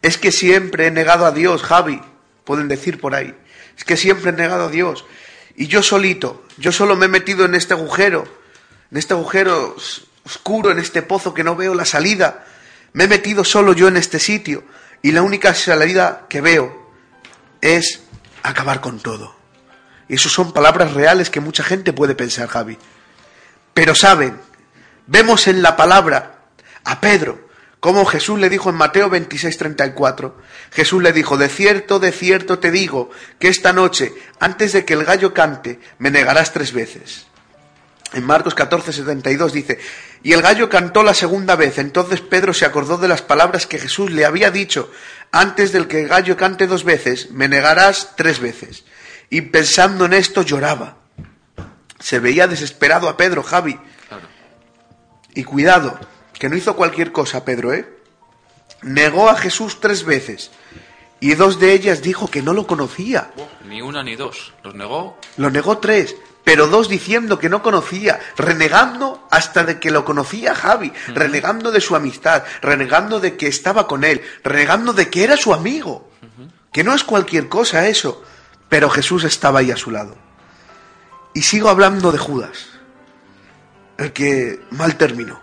Es 0.02 0.16
que 0.18 0.32
siempre 0.32 0.86
he 0.86 0.90
negado 0.90 1.26
a 1.26 1.32
Dios, 1.32 1.62
Javi, 1.62 2.00
pueden 2.44 2.68
decir 2.68 3.00
por 3.00 3.14
ahí. 3.14 3.34
Es 3.76 3.84
que 3.84 3.96
siempre 3.96 4.30
he 4.30 4.32
negado 4.32 4.66
a 4.66 4.70
Dios. 4.70 5.04
Y 5.56 5.66
yo 5.66 5.82
solito, 5.82 6.44
yo 6.56 6.72
solo 6.72 6.96
me 6.96 7.06
he 7.06 7.08
metido 7.08 7.44
en 7.44 7.54
este 7.54 7.74
agujero, 7.74 8.24
en 8.90 8.96
este 8.96 9.14
agujero 9.14 9.74
os- 9.76 10.06
oscuro, 10.24 10.70
en 10.70 10.78
este 10.78 11.02
pozo 11.02 11.34
que 11.34 11.44
no 11.44 11.54
veo 11.56 11.74
la 11.74 11.84
salida. 11.84 12.46
Me 12.92 13.04
he 13.04 13.08
metido 13.08 13.44
solo 13.44 13.72
yo 13.72 13.88
en 13.88 13.96
este 13.96 14.18
sitio 14.18 14.64
y 15.02 15.12
la 15.12 15.22
única 15.22 15.54
salida 15.54 16.26
que 16.28 16.40
veo 16.40 16.90
es 17.60 18.00
acabar 18.42 18.80
con 18.80 19.00
todo. 19.00 19.34
Y 20.08 20.14
eso 20.14 20.28
son 20.28 20.52
palabras 20.52 20.94
reales 20.94 21.30
que 21.30 21.40
mucha 21.40 21.62
gente 21.62 21.92
puede 21.92 22.14
pensar, 22.14 22.48
Javi. 22.48 22.76
Pero 23.74 23.94
saben, 23.94 24.40
vemos 25.06 25.46
en 25.46 25.62
la 25.62 25.76
palabra 25.76 26.40
a 26.84 27.00
Pedro, 27.00 27.48
como 27.78 28.04
Jesús 28.04 28.38
le 28.38 28.50
dijo 28.50 28.68
en 28.68 28.76
Mateo 28.76 29.08
26, 29.08 29.56
34, 29.56 30.36
Jesús 30.72 31.02
le 31.02 31.12
dijo, 31.12 31.38
de 31.38 31.48
cierto, 31.48 31.98
de 31.98 32.12
cierto 32.12 32.58
te 32.58 32.70
digo, 32.70 33.10
que 33.38 33.48
esta 33.48 33.72
noche, 33.72 34.12
antes 34.38 34.72
de 34.72 34.84
que 34.84 34.94
el 34.94 35.04
gallo 35.04 35.32
cante, 35.32 35.80
me 35.98 36.10
negarás 36.10 36.52
tres 36.52 36.72
veces. 36.72 37.26
En 38.12 38.24
Marcos 38.26 38.54
14, 38.54 38.92
72 38.92 39.52
dice, 39.52 39.78
y 40.22 40.32
el 40.32 40.42
gallo 40.42 40.68
cantó 40.68 41.02
la 41.02 41.14
segunda 41.14 41.56
vez, 41.56 41.78
entonces 41.78 42.20
Pedro 42.20 42.52
se 42.52 42.66
acordó 42.66 42.98
de 42.98 43.08
las 43.08 43.22
palabras 43.22 43.66
que 43.66 43.78
Jesús 43.78 44.10
le 44.10 44.24
había 44.24 44.50
dicho, 44.50 44.90
antes 45.32 45.72
del 45.72 45.88
que 45.88 46.00
el 46.00 46.08
gallo 46.08 46.36
cante 46.36 46.66
dos 46.66 46.84
veces, 46.84 47.30
me 47.30 47.48
negarás 47.48 48.14
tres 48.16 48.40
veces. 48.40 48.84
Y 49.30 49.42
pensando 49.42 50.04
en 50.04 50.12
esto 50.12 50.42
lloraba. 50.42 50.96
Se 51.98 52.18
veía 52.18 52.48
desesperado 52.48 53.08
a 53.08 53.16
Pedro, 53.16 53.42
Javi. 53.42 53.78
Claro. 54.08 54.26
Y 55.34 55.44
cuidado, 55.44 55.98
que 56.38 56.48
no 56.48 56.56
hizo 56.56 56.74
cualquier 56.76 57.12
cosa 57.12 57.44
Pedro, 57.44 57.72
¿eh? 57.72 57.88
Negó 58.82 59.28
a 59.28 59.36
Jesús 59.36 59.78
tres 59.80 60.04
veces 60.04 60.50
y 61.20 61.34
dos 61.34 61.60
de 61.60 61.74
ellas 61.74 62.02
dijo 62.02 62.30
que 62.30 62.42
no 62.42 62.54
lo 62.54 62.66
conocía. 62.66 63.30
Ni 63.68 63.82
una 63.82 64.02
ni 64.02 64.16
dos. 64.16 64.54
Los 64.64 64.74
negó. 64.74 65.18
Lo 65.36 65.50
negó 65.50 65.78
tres, 65.78 66.16
pero 66.50 66.66
dos 66.66 66.88
diciendo 66.88 67.38
que 67.38 67.48
no 67.48 67.62
conocía, 67.62 68.18
renegando 68.36 69.24
hasta 69.30 69.62
de 69.62 69.78
que 69.78 69.92
lo 69.92 70.04
conocía 70.04 70.52
Javi, 70.52 70.92
renegando 71.14 71.70
de 71.70 71.80
su 71.80 71.94
amistad, 71.94 72.42
renegando 72.60 73.20
de 73.20 73.36
que 73.36 73.46
estaba 73.46 73.86
con 73.86 74.02
él, 74.02 74.20
renegando 74.42 74.92
de 74.92 75.08
que 75.10 75.22
era 75.22 75.36
su 75.36 75.54
amigo. 75.54 76.10
Que 76.72 76.82
no 76.82 76.92
es 76.92 77.04
cualquier 77.04 77.48
cosa 77.48 77.86
eso, 77.86 78.24
pero 78.68 78.90
Jesús 78.90 79.22
estaba 79.22 79.60
ahí 79.60 79.70
a 79.70 79.76
su 79.76 79.92
lado. 79.92 80.18
Y 81.34 81.42
sigo 81.42 81.68
hablando 81.68 82.10
de 82.10 82.18
Judas, 82.18 82.70
el 83.96 84.12
que 84.12 84.58
mal 84.72 84.96
terminó. 84.96 85.40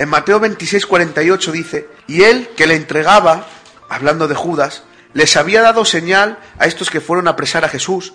En 0.00 0.08
Mateo 0.08 0.40
26, 0.40 0.84
48 0.84 1.52
dice, 1.52 1.88
y 2.08 2.22
él 2.24 2.50
que 2.56 2.66
le 2.66 2.74
entregaba, 2.74 3.46
hablando 3.88 4.26
de 4.26 4.34
Judas, 4.34 4.82
les 5.12 5.36
había 5.36 5.62
dado 5.62 5.84
señal 5.84 6.40
a 6.58 6.66
estos 6.66 6.90
que 6.90 7.00
fueron 7.00 7.28
a 7.28 7.30
apresar 7.30 7.64
a 7.64 7.68
Jesús, 7.68 8.14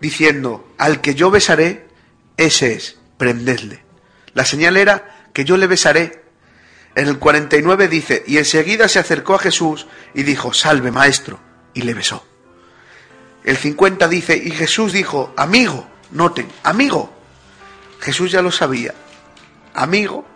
diciendo, 0.00 0.66
al 0.78 1.00
que 1.00 1.14
yo 1.14 1.30
besaré, 1.30 1.86
ese 2.36 2.72
es, 2.72 2.96
prendedle. 3.18 3.84
La 4.34 4.44
señal 4.44 4.76
era 4.76 5.28
que 5.32 5.44
yo 5.44 5.56
le 5.56 5.66
besaré. 5.66 6.24
En 6.94 7.06
el 7.06 7.18
49 7.18 7.88
dice, 7.88 8.24
y 8.26 8.38
enseguida 8.38 8.88
se 8.88 8.98
acercó 8.98 9.34
a 9.34 9.38
Jesús 9.38 9.86
y 10.14 10.22
dijo, 10.22 10.52
salve 10.52 10.90
maestro, 10.90 11.38
y 11.74 11.82
le 11.82 11.94
besó. 11.94 12.26
El 13.44 13.56
50 13.56 14.08
dice, 14.08 14.36
y 14.36 14.50
Jesús 14.50 14.92
dijo, 14.92 15.32
amigo, 15.36 15.86
noten, 16.10 16.48
amigo. 16.62 17.12
Jesús 18.00 18.32
ya 18.32 18.42
lo 18.42 18.50
sabía. 18.50 18.94
Amigo, 19.74 20.26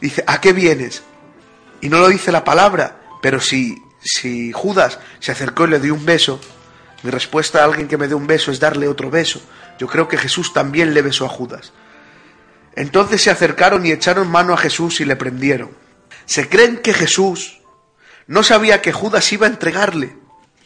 dice, 0.00 0.22
¿a 0.26 0.40
qué 0.40 0.52
vienes? 0.52 1.02
Y 1.80 1.88
no 1.88 1.98
lo 1.98 2.08
dice 2.08 2.30
la 2.30 2.44
palabra, 2.44 3.00
pero 3.22 3.40
si, 3.40 3.82
si 4.02 4.52
Judas 4.52 5.00
se 5.18 5.32
acercó 5.32 5.66
y 5.66 5.70
le 5.70 5.80
dio 5.80 5.94
un 5.94 6.04
beso, 6.04 6.40
mi 7.02 7.10
respuesta 7.10 7.60
a 7.60 7.64
alguien 7.64 7.88
que 7.88 7.96
me 7.96 8.08
dé 8.08 8.14
un 8.14 8.26
beso 8.26 8.50
es 8.50 8.60
darle 8.60 8.88
otro 8.88 9.10
beso. 9.10 9.40
Yo 9.78 9.86
creo 9.86 10.08
que 10.08 10.18
Jesús 10.18 10.52
también 10.52 10.92
le 10.92 11.02
besó 11.02 11.24
a 11.24 11.28
Judas. 11.28 11.72
Entonces 12.76 13.22
se 13.22 13.30
acercaron 13.30 13.86
y 13.86 13.92
echaron 13.92 14.30
mano 14.30 14.52
a 14.52 14.58
Jesús 14.58 15.00
y 15.00 15.04
le 15.04 15.16
prendieron. 15.16 15.70
Se 16.26 16.48
creen 16.48 16.78
que 16.78 16.92
Jesús 16.92 17.60
no 18.26 18.42
sabía 18.42 18.82
que 18.82 18.92
Judas 18.92 19.32
iba 19.32 19.46
a 19.46 19.50
entregarle, 19.50 20.16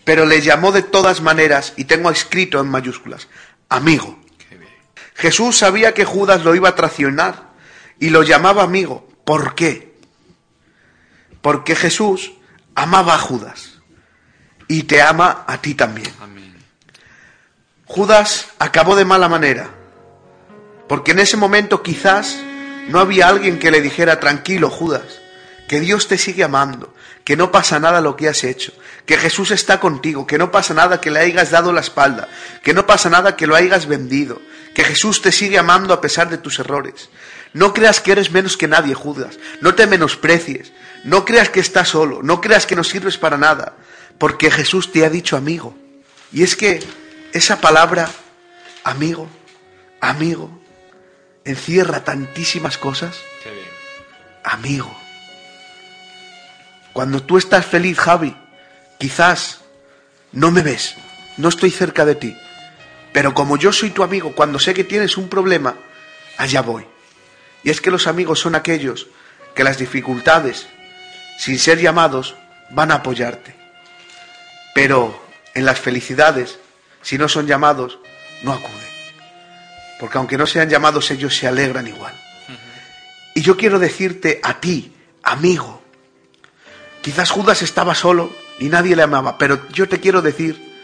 pero 0.05 0.27
le 0.27 0.43
llamó 0.43 0.73
de 0.73 0.83
todas 0.83 1.23
maneras, 1.23 1.73
y 1.77 1.85
tengo 1.85 2.11
escrito 2.11 2.61
en 2.61 2.69
mayúsculas, 2.69 3.29
amigo. 3.69 4.19
Jesús 5.15 5.57
sabía 5.57 5.95
que 5.95 6.05
Judas 6.05 6.45
lo 6.45 6.55
iba 6.55 6.69
a 6.69 6.75
traicionar 6.75 7.51
y 7.99 8.11
lo 8.11 8.23
llamaba 8.23 8.65
amigo. 8.65 9.09
¿Por 9.25 9.55
qué? 9.55 9.95
Porque 11.41 11.77
Jesús 11.77 12.33
amaba 12.75 13.15
a 13.15 13.19
Judas 13.19 13.74
y 14.69 14.85
te 14.85 15.03
ama 15.03 15.45
a 15.47 15.59
ti 15.59 15.75
también. 15.75 16.13
Amén. 16.21 16.55
Judas 17.87 18.47
acabó 18.59 18.97
de 18.97 19.05
mala 19.05 19.29
manera, 19.29 19.69
porque 20.89 21.13
en 21.13 21.19
ese 21.19 21.37
momento 21.37 21.83
quizás 21.83 22.37
no 22.89 22.99
había 22.99 23.29
alguien 23.29 23.59
que 23.59 23.71
le 23.71 23.81
dijera, 23.81 24.21
tranquilo 24.21 24.71
Judas, 24.71 25.21
que 25.69 25.81
Dios 25.81 26.09
te 26.09 26.19
sigue 26.19 26.45
amando, 26.45 26.95
que 27.25 27.37
no 27.37 27.51
pasa 27.51 27.79
nada 27.79 28.01
lo 28.01 28.17
que 28.17 28.29
has 28.29 28.45
hecho, 28.45 28.73
que 29.07 29.17
Jesús 29.17 29.51
está 29.51 29.81
contigo, 29.81 30.27
que 30.27 30.39
no 30.39 30.51
pasa 30.51 30.75
nada 30.75 31.01
que 31.01 31.11
le 31.11 31.21
hayas 31.21 31.51
dado 31.51 31.73
la 31.73 31.81
espalda, 31.81 32.29
que 32.63 32.75
no 32.75 32.87
pasa 32.87 33.09
nada 33.11 33.37
que 33.37 33.47
lo 33.47 33.57
hayas 33.57 33.87
vendido, 33.87 34.41
que 34.75 34.85
Jesús 34.85 35.23
te 35.23 35.33
sigue 35.33 35.59
amando 35.59 35.95
a 35.95 36.01
pesar 36.01 36.29
de 36.29 36.39
tus 36.39 36.59
errores. 36.59 37.09
No 37.53 37.73
creas 37.73 38.01
que 38.01 38.13
eres 38.13 38.31
menos 38.31 38.57
que 38.57 38.69
nadie, 38.69 38.95
Judas, 38.95 39.39
no 39.61 39.75
te 39.75 39.87
menosprecies, 39.87 40.73
no 41.05 41.25
creas 41.25 41.49
que 41.49 41.61
estás 41.61 41.89
solo, 41.89 42.21
no 42.23 42.41
creas 42.41 42.67
que 42.67 42.77
no 42.77 42.85
sirves 42.85 43.17
para 43.17 43.39
nada, 43.39 43.75
porque 44.19 44.51
Jesús 44.51 44.93
te 44.93 45.05
ha 45.05 45.11
dicho 45.11 45.37
amigo. 45.37 45.75
Y 46.33 46.43
es 46.43 46.57
que 46.57 46.83
esa 47.33 47.61
palabra, 47.61 48.09
amigo, 48.83 49.29
amigo, 50.01 50.51
encierra 51.45 52.05
tantísimas 52.05 52.79
cosas. 52.79 53.17
Qué 53.43 53.51
bien. 53.51 53.67
Amigo. 54.43 54.95
Cuando 56.93 57.23
tú 57.23 57.39
estás 57.39 57.67
feliz, 57.67 57.99
Javi, 57.99 58.37
quizás 58.99 59.61
no 60.33 60.51
me 60.51 60.63
ves, 60.63 60.95
no 61.37 61.49
estoy 61.49 61.71
cerca 61.71 62.05
de 62.05 62.15
ti. 62.15 62.37
Pero 63.13 63.35
como 63.35 63.57
yo 63.57 63.73
soy 63.73 63.91
tu 63.91 64.03
amigo, 64.03 64.35
cuando 64.35 64.59
sé 64.59 64.75
que 64.75 64.85
tienes 64.85 65.17
un 65.17 65.29
problema, 65.29 65.77
allá 66.37 66.63
voy. 66.63 66.87
Y 67.63 67.71
es 67.71 67.81
que 67.81 67.91
los 67.91 68.07
amigos 68.07 68.41
son 68.41 68.55
aquellos 68.55 69.09
que 69.55 69.65
las 69.65 69.79
dificultades, 69.79 70.67
sin 71.39 71.59
ser 71.59 71.81
llamados, 71.81 72.37
van 72.71 72.91
a 72.91 72.97
apoyarte. 72.97 73.64
Pero 74.75 75.25
en 75.55 75.65
las 75.65 75.81
felicidades, 75.81 76.59
si 77.01 77.17
no 77.17 77.29
son 77.29 77.47
llamados, 77.47 77.99
no 78.43 78.53
acuden. 78.53 78.75
Porque 80.01 80.19
aunque 80.19 80.37
no 80.37 80.47
sean 80.47 80.69
llamados, 80.69 81.11
ellos 81.11 81.37
se 81.37 81.47
alegran 81.47 81.87
igual. 81.87 82.13
Y 83.35 83.43
yo 83.43 83.57
quiero 83.57 83.79
decirte 83.79 84.41
a 84.43 84.61
ti, 84.61 84.95
amigo, 85.23 85.83
quizás 87.03 87.31
Judas 87.31 87.63
estaba 87.63 87.95
solo 87.95 88.35
y 88.59 88.69
nadie 88.69 88.95
le 88.95 89.03
amaba, 89.03 89.39
pero 89.39 89.69
yo 89.71 89.89
te 89.89 90.01
quiero 90.01 90.23
decir 90.23 90.75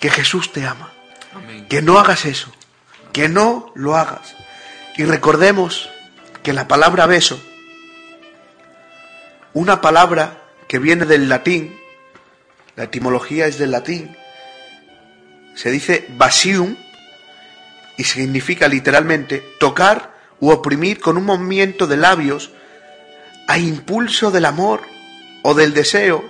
que 0.00 0.10
Jesús 0.10 0.52
te 0.52 0.66
ama. 0.66 0.90
Amén. 1.34 1.66
Que 1.68 1.82
no 1.82 1.98
hagas 1.98 2.24
eso, 2.24 2.52
que 3.12 3.28
no 3.28 3.72
lo 3.74 3.96
hagas. 3.96 4.34
Y 4.96 5.04
recordemos 5.04 5.90
que 6.42 6.52
la 6.52 6.66
palabra 6.66 7.06
beso, 7.06 7.38
una 9.52 9.80
palabra 9.80 10.42
que 10.66 10.78
viene 10.78 11.04
del 11.04 11.28
latín, 11.28 11.77
la 12.78 12.84
etimología 12.84 13.48
es 13.48 13.58
del 13.58 13.72
latín, 13.72 14.16
se 15.56 15.72
dice 15.72 16.06
basium 16.16 16.76
y 17.96 18.04
significa 18.04 18.68
literalmente 18.68 19.42
tocar 19.58 20.14
u 20.38 20.50
oprimir 20.50 21.00
con 21.00 21.16
un 21.16 21.24
movimiento 21.24 21.88
de 21.88 21.96
labios 21.96 22.52
a 23.48 23.58
impulso 23.58 24.30
del 24.30 24.44
amor 24.44 24.82
o 25.42 25.54
del 25.54 25.74
deseo 25.74 26.24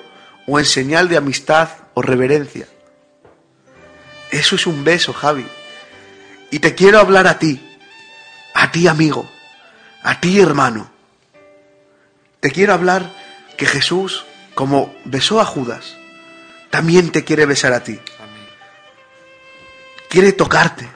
o 0.46 0.58
en 0.58 0.64
señal 0.64 1.10
de 1.10 1.18
amistad 1.18 1.68
o 1.92 2.00
reverencia. 2.00 2.66
Eso 4.30 4.56
es 4.56 4.66
un 4.66 4.84
beso, 4.84 5.12
Javi. 5.12 5.46
Y 6.50 6.60
te 6.60 6.74
quiero 6.74 6.98
hablar 6.98 7.26
a 7.26 7.38
ti, 7.38 7.60
a 8.54 8.72
ti 8.72 8.88
amigo, 8.88 9.28
a 10.02 10.18
ti 10.18 10.40
hermano. 10.40 10.90
Te 12.40 12.50
quiero 12.50 12.72
hablar 12.72 13.12
que 13.58 13.66
Jesús, 13.66 14.24
como 14.54 14.94
besó 15.04 15.42
a 15.42 15.44
Judas, 15.44 15.98
también 16.70 17.10
te 17.10 17.24
quiere 17.24 17.46
besar 17.46 17.72
a 17.72 17.82
ti. 17.82 17.98
Quiere 20.08 20.32
tocarte. 20.32 20.88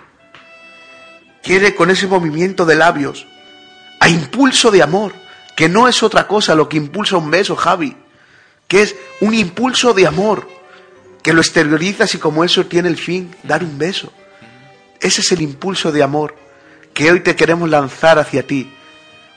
Quiere 1.43 1.75
con 1.75 1.91
ese 1.91 2.07
movimiento 2.07 2.65
de 2.65 2.77
labios, 2.77 3.27
a 3.99 4.09
impulso 4.09 4.71
de 4.71 4.83
amor, 4.83 5.13
que 5.57 5.69
no 5.69 5.89
es 5.89 6.03
otra 6.03 6.27
cosa 6.29 6.55
lo 6.55 6.69
que 6.69 6.77
impulsa 6.77 7.17
un 7.17 7.31
beso, 7.31 7.57
Javi, 7.57 7.97
que 8.69 8.83
es 8.83 8.97
un 9.21 9.35
impulso 9.35 9.93
de 9.93 10.07
amor, 10.07 10.49
que 11.23 11.33
lo 11.33 11.41
exteriorizas 11.41 12.15
y 12.15 12.19
como 12.19 12.45
eso 12.45 12.67
tiene 12.67 12.89
el 12.89 12.97
fin, 12.97 13.35
dar 13.43 13.65
un 13.65 13.77
beso. 13.77 14.13
Ese 15.01 15.21
es 15.21 15.33
el 15.33 15.43
impulso 15.43 15.91
de 15.91 16.03
amor 16.03 16.37
que 16.95 17.11
hoy 17.11 17.21
te 17.21 17.37
queremos 17.37 17.69
lanzar 17.69 18.19
hacia 18.19 18.47
ti. 18.47 18.73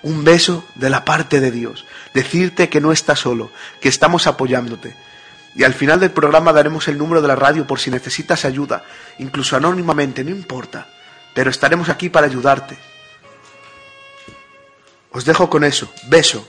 Un 0.03 0.23
beso 0.23 0.63
de 0.75 0.89
la 0.89 1.05
parte 1.05 1.39
de 1.39 1.51
Dios. 1.51 1.85
Decirte 2.13 2.69
que 2.69 2.81
no 2.81 2.91
estás 2.91 3.19
solo, 3.19 3.51
que 3.81 3.89
estamos 3.89 4.27
apoyándote. 4.27 4.95
Y 5.55 5.63
al 5.63 5.73
final 5.73 5.99
del 5.99 6.11
programa 6.11 6.51
daremos 6.51 6.87
el 6.87 6.97
número 6.97 7.21
de 7.21 7.29
la 7.29 7.35
radio 7.35 7.65
por 7.65 7.79
si 7.79 7.89
necesitas 7.89 8.43
ayuda, 8.43 8.83
incluso 9.19 9.55
anónimamente, 9.55 10.23
no 10.23 10.31
importa. 10.31 10.87
Pero 11.33 11.49
estaremos 11.49 11.89
aquí 11.89 12.09
para 12.09 12.27
ayudarte. 12.27 12.77
Os 15.11 15.23
dejo 15.23 15.49
con 15.49 15.63
eso. 15.63 15.91
Beso. 16.07 16.45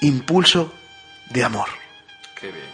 Impulso 0.00 0.72
de 1.30 1.44
amor. 1.44 1.68
Qué 2.34 2.50
bien. 2.50 2.64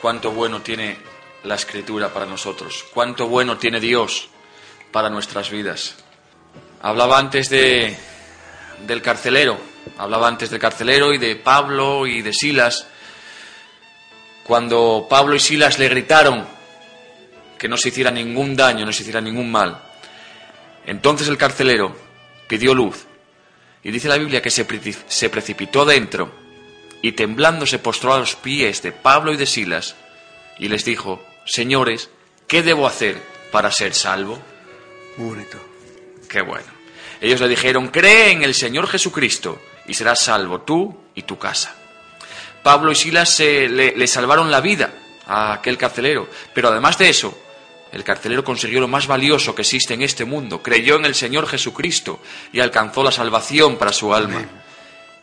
Cuánto 0.00 0.32
bueno 0.32 0.60
tiene 0.60 0.96
la 1.44 1.54
escritura 1.54 2.12
para 2.12 2.26
nosotros. 2.26 2.84
Cuánto 2.92 3.28
bueno 3.28 3.58
tiene 3.58 3.78
Dios 3.78 4.28
para 4.90 5.08
nuestras 5.08 5.50
vidas. 5.50 5.94
Hablaba 6.82 7.18
antes 7.18 7.48
de 7.48 7.96
del 8.86 9.02
carcelero. 9.02 9.56
Hablaba 9.98 10.28
antes 10.28 10.50
del 10.50 10.58
carcelero 10.58 11.12
y 11.12 11.18
de 11.18 11.36
Pablo 11.36 12.06
y 12.06 12.22
de 12.22 12.32
Silas. 12.32 12.88
Cuando 14.44 15.06
Pablo 15.08 15.34
y 15.34 15.40
Silas 15.40 15.78
le 15.78 15.88
gritaron 15.88 16.46
que 17.58 17.68
no 17.68 17.76
se 17.76 17.88
hiciera 17.88 18.10
ningún 18.10 18.54
daño, 18.54 18.84
no 18.84 18.92
se 18.92 19.02
hiciera 19.02 19.20
ningún 19.20 19.50
mal. 19.50 19.80
Entonces 20.86 21.28
el 21.28 21.38
carcelero 21.38 21.96
pidió 22.46 22.74
luz. 22.74 23.06
Y 23.82 23.90
dice 23.90 24.08
la 24.08 24.18
Biblia 24.18 24.42
que 24.42 24.50
se, 24.50 24.66
preci- 24.66 24.96
se 25.06 25.30
precipitó 25.30 25.84
dentro 25.84 26.32
y 27.02 27.12
temblando 27.12 27.66
se 27.66 27.78
postró 27.78 28.14
a 28.14 28.18
los 28.18 28.34
pies 28.36 28.82
de 28.82 28.92
Pablo 28.92 29.32
y 29.32 29.36
de 29.36 29.46
Silas 29.46 29.94
y 30.58 30.68
les 30.68 30.84
dijo, 30.84 31.22
Señores, 31.46 32.08
¿qué 32.46 32.62
debo 32.62 32.86
hacer 32.86 33.20
para 33.50 33.70
ser 33.70 33.94
salvo? 33.94 34.38
Muy 35.16 35.28
bonito. 35.30 35.58
Qué 36.28 36.42
bueno. 36.42 36.66
Ellos 37.20 37.40
le 37.40 37.48
dijeron, 37.48 37.88
cree 37.88 38.30
en 38.32 38.42
el 38.42 38.54
Señor 38.54 38.88
Jesucristo 38.88 39.60
y 39.86 39.94
serás 39.94 40.20
salvo 40.20 40.62
tú 40.62 40.98
y 41.14 41.22
tu 41.22 41.38
casa. 41.38 41.74
Pablo 42.64 42.90
y 42.90 42.96
Silas 42.96 43.28
se- 43.30 43.68
le, 43.68 43.94
le 43.96 44.06
salvaron 44.08 44.50
la 44.50 44.60
vida 44.60 44.92
a 45.26 45.52
aquel 45.52 45.78
carcelero, 45.78 46.28
pero 46.52 46.68
además 46.70 46.98
de 46.98 47.08
eso, 47.10 47.38
el 47.92 48.02
carcelero 48.02 48.42
consiguió 48.42 48.80
lo 48.80 48.88
más 48.88 49.06
valioso 49.06 49.54
que 49.54 49.62
existe 49.62 49.94
en 49.94 50.02
este 50.02 50.24
mundo, 50.24 50.60
creyó 50.62 50.96
en 50.96 51.04
el 51.04 51.14
Señor 51.14 51.46
Jesucristo 51.46 52.20
y 52.52 52.58
alcanzó 52.58 53.04
la 53.04 53.12
salvación 53.12 53.76
para 53.76 53.92
su 53.92 54.12
alma. 54.12 54.44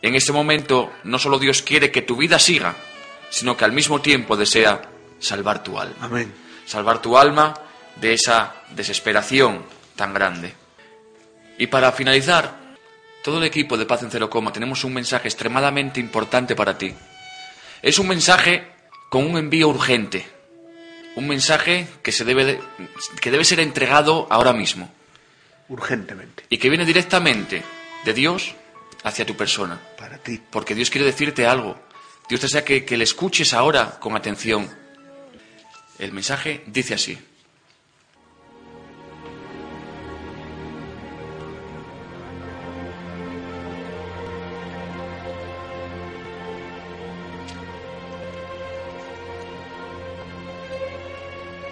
En 0.00 0.14
este 0.14 0.32
momento, 0.32 0.90
no 1.04 1.18
solo 1.18 1.38
Dios 1.38 1.60
quiere 1.60 1.90
que 1.92 2.00
tu 2.02 2.16
vida 2.16 2.38
siga, 2.38 2.74
sino 3.28 3.56
que 3.56 3.64
al 3.66 3.72
mismo 3.72 4.00
tiempo 4.00 4.36
desea 4.36 4.80
salvar 5.20 5.62
tu 5.62 5.78
alma 5.78 5.94
Amén. 6.00 6.32
salvar 6.66 7.00
tu 7.02 7.16
alma 7.18 7.54
de 7.96 8.14
esa 8.14 8.54
desesperación 8.70 9.64
tan 9.94 10.14
grande. 10.14 10.54
Y 11.58 11.66
para 11.68 11.92
finalizar, 11.92 12.56
todo 13.22 13.38
el 13.38 13.44
equipo 13.44 13.76
de 13.76 13.86
Paz 13.86 14.02
en 14.02 14.10
Cero 14.10 14.28
Coma 14.30 14.52
tenemos 14.52 14.82
un 14.84 14.94
mensaje 14.94 15.28
extremadamente 15.28 16.00
importante 16.00 16.56
para 16.56 16.76
ti. 16.78 16.94
Es 17.82 17.98
un 17.98 18.08
mensaje 18.08 18.66
con 19.10 19.26
un 19.26 19.36
envío 19.36 19.68
urgente, 19.68 20.26
un 21.16 21.26
mensaje 21.28 21.86
que, 22.02 22.12
se 22.12 22.24
debe, 22.24 22.44
de- 22.44 22.60
que 23.20 23.30
debe 23.30 23.44
ser 23.44 23.60
entregado 23.60 24.26
ahora 24.30 24.52
mismo 24.52 24.90
Urgentemente. 25.68 26.44
y 26.48 26.58
que 26.58 26.68
viene 26.68 26.84
directamente 26.86 27.62
de 28.04 28.12
Dios 28.14 28.54
hacia 29.04 29.26
tu 29.26 29.36
persona. 29.36 29.80
Para 29.98 30.18
ti. 30.18 30.40
Porque 30.50 30.74
Dios 30.74 30.90
quiere 30.90 31.06
decirte 31.06 31.46
algo. 31.46 31.78
Dios 32.28 32.40
desea 32.40 32.64
que, 32.64 32.84
que 32.84 32.96
le 32.96 33.04
escuches 33.04 33.52
ahora 33.52 33.98
con 33.98 34.16
atención. 34.16 34.70
El 35.98 36.12
mensaje 36.12 36.62
dice 36.66 36.94
así. 36.94 37.18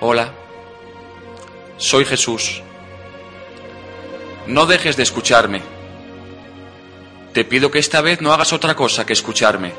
Hola, 0.03 0.33
soy 1.77 2.07
Jesús. 2.07 2.63
No 4.47 4.65
dejes 4.65 4.97
de 4.97 5.03
escucharme. 5.03 5.61
Te 7.35 7.45
pido 7.45 7.71
que 7.71 7.79
esta 7.79 8.01
vez 8.01 8.23
no 8.23 8.33
hagas 8.33 8.55
otra 8.55 8.75
cosa 8.75 9.05
que 9.05 9.13
escucharme. 9.13 9.75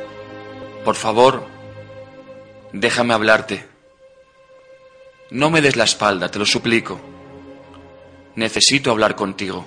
Por 0.86 0.94
favor, 0.94 1.48
déjame 2.72 3.16
hablarte. 3.16 3.68
No 5.32 5.50
me 5.50 5.60
des 5.60 5.76
la 5.76 5.86
espalda, 5.86 6.30
te 6.30 6.38
lo 6.38 6.46
suplico. 6.46 7.02
Necesito 8.36 8.92
hablar 8.92 9.16
contigo. 9.16 9.66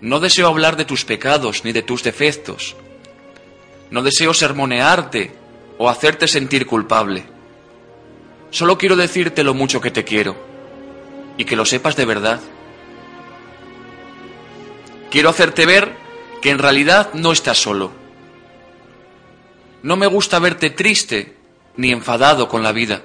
No 0.00 0.18
deseo 0.18 0.48
hablar 0.48 0.76
de 0.76 0.86
tus 0.86 1.04
pecados 1.04 1.62
ni 1.62 1.72
de 1.72 1.82
tus 1.82 2.02
defectos. 2.02 2.74
No 3.90 4.02
deseo 4.02 4.32
sermonearte 4.32 5.34
o 5.76 5.90
hacerte 5.90 6.26
sentir 6.26 6.66
culpable. 6.66 7.33
Solo 8.54 8.78
quiero 8.78 8.94
decirte 8.94 9.42
lo 9.42 9.52
mucho 9.52 9.80
que 9.80 9.90
te 9.90 10.04
quiero 10.04 10.36
y 11.36 11.44
que 11.44 11.56
lo 11.56 11.66
sepas 11.66 11.96
de 11.96 12.04
verdad. 12.04 12.40
Quiero 15.10 15.28
hacerte 15.28 15.66
ver 15.66 15.96
que 16.40 16.50
en 16.50 16.60
realidad 16.60 17.12
no 17.14 17.32
estás 17.32 17.58
solo. 17.58 17.90
No 19.82 19.96
me 19.96 20.06
gusta 20.06 20.38
verte 20.38 20.70
triste 20.70 21.36
ni 21.76 21.90
enfadado 21.90 22.48
con 22.48 22.62
la 22.62 22.70
vida. 22.70 23.02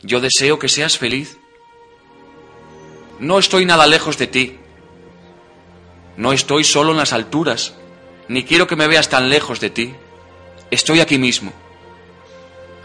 Yo 0.00 0.20
deseo 0.22 0.58
que 0.58 0.70
seas 0.70 0.96
feliz. 0.96 1.36
No 3.18 3.38
estoy 3.38 3.66
nada 3.66 3.86
lejos 3.86 4.16
de 4.16 4.26
ti. 4.26 4.56
No 6.16 6.32
estoy 6.32 6.64
solo 6.64 6.92
en 6.92 6.96
las 6.96 7.12
alturas, 7.12 7.74
ni 8.26 8.44
quiero 8.44 8.66
que 8.66 8.74
me 8.74 8.88
veas 8.88 9.10
tan 9.10 9.28
lejos 9.28 9.60
de 9.60 9.68
ti. 9.68 9.94
Estoy 10.70 11.00
aquí 11.00 11.18
mismo, 11.18 11.52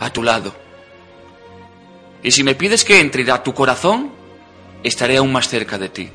a 0.01 0.11
tu 0.11 0.21
lado. 0.21 0.62
Y 2.23 2.31
si 2.31 2.43
me 2.43 2.55
pides 2.55 2.85
que 2.85 3.01
entre 3.01 3.29
a 3.29 3.43
tu 3.43 3.53
corazón, 3.53 4.11
estaré 4.81 5.17
aún 5.17 5.31
más 5.31 5.49
cerca 5.49 5.77
de 5.77 5.89
ti. 5.89 6.09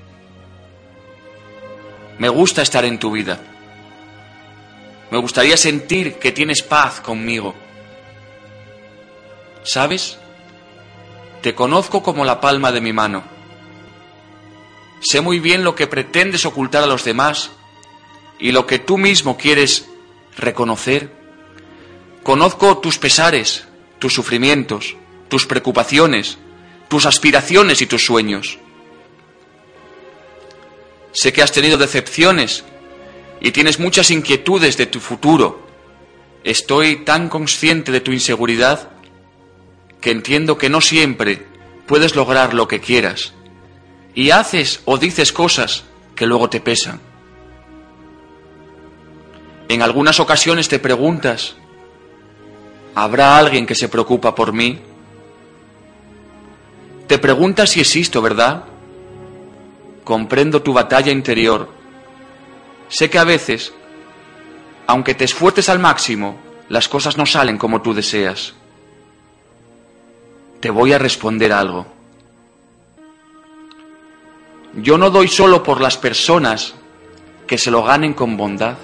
Me 2.18 2.30
gusta 2.30 2.62
estar 2.62 2.84
en 2.84 2.98
tu 2.98 3.10
vida. 3.12 3.38
Me 5.10 5.18
gustaría 5.18 5.56
sentir 5.56 6.14
que 6.14 6.32
tienes 6.32 6.62
paz 6.62 7.00
conmigo. 7.00 7.54
¿Sabes? 9.62 10.18
Te 11.42 11.54
conozco 11.54 12.02
como 12.02 12.24
la 12.24 12.40
palma 12.40 12.72
de 12.72 12.80
mi 12.80 12.92
mano. 12.92 13.22
Sé 15.00 15.20
muy 15.20 15.38
bien 15.38 15.62
lo 15.62 15.74
que 15.74 15.86
pretendes 15.86 16.46
ocultar 16.46 16.82
a 16.82 16.86
los 16.86 17.04
demás 17.04 17.50
y 18.38 18.52
lo 18.52 18.66
que 18.66 18.78
tú 18.78 18.98
mismo 18.98 19.36
quieres 19.36 19.88
reconocer. 20.36 21.12
Conozco 22.22 22.78
tus 22.78 22.98
pesares, 22.98 23.66
tus 23.98 24.12
sufrimientos, 24.14 24.96
tus 25.28 25.46
preocupaciones, 25.46 26.38
tus 26.88 27.06
aspiraciones 27.06 27.82
y 27.82 27.86
tus 27.86 28.04
sueños. 28.04 28.58
Sé 31.12 31.32
que 31.32 31.42
has 31.42 31.52
tenido 31.52 31.76
decepciones 31.78 32.64
y 33.40 33.50
tienes 33.52 33.78
muchas 33.78 34.10
inquietudes 34.10 34.76
de 34.76 34.86
tu 34.86 35.00
futuro. 35.00 35.66
Estoy 36.44 37.04
tan 37.04 37.28
consciente 37.28 37.92
de 37.92 38.00
tu 38.00 38.12
inseguridad 38.12 38.90
que 40.00 40.10
entiendo 40.10 40.58
que 40.58 40.70
no 40.70 40.80
siempre 40.80 41.46
puedes 41.86 42.14
lograr 42.14 42.54
lo 42.54 42.68
que 42.68 42.80
quieras 42.80 43.32
y 44.14 44.30
haces 44.30 44.80
o 44.84 44.98
dices 44.98 45.32
cosas 45.32 45.84
que 46.14 46.26
luego 46.26 46.48
te 46.50 46.60
pesan. 46.60 47.00
En 49.68 49.82
algunas 49.82 50.18
ocasiones 50.18 50.68
te 50.68 50.78
preguntas, 50.78 51.56
¿habrá 52.94 53.36
alguien 53.38 53.66
que 53.66 53.74
se 53.74 53.88
preocupa 53.88 54.34
por 54.34 54.52
mí? 54.52 54.80
Te 57.08 57.18
preguntas 57.18 57.70
si 57.70 57.80
existo, 57.80 58.22
¿verdad? 58.22 58.64
Comprendo 60.04 60.62
tu 60.62 60.72
batalla 60.72 61.10
interior. 61.10 61.68
Sé 62.88 63.10
que 63.10 63.18
a 63.18 63.24
veces, 63.24 63.72
aunque 64.86 65.14
te 65.14 65.24
esfuerces 65.24 65.68
al 65.68 65.80
máximo, 65.80 66.38
las 66.68 66.88
cosas 66.88 67.16
no 67.16 67.26
salen 67.26 67.58
como 67.58 67.82
tú 67.82 67.92
deseas 67.92 68.54
te 70.60 70.70
voy 70.70 70.92
a 70.92 70.98
responder 70.98 71.52
algo. 71.52 71.86
Yo 74.74 74.98
no 74.98 75.10
doy 75.10 75.28
solo 75.28 75.62
por 75.62 75.80
las 75.80 75.96
personas 75.96 76.74
que 77.46 77.58
se 77.58 77.70
lo 77.70 77.82
ganen 77.82 78.12
con 78.12 78.36
bondad 78.36 78.76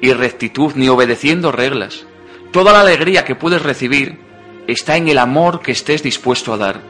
y 0.00 0.12
rectitud 0.12 0.72
ni 0.74 0.88
obedeciendo 0.88 1.52
reglas. 1.52 2.04
Toda 2.52 2.72
la 2.72 2.80
alegría 2.80 3.24
que 3.24 3.36
puedes 3.36 3.62
recibir 3.62 4.18
está 4.72 4.96
en 4.96 5.08
el 5.08 5.18
amor 5.18 5.60
que 5.60 5.72
estés 5.72 6.02
dispuesto 6.02 6.52
a 6.52 6.56
dar. 6.56 6.80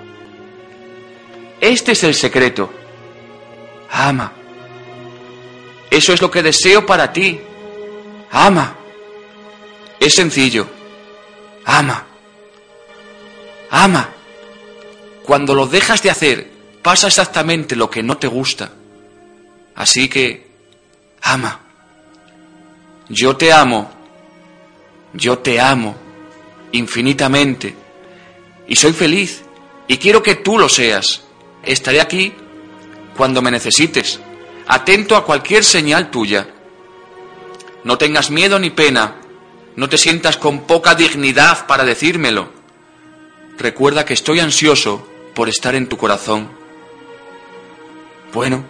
Este 1.60 1.92
es 1.92 2.04
el 2.04 2.14
secreto. 2.14 2.72
Ama. 3.90 4.32
Eso 5.90 6.12
es 6.12 6.20
lo 6.20 6.30
que 6.30 6.42
deseo 6.42 6.86
para 6.86 7.12
ti. 7.12 7.40
Ama. 8.30 8.76
Es 9.98 10.14
sencillo. 10.14 10.66
Ama 11.64 12.06
ama. 13.70 14.10
Cuando 15.22 15.54
lo 15.54 15.66
dejas 15.66 16.02
de 16.02 16.10
hacer, 16.10 16.50
pasa 16.82 17.06
exactamente 17.06 17.76
lo 17.76 17.88
que 17.88 18.02
no 18.02 18.18
te 18.18 18.26
gusta. 18.26 18.72
Así 19.76 20.08
que, 20.08 20.48
ama. 21.22 21.60
Yo 23.08 23.36
te 23.36 23.52
amo. 23.52 23.90
Yo 25.14 25.38
te 25.38 25.60
amo 25.60 26.09
infinitamente. 26.72 27.74
Y 28.66 28.76
soy 28.76 28.92
feliz. 28.92 29.42
Y 29.88 29.98
quiero 29.98 30.22
que 30.22 30.36
tú 30.36 30.58
lo 30.58 30.68
seas. 30.68 31.22
Estaré 31.62 32.00
aquí 32.00 32.32
cuando 33.16 33.42
me 33.42 33.50
necesites, 33.50 34.20
atento 34.66 35.16
a 35.16 35.24
cualquier 35.24 35.64
señal 35.64 36.10
tuya. 36.10 36.48
No 37.84 37.98
tengas 37.98 38.30
miedo 38.30 38.58
ni 38.58 38.70
pena. 38.70 39.16
No 39.76 39.88
te 39.88 39.98
sientas 39.98 40.36
con 40.36 40.60
poca 40.60 40.94
dignidad 40.94 41.66
para 41.66 41.84
decírmelo 41.84 42.60
recuerda 43.60 44.04
que 44.04 44.14
estoy 44.14 44.40
ansioso 44.40 45.06
por 45.34 45.48
estar 45.48 45.74
en 45.74 45.88
tu 45.88 45.96
corazón. 45.96 46.50
Bueno, 48.32 48.64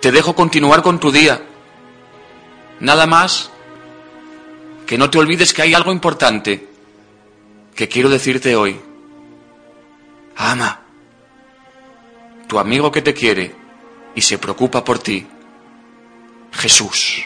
te 0.00 0.12
dejo 0.12 0.34
continuar 0.34 0.82
con 0.82 1.00
tu 1.00 1.10
día. 1.10 1.42
Nada 2.78 3.06
más 3.06 3.49
que 4.90 4.98
no 4.98 5.08
te 5.08 5.18
olvides 5.18 5.52
que 5.52 5.62
hay 5.62 5.72
algo 5.72 5.92
importante 5.92 6.66
que 7.76 7.86
quiero 7.86 8.08
decirte 8.08 8.56
hoy. 8.56 8.76
Ama. 10.34 10.80
Tu 12.48 12.58
amigo 12.58 12.90
que 12.90 13.00
te 13.00 13.14
quiere 13.14 13.54
y 14.16 14.20
se 14.20 14.36
preocupa 14.38 14.82
por 14.82 14.98
ti. 14.98 15.24
Jesús. 16.50 17.24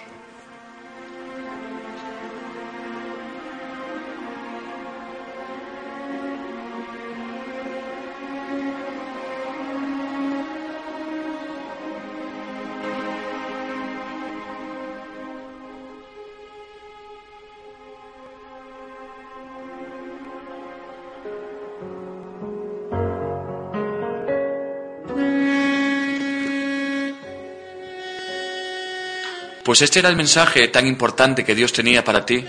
Pues 29.65 29.81
este 29.81 30.01
era 30.01 30.11
el 30.11 30.17
mensaje 30.17 30.69
tan 30.69 30.87
importante 30.87 31.43
que 31.43 31.55
Dios 31.55 31.73
tenía 31.73 32.05
para 32.05 32.27
ti. 32.27 32.45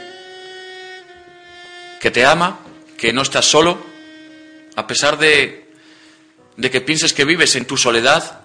Que 2.01 2.11
te 2.11 2.25
ama, 2.25 2.59
que 2.97 3.13
no 3.13 3.21
estás 3.21 3.45
solo, 3.45 3.77
a 4.75 4.85
pesar 4.85 5.17
de, 5.17 5.71
de 6.57 6.69
que 6.69 6.81
pienses 6.81 7.13
que 7.13 7.23
vives 7.23 7.55
en 7.55 7.65
tu 7.65 7.77
soledad. 7.77 8.41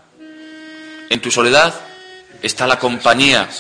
En 1.11 1.21
tu 1.21 1.33
soledad 1.33 1.81
está 2.43 2.69
la 2.69 2.79
compañía 2.79 3.51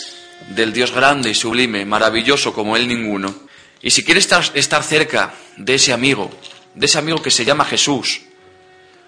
del 0.50 0.72
Dios 0.72 0.92
grande 0.92 1.30
y 1.30 1.34
sublime, 1.34 1.84
maravilloso 1.84 2.52
como 2.52 2.76
Él 2.76 2.86
ninguno. 2.86 3.34
Y 3.82 3.90
si 3.90 4.04
quieres 4.04 4.24
estar, 4.24 4.44
estar 4.54 4.84
cerca 4.84 5.34
de 5.56 5.74
ese 5.74 5.92
amigo, 5.92 6.30
de 6.74 6.86
ese 6.86 6.98
amigo 6.98 7.20
que 7.20 7.32
se 7.32 7.44
llama 7.44 7.64
Jesús, 7.64 8.20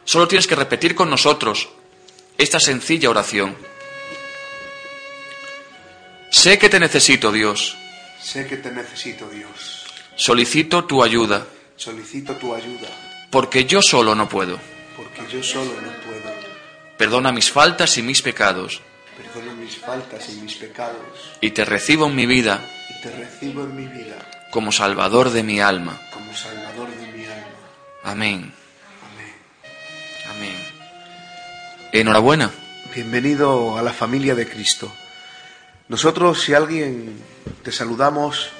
solo 0.05 0.26
tienes 0.26 0.48
que 0.48 0.57
repetir 0.57 0.96
con 0.96 1.09
nosotros 1.09 1.68
esta 2.38 2.59
sencilla 2.59 3.09
oración. 3.09 3.57
Sé 6.33 6.59
que 6.59 6.70
te 6.70 6.80
necesito, 6.80 7.30
Dios. 7.30 7.76
Sé 8.18 8.47
que 8.47 8.57
te 8.57 8.72
necesito, 8.72 9.28
Dios. 9.28 9.85
Solicito 10.16 10.85
tu 10.87 11.05
ayuda. 11.05 11.47
Solicito 11.76 12.35
tu 12.37 12.55
ayuda. 12.55 12.89
Porque 13.30 13.66
yo 13.66 13.83
solo 13.83 14.14
no 14.14 14.28
puedo. 14.30 14.59
Porque 14.97 15.30
yo 15.30 15.43
solo 15.43 15.70
no 15.72 15.93
puedo. 16.05 16.35
Perdona 16.97 17.33
mis 17.33 17.51
faltas 17.51 17.99
y 17.99 18.03
mis 18.03 18.22
pecados. 18.22 18.80
Perdona 19.16 19.53
mis 19.53 19.76
faltas 19.76 20.30
y 20.30 20.41
mis 20.41 20.55
pecados. 20.55 20.97
Y 21.43 21.51
te 21.51 21.66
recibo 21.66 22.07
en 22.07 22.16
mi 22.16 22.24
vida. 22.24 22.66
Y 22.89 23.03
te 23.03 23.11
recibo 23.11 23.64
en 23.64 23.76
mi 23.76 23.87
vida. 23.87 24.49
Como 24.51 24.72
Salvador 24.72 25.30
de 25.30 25.43
mi 25.43 25.61
alma. 25.61 26.01
Como 26.14 26.35
Salvador 26.35 26.89
de 26.97 27.12
mi 27.12 27.26
alma. 27.26 27.59
Amén. 28.05 28.55
Amén. 29.14 29.35
Amén. 30.35 30.57
Enhorabuena. 31.93 32.51
Bienvenido 32.95 33.76
a 33.76 33.83
la 33.83 33.93
familia 33.93 34.35
de 34.35 34.49
Cristo. 34.49 34.91
Nosotros, 35.89 36.41
si 36.43 36.55
alguien, 36.55 37.18
te 37.62 37.72
saludamos 37.72 38.51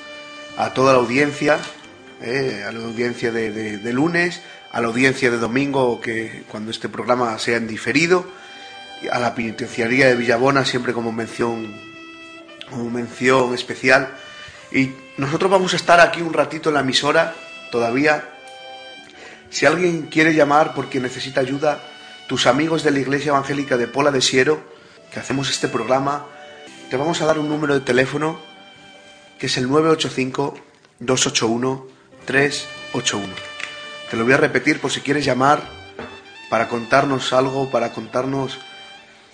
a 0.57 0.75
toda 0.75 0.93
la 0.93 0.99
audiencia, 0.99 1.59
eh, 2.21 2.65
a 2.67 2.73
la 2.73 2.85
audiencia 2.85 3.33
de, 3.33 3.93
lunes, 3.93 4.43
a 4.71 4.81
la 4.81 4.89
audiencia 4.89 5.31
de 5.31 5.39
domingo, 5.39 6.01
que 6.01 6.45
cuando 6.51 6.71
este 6.71 6.89
programa 6.89 7.39
sea 7.39 7.57
en 7.57 7.67
diferido, 7.67 8.27
a 9.11 9.19
la 9.19 9.35
penitenciaría 9.35 10.07
de 10.07 10.17
Villabona 10.17 10.65
siempre 10.65 10.93
como 10.93 11.13
mención, 11.13 11.75
como 12.71 12.91
mención 12.91 13.55
especial. 13.55 14.09
Y 14.71 14.93
nosotros 15.17 15.51
vamos 15.51 15.73
a 15.73 15.77
estar 15.77 16.01
aquí 16.01 16.23
un 16.23 16.33
ratito 16.33 16.71
en 16.71 16.75
la 16.75 16.81
emisora 16.81 17.35
todavía. 17.71 18.29
Si 19.51 19.67
alguien 19.67 20.03
quiere 20.03 20.35
llamar 20.35 20.75
porque 20.75 21.01
necesita 21.01 21.41
ayuda, 21.41 21.81
tus 22.27 22.47
amigos 22.47 22.83
de 22.83 22.91
la 22.91 23.01
Iglesia 23.01 23.31
Evangélica 23.31 23.77
de 23.77 23.89
Pola 23.89 24.11
de 24.11 24.23
Siero, 24.23 24.63
que 25.13 25.21
hacemos 25.21 25.51
este 25.51 25.69
programa, 25.69 26.27
te 26.93 26.99
vamos 26.99 27.23
a 27.23 27.25
dar 27.25 27.39
un 27.39 27.49
número 27.49 27.73
de 27.73 27.81
teléfono 27.81 28.39
que 29.39 29.47
es 29.47 29.57
el 29.57 29.67
985-281-381. 29.71 31.87
Te 34.11 34.17
lo 34.19 34.25
voy 34.25 34.35
a 34.35 34.37
repetir 34.37 34.79
por 34.79 34.91
si 34.91 35.01
quieres 35.01 35.25
llamar 35.25 35.63
para 36.51 36.69
contarnos 36.69 37.33
algo, 37.33 37.71
para 37.71 37.93
contarnos, 37.93 38.59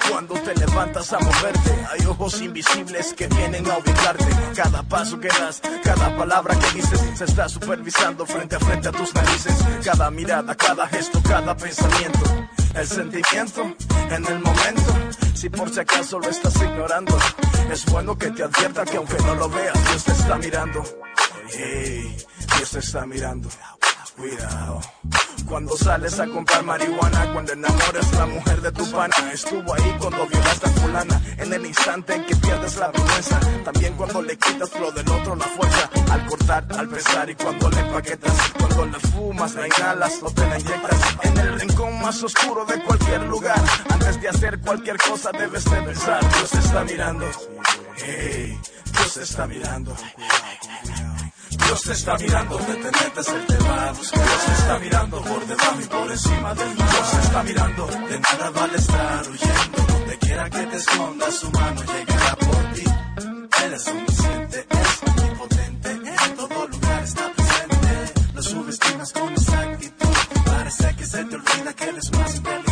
Cuando 0.10 0.36
te 0.36 0.56
levantas 0.56 1.14
a 1.14 1.20
moverte, 1.20 1.86
hay 1.92 2.06
ojos 2.06 2.42
invisibles 2.42 3.14
que 3.14 3.28
vienen 3.28 3.70
a 3.70 3.78
ubicarte. 3.78 4.26
Cada 4.56 4.82
paso 4.84 5.20
que 5.20 5.28
das, 5.28 5.62
cada 5.84 6.16
palabra 6.18 6.58
que 6.58 6.72
dices, 6.78 7.00
se 7.16 7.26
está 7.26 7.48
supervisando 7.50 8.26
frente 8.26 8.56
a 8.56 8.60
frente 8.60 8.88
a 8.88 8.92
tus 8.92 9.14
narices. 9.14 9.54
Cada 9.84 10.10
mirada, 10.12 10.56
cada 10.56 10.88
gesto, 10.88 11.22
cada 11.24 11.56
pensamiento. 11.56 12.20
El 12.76 12.88
sentimiento 12.88 13.76
en 14.10 14.26
el 14.26 14.40
momento, 14.40 14.94
si 15.34 15.50
por 15.50 15.70
si 15.70 15.80
acaso 15.80 16.20
lo 16.20 16.30
estás 16.30 16.56
ignorando, 16.62 17.18
es 17.72 17.86
bueno 17.86 18.18
que 18.18 18.32
te 18.32 18.44
advierta 18.44 18.86
que 18.86 18.98
aunque 18.98 19.18
no 19.24 19.36
lo 19.36 19.50
veas, 19.50 19.90
Dios 19.90 20.04
te 20.04 20.12
está 20.12 20.38
mirando. 20.38 20.84
Hey, 21.50 22.18
Dios 22.58 22.72
te 22.72 22.80
está 22.80 23.06
mirando. 23.06 23.50
Cuidado. 24.18 24.82
Cuando 25.48 25.78
sales 25.78 26.20
a 26.20 26.26
comprar 26.26 26.64
marihuana, 26.64 27.32
cuando 27.34 27.54
enamoras 27.54 28.12
la 28.14 28.26
mujer 28.26 28.62
de 28.62 28.72
tu 28.72 28.92
pana, 28.92 29.16
estuvo 29.32 29.74
ahí 29.76 29.96
cuando 30.00 30.26
violaste 30.26 30.66
a 30.66 30.70
fulana, 30.72 31.22
en 31.38 31.54
el 31.54 31.66
instante 31.68 32.16
en 32.16 32.26
que 32.26 32.36
pierdes 32.36 32.78
la 32.78 32.88
vergüenza, 32.88 33.40
también 33.64 33.94
cuando 33.94 34.24
le 34.24 34.36
quitas 34.38 34.78
lo 34.80 34.92
del 34.92 35.08
otro 35.08 35.36
la 35.36 35.46
fuerza, 35.46 35.90
al 36.12 36.26
cortar, 36.26 36.66
al 36.76 36.90
pesar 36.90 37.30
y 37.30 37.36
cuando 37.36 37.70
le 37.70 37.84
paquetas, 37.84 38.34
cuando 38.58 38.86
la 38.88 39.00
fumas, 39.00 39.54
la 39.54 39.68
inhalas 39.68 40.20
o 40.24 40.32
te 40.32 40.48
la 40.48 40.60
inyectas, 40.60 41.00
en 41.22 41.38
el 41.38 41.60
rincón 41.60 42.02
más 42.02 42.24
oscuro 42.24 42.66
de 42.66 42.84
cualquier 42.84 43.22
lugar, 43.24 43.62
antes 43.90 44.20
de 44.20 44.30
hacer 44.30 44.60
cualquier 44.62 44.98
cosa 44.98 45.32
debes 45.32 45.64
de 45.64 45.82
pensar, 45.84 46.20
Dios 46.34 46.54
está 46.56 46.84
mirando, 46.84 47.26
hey, 47.98 48.60
Dios 48.94 49.18
está 49.18 49.46
mirando. 49.46 49.96
Dios 51.68 51.82
te 51.82 51.92
está 51.92 52.18
mirando, 52.18 52.58
te 52.60 52.74
te 52.76 52.92
metes 52.92 53.28
el 53.28 53.46
tema. 53.46 53.92
Dios 53.92 54.12
te 54.12 54.52
está 54.54 54.80
mirando 54.80 55.22
por 55.22 55.48
debajo 55.48 55.82
y 55.82 55.86
por 55.86 56.12
encima 56.12 56.56
del 56.56 56.76
mar. 56.78 56.92
Dios 56.92 57.12
te 57.12 57.20
está 57.20 57.44
mirando, 57.44 57.88
de 57.88 58.20
nada 58.20 58.50
vale 58.52 58.78
estar 58.78 59.28
huyendo. 59.30 59.78
Donde 59.88 60.18
quiera 60.18 60.50
que 60.50 60.64
te 60.66 60.78
escondas, 60.78 61.36
su 61.36 61.52
mano 61.52 61.82
llegará 61.84 62.36
por 62.38 62.74
ti. 62.74 62.84
Él 63.66 63.74
es 63.74 63.88
omnisciente, 63.88 64.66
es 64.70 65.10
omnipotente, 65.10 65.92
en 65.92 66.36
todo 66.38 66.68
lugar 66.68 67.04
está 67.04 67.32
presente. 67.34 68.14
Lo 68.34 68.42
subestimas 68.42 69.12
con 69.12 69.34
esa 69.34 69.60
actitud, 69.60 70.16
parece 70.46 70.96
que 70.96 71.06
se 71.06 71.26
te 71.26 71.36
olvida 71.36 71.74
que 71.76 71.84
eres 71.84 72.12
más 72.14 72.36
inteligente 72.36 72.67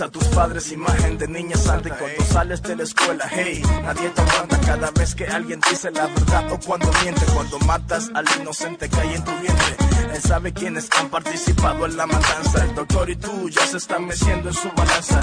a 0.00 0.08
tus 0.08 0.24
padres 0.28 0.72
imagen 0.72 1.18
de 1.18 1.28
niña 1.28 1.56
santa 1.56 1.88
y 1.88 1.92
cuando 1.92 2.24
sales 2.24 2.62
de 2.62 2.76
la 2.76 2.82
escuela, 2.84 3.28
hey, 3.30 3.62
nadie 3.82 4.08
te 4.10 4.20
aguanta 4.22 4.60
cada 4.60 4.90
vez 4.92 5.14
que 5.14 5.26
alguien 5.26 5.60
dice 5.68 5.90
la 5.90 6.06
verdad 6.06 6.52
o 6.52 6.60
cuando 6.60 6.90
miente, 7.02 7.20
cuando 7.34 7.58
matas 7.60 8.10
al 8.14 8.24
inocente 8.40 8.88
que 8.88 9.00
hay 9.00 9.14
en 9.14 9.24
tu 9.24 9.30
vientre. 9.32 9.76
Él 10.14 10.22
sabe 10.22 10.52
quiénes 10.52 10.88
han 10.98 11.08
participado 11.10 11.86
en 11.86 11.96
la 11.96 12.06
matanza. 12.06 12.64
El 12.64 12.74
doctor 12.74 13.10
y 13.10 13.16
tú 13.16 13.48
ya 13.50 13.66
se 13.66 13.76
están 13.76 14.06
meciendo 14.06 14.48
en 14.48 14.54
su 14.54 14.68
balanza. 14.72 15.20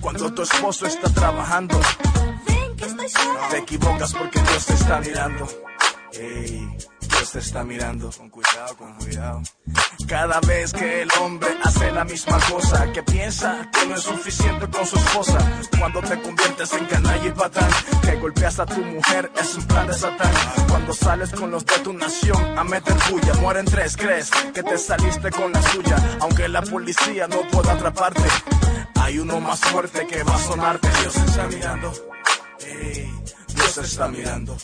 Cuando 0.00 0.32
tu 0.32 0.42
esposo 0.42 0.86
está 0.86 1.08
trabajando, 1.12 1.80
Ven, 2.46 2.76
que 2.76 2.84
estoy 2.84 3.08
sola. 3.08 3.48
te 3.50 3.58
equivocas 3.58 4.12
porque 4.12 4.40
Dios 4.42 4.66
te 4.66 4.74
está 4.74 5.00
mirando. 5.00 5.48
Ey, 6.12 6.76
Dios 7.20 7.32
te 7.32 7.38
está 7.40 7.62
mirando. 7.64 8.10
Con 8.16 8.30
cuidado, 8.30 8.76
con 8.78 8.94
cuidado. 8.94 9.42
Cada 10.08 10.40
vez 10.40 10.72
que 10.72 11.02
el 11.02 11.08
hombre 11.20 11.50
hace 11.62 11.90
la 11.92 12.02
misma 12.02 12.38
cosa, 12.50 12.90
que 12.92 13.02
piensa 13.02 13.68
que 13.70 13.86
no 13.86 13.94
es 13.94 14.02
suficiente 14.02 14.66
con 14.70 14.86
su 14.86 14.96
esposa, 14.96 15.38
cuando 15.78 16.00
te 16.00 16.18
conviertes 16.22 16.72
en 16.72 16.86
canalla 16.86 17.26
y 17.26 17.30
patán, 17.32 17.70
que 18.00 18.16
golpeas 18.16 18.58
a 18.60 18.64
tu 18.64 18.80
mujer, 18.80 19.30
es 19.38 19.54
un 19.54 19.66
plan 19.66 19.86
de 19.86 19.92
satán. 19.92 20.32
Cuando 20.66 20.94
sales 20.94 21.30
con 21.32 21.50
los 21.50 21.66
de 21.66 21.78
tu 21.80 21.92
nación 21.92 22.58
a 22.58 22.64
meter 22.64 22.96
bulla, 23.10 23.34
mueren 23.34 23.66
tres, 23.66 23.98
crees 23.98 24.30
que 24.54 24.62
te 24.62 24.78
saliste 24.78 25.30
con 25.30 25.52
la 25.52 25.60
suya, 25.60 25.96
aunque 26.20 26.48
la 26.48 26.62
policía 26.62 27.28
no 27.28 27.42
pueda 27.50 27.72
atraparte. 27.72 28.24
Hay 28.94 29.18
uno 29.18 29.40
más 29.40 29.60
fuerte 29.60 30.06
que 30.06 30.22
va 30.22 30.34
a 30.34 30.38
sonarte, 30.38 30.88
Dios 30.88 31.16
está 31.16 31.46
mirando. 31.48 31.92
Ey, 32.60 33.12
Dios 33.48 33.76
está 33.76 34.08
mirando. 34.08 34.56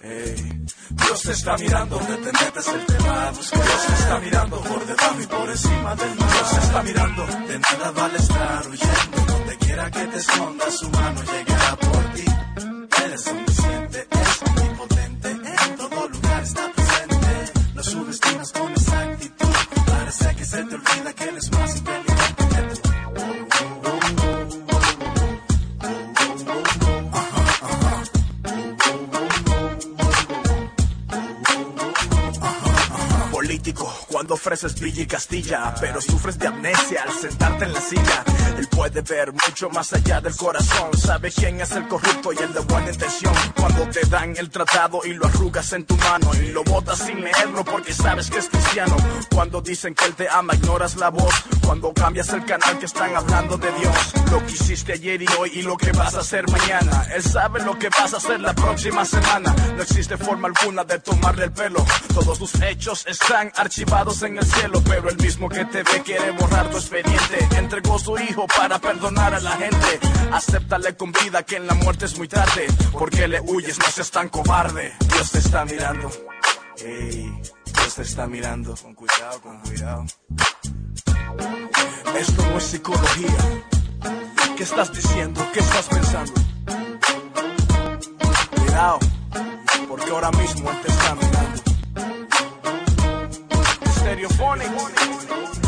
Dios 0.00 1.22
te 1.22 1.32
está 1.32 1.56
mirando, 1.56 1.98
te 1.98 2.16
te 2.16 2.32
metes 2.32 2.68
el 2.68 2.86
tema. 2.86 3.32
Dios 3.32 3.50
te 3.50 3.92
está 3.94 4.20
mirando 4.20 4.60
por 4.60 4.86
debajo 4.86 5.20
y 5.20 5.26
por 5.26 5.50
encima 5.50 5.96
del 5.96 6.14
mar. 6.14 6.32
Dios 6.32 6.50
te 6.50 6.58
está 6.58 6.82
mirando, 6.82 7.26
de 7.26 7.58
nada 7.58 7.90
vale 7.90 8.18
estar 8.18 8.68
huyendo. 8.68 9.24
Donde 9.26 9.56
quiera 9.58 9.90
que 9.90 10.06
te 10.06 10.18
escondas, 10.18 10.78
su 10.78 10.90
mano 10.90 11.20
llegará 11.22 11.76
por 11.76 12.04
ti. 12.14 12.24
Él 13.04 13.12
es 13.12 13.26
omnisciente, 13.26 14.08
es 14.10 14.42
omnipotente, 14.42 15.30
en 15.30 15.76
todo 15.76 16.08
lugar 16.08 16.42
está 16.42 16.72
presente. 16.72 17.52
Lo 17.74 17.82
subestimas 17.82 18.52
con 18.52 18.72
esa 18.72 19.00
actitud, 19.00 19.56
parece 19.86 20.36
que 20.36 20.44
se 20.44 20.62
te 20.64 20.74
olvida 20.76 21.12
que 21.12 21.24
él 21.24 21.36
es 21.36 21.50
más 21.50 21.76
inteligente 21.76 21.97
cuando 34.58 34.66
ofreces 34.66 34.77
Castilla, 35.06 35.74
pero 35.80 36.00
sufres 36.00 36.38
de 36.38 36.48
amnesia 36.48 37.04
al 37.04 37.12
sentarte 37.12 37.64
en 37.64 37.72
la 37.72 37.80
silla. 37.80 38.24
Él 38.58 38.66
puede 38.68 39.02
ver 39.02 39.32
mucho 39.32 39.70
más 39.70 39.92
allá 39.92 40.20
del 40.20 40.34
corazón, 40.34 40.96
sabe 40.96 41.30
quién 41.30 41.60
es 41.60 41.70
el 41.72 41.86
corrupto 41.86 42.32
y 42.32 42.38
el 42.38 42.52
de 42.52 42.60
buena 42.60 42.90
intención. 42.90 43.34
Cuando 43.56 43.88
te 43.88 44.00
dan 44.06 44.34
el 44.36 44.50
tratado 44.50 45.00
y 45.04 45.12
lo 45.12 45.26
arrugas 45.26 45.72
en 45.72 45.84
tu 45.84 45.96
mano 45.96 46.30
y 46.34 46.48
lo 46.52 46.64
botas 46.64 46.98
sin 46.98 47.20
leerlo 47.20 47.64
porque 47.64 47.92
sabes 47.92 48.30
que 48.30 48.38
es 48.38 48.48
cristiano. 48.48 48.96
Cuando 49.32 49.60
dicen 49.60 49.94
que 49.94 50.06
él 50.06 50.14
te 50.14 50.28
ama, 50.28 50.54
ignoras 50.54 50.96
la 50.96 51.10
voz. 51.10 51.34
Cuando 51.64 51.92
cambias 51.92 52.30
el 52.30 52.44
canal 52.44 52.78
que 52.78 52.86
están 52.86 53.14
hablando 53.14 53.58
de 53.58 53.70
Dios, 53.72 54.12
lo 54.30 54.44
que 54.46 54.52
hiciste 54.52 54.94
ayer 54.94 55.22
y 55.22 55.26
hoy 55.38 55.50
y 55.54 55.62
lo 55.62 55.76
que 55.76 55.92
vas 55.92 56.14
a 56.14 56.20
hacer 56.20 56.48
mañana. 56.50 57.06
Él 57.14 57.22
sabe 57.22 57.62
lo 57.62 57.78
que 57.78 57.88
vas 57.90 58.14
a 58.14 58.16
hacer 58.16 58.40
la 58.40 58.54
próxima 58.54 59.04
semana. 59.04 59.54
No 59.76 59.82
existe 59.82 60.16
forma 60.16 60.48
alguna 60.48 60.84
de 60.84 60.98
tomarle 60.98 61.44
el 61.44 61.52
pelo. 61.52 61.84
Todos 62.14 62.38
tus 62.38 62.54
hechos 62.62 63.06
están 63.06 63.52
archivados 63.56 64.22
en 64.22 64.38
el 64.38 64.44
cielo, 64.44 64.77
pero 64.84 65.08
el 65.10 65.16
mismo 65.18 65.48
que 65.48 65.64
te 65.64 65.82
ve 65.82 66.02
quiere 66.04 66.30
borrar 66.32 66.70
tu 66.70 66.76
expediente. 66.76 67.48
Entregó 67.56 67.98
su 67.98 68.18
hijo 68.18 68.46
para 68.46 68.78
perdonar 68.78 69.34
a 69.34 69.40
la 69.40 69.52
gente. 69.52 70.00
Acéptale 70.32 70.96
con 70.96 71.12
vida 71.12 71.42
que 71.42 71.56
en 71.56 71.66
la 71.66 71.74
muerte 71.74 72.06
es 72.06 72.18
muy 72.18 72.28
tarde. 72.28 72.66
Porque 72.92 73.28
le 73.28 73.40
huyes, 73.40 73.78
no 73.78 73.90
seas 73.90 74.10
tan 74.10 74.28
cobarde. 74.28 74.94
Dios 75.12 75.30
te 75.30 75.38
está 75.38 75.64
mirando. 75.64 76.10
Ey, 76.84 77.40
Dios 77.64 77.94
te 77.94 78.02
está 78.02 78.26
mirando. 78.26 78.74
Con 78.76 78.94
cuidado, 78.94 79.40
con 79.40 79.60
cuidado. 79.60 80.04
Esto 82.18 82.42
no 82.50 82.58
es 82.58 82.64
psicología. 82.64 83.38
¿Qué 84.56 84.62
estás 84.64 84.92
diciendo? 84.92 85.46
¿Qué 85.52 85.60
estás 85.60 85.86
pensando? 85.86 86.32
Cuidado, 88.56 88.98
porque 89.88 90.10
ahora 90.10 90.30
mismo 90.32 90.70
él 90.70 90.80
te 90.82 90.88
está 90.88 91.14
mirando. 91.14 91.67
Radiophonic. 94.18 95.67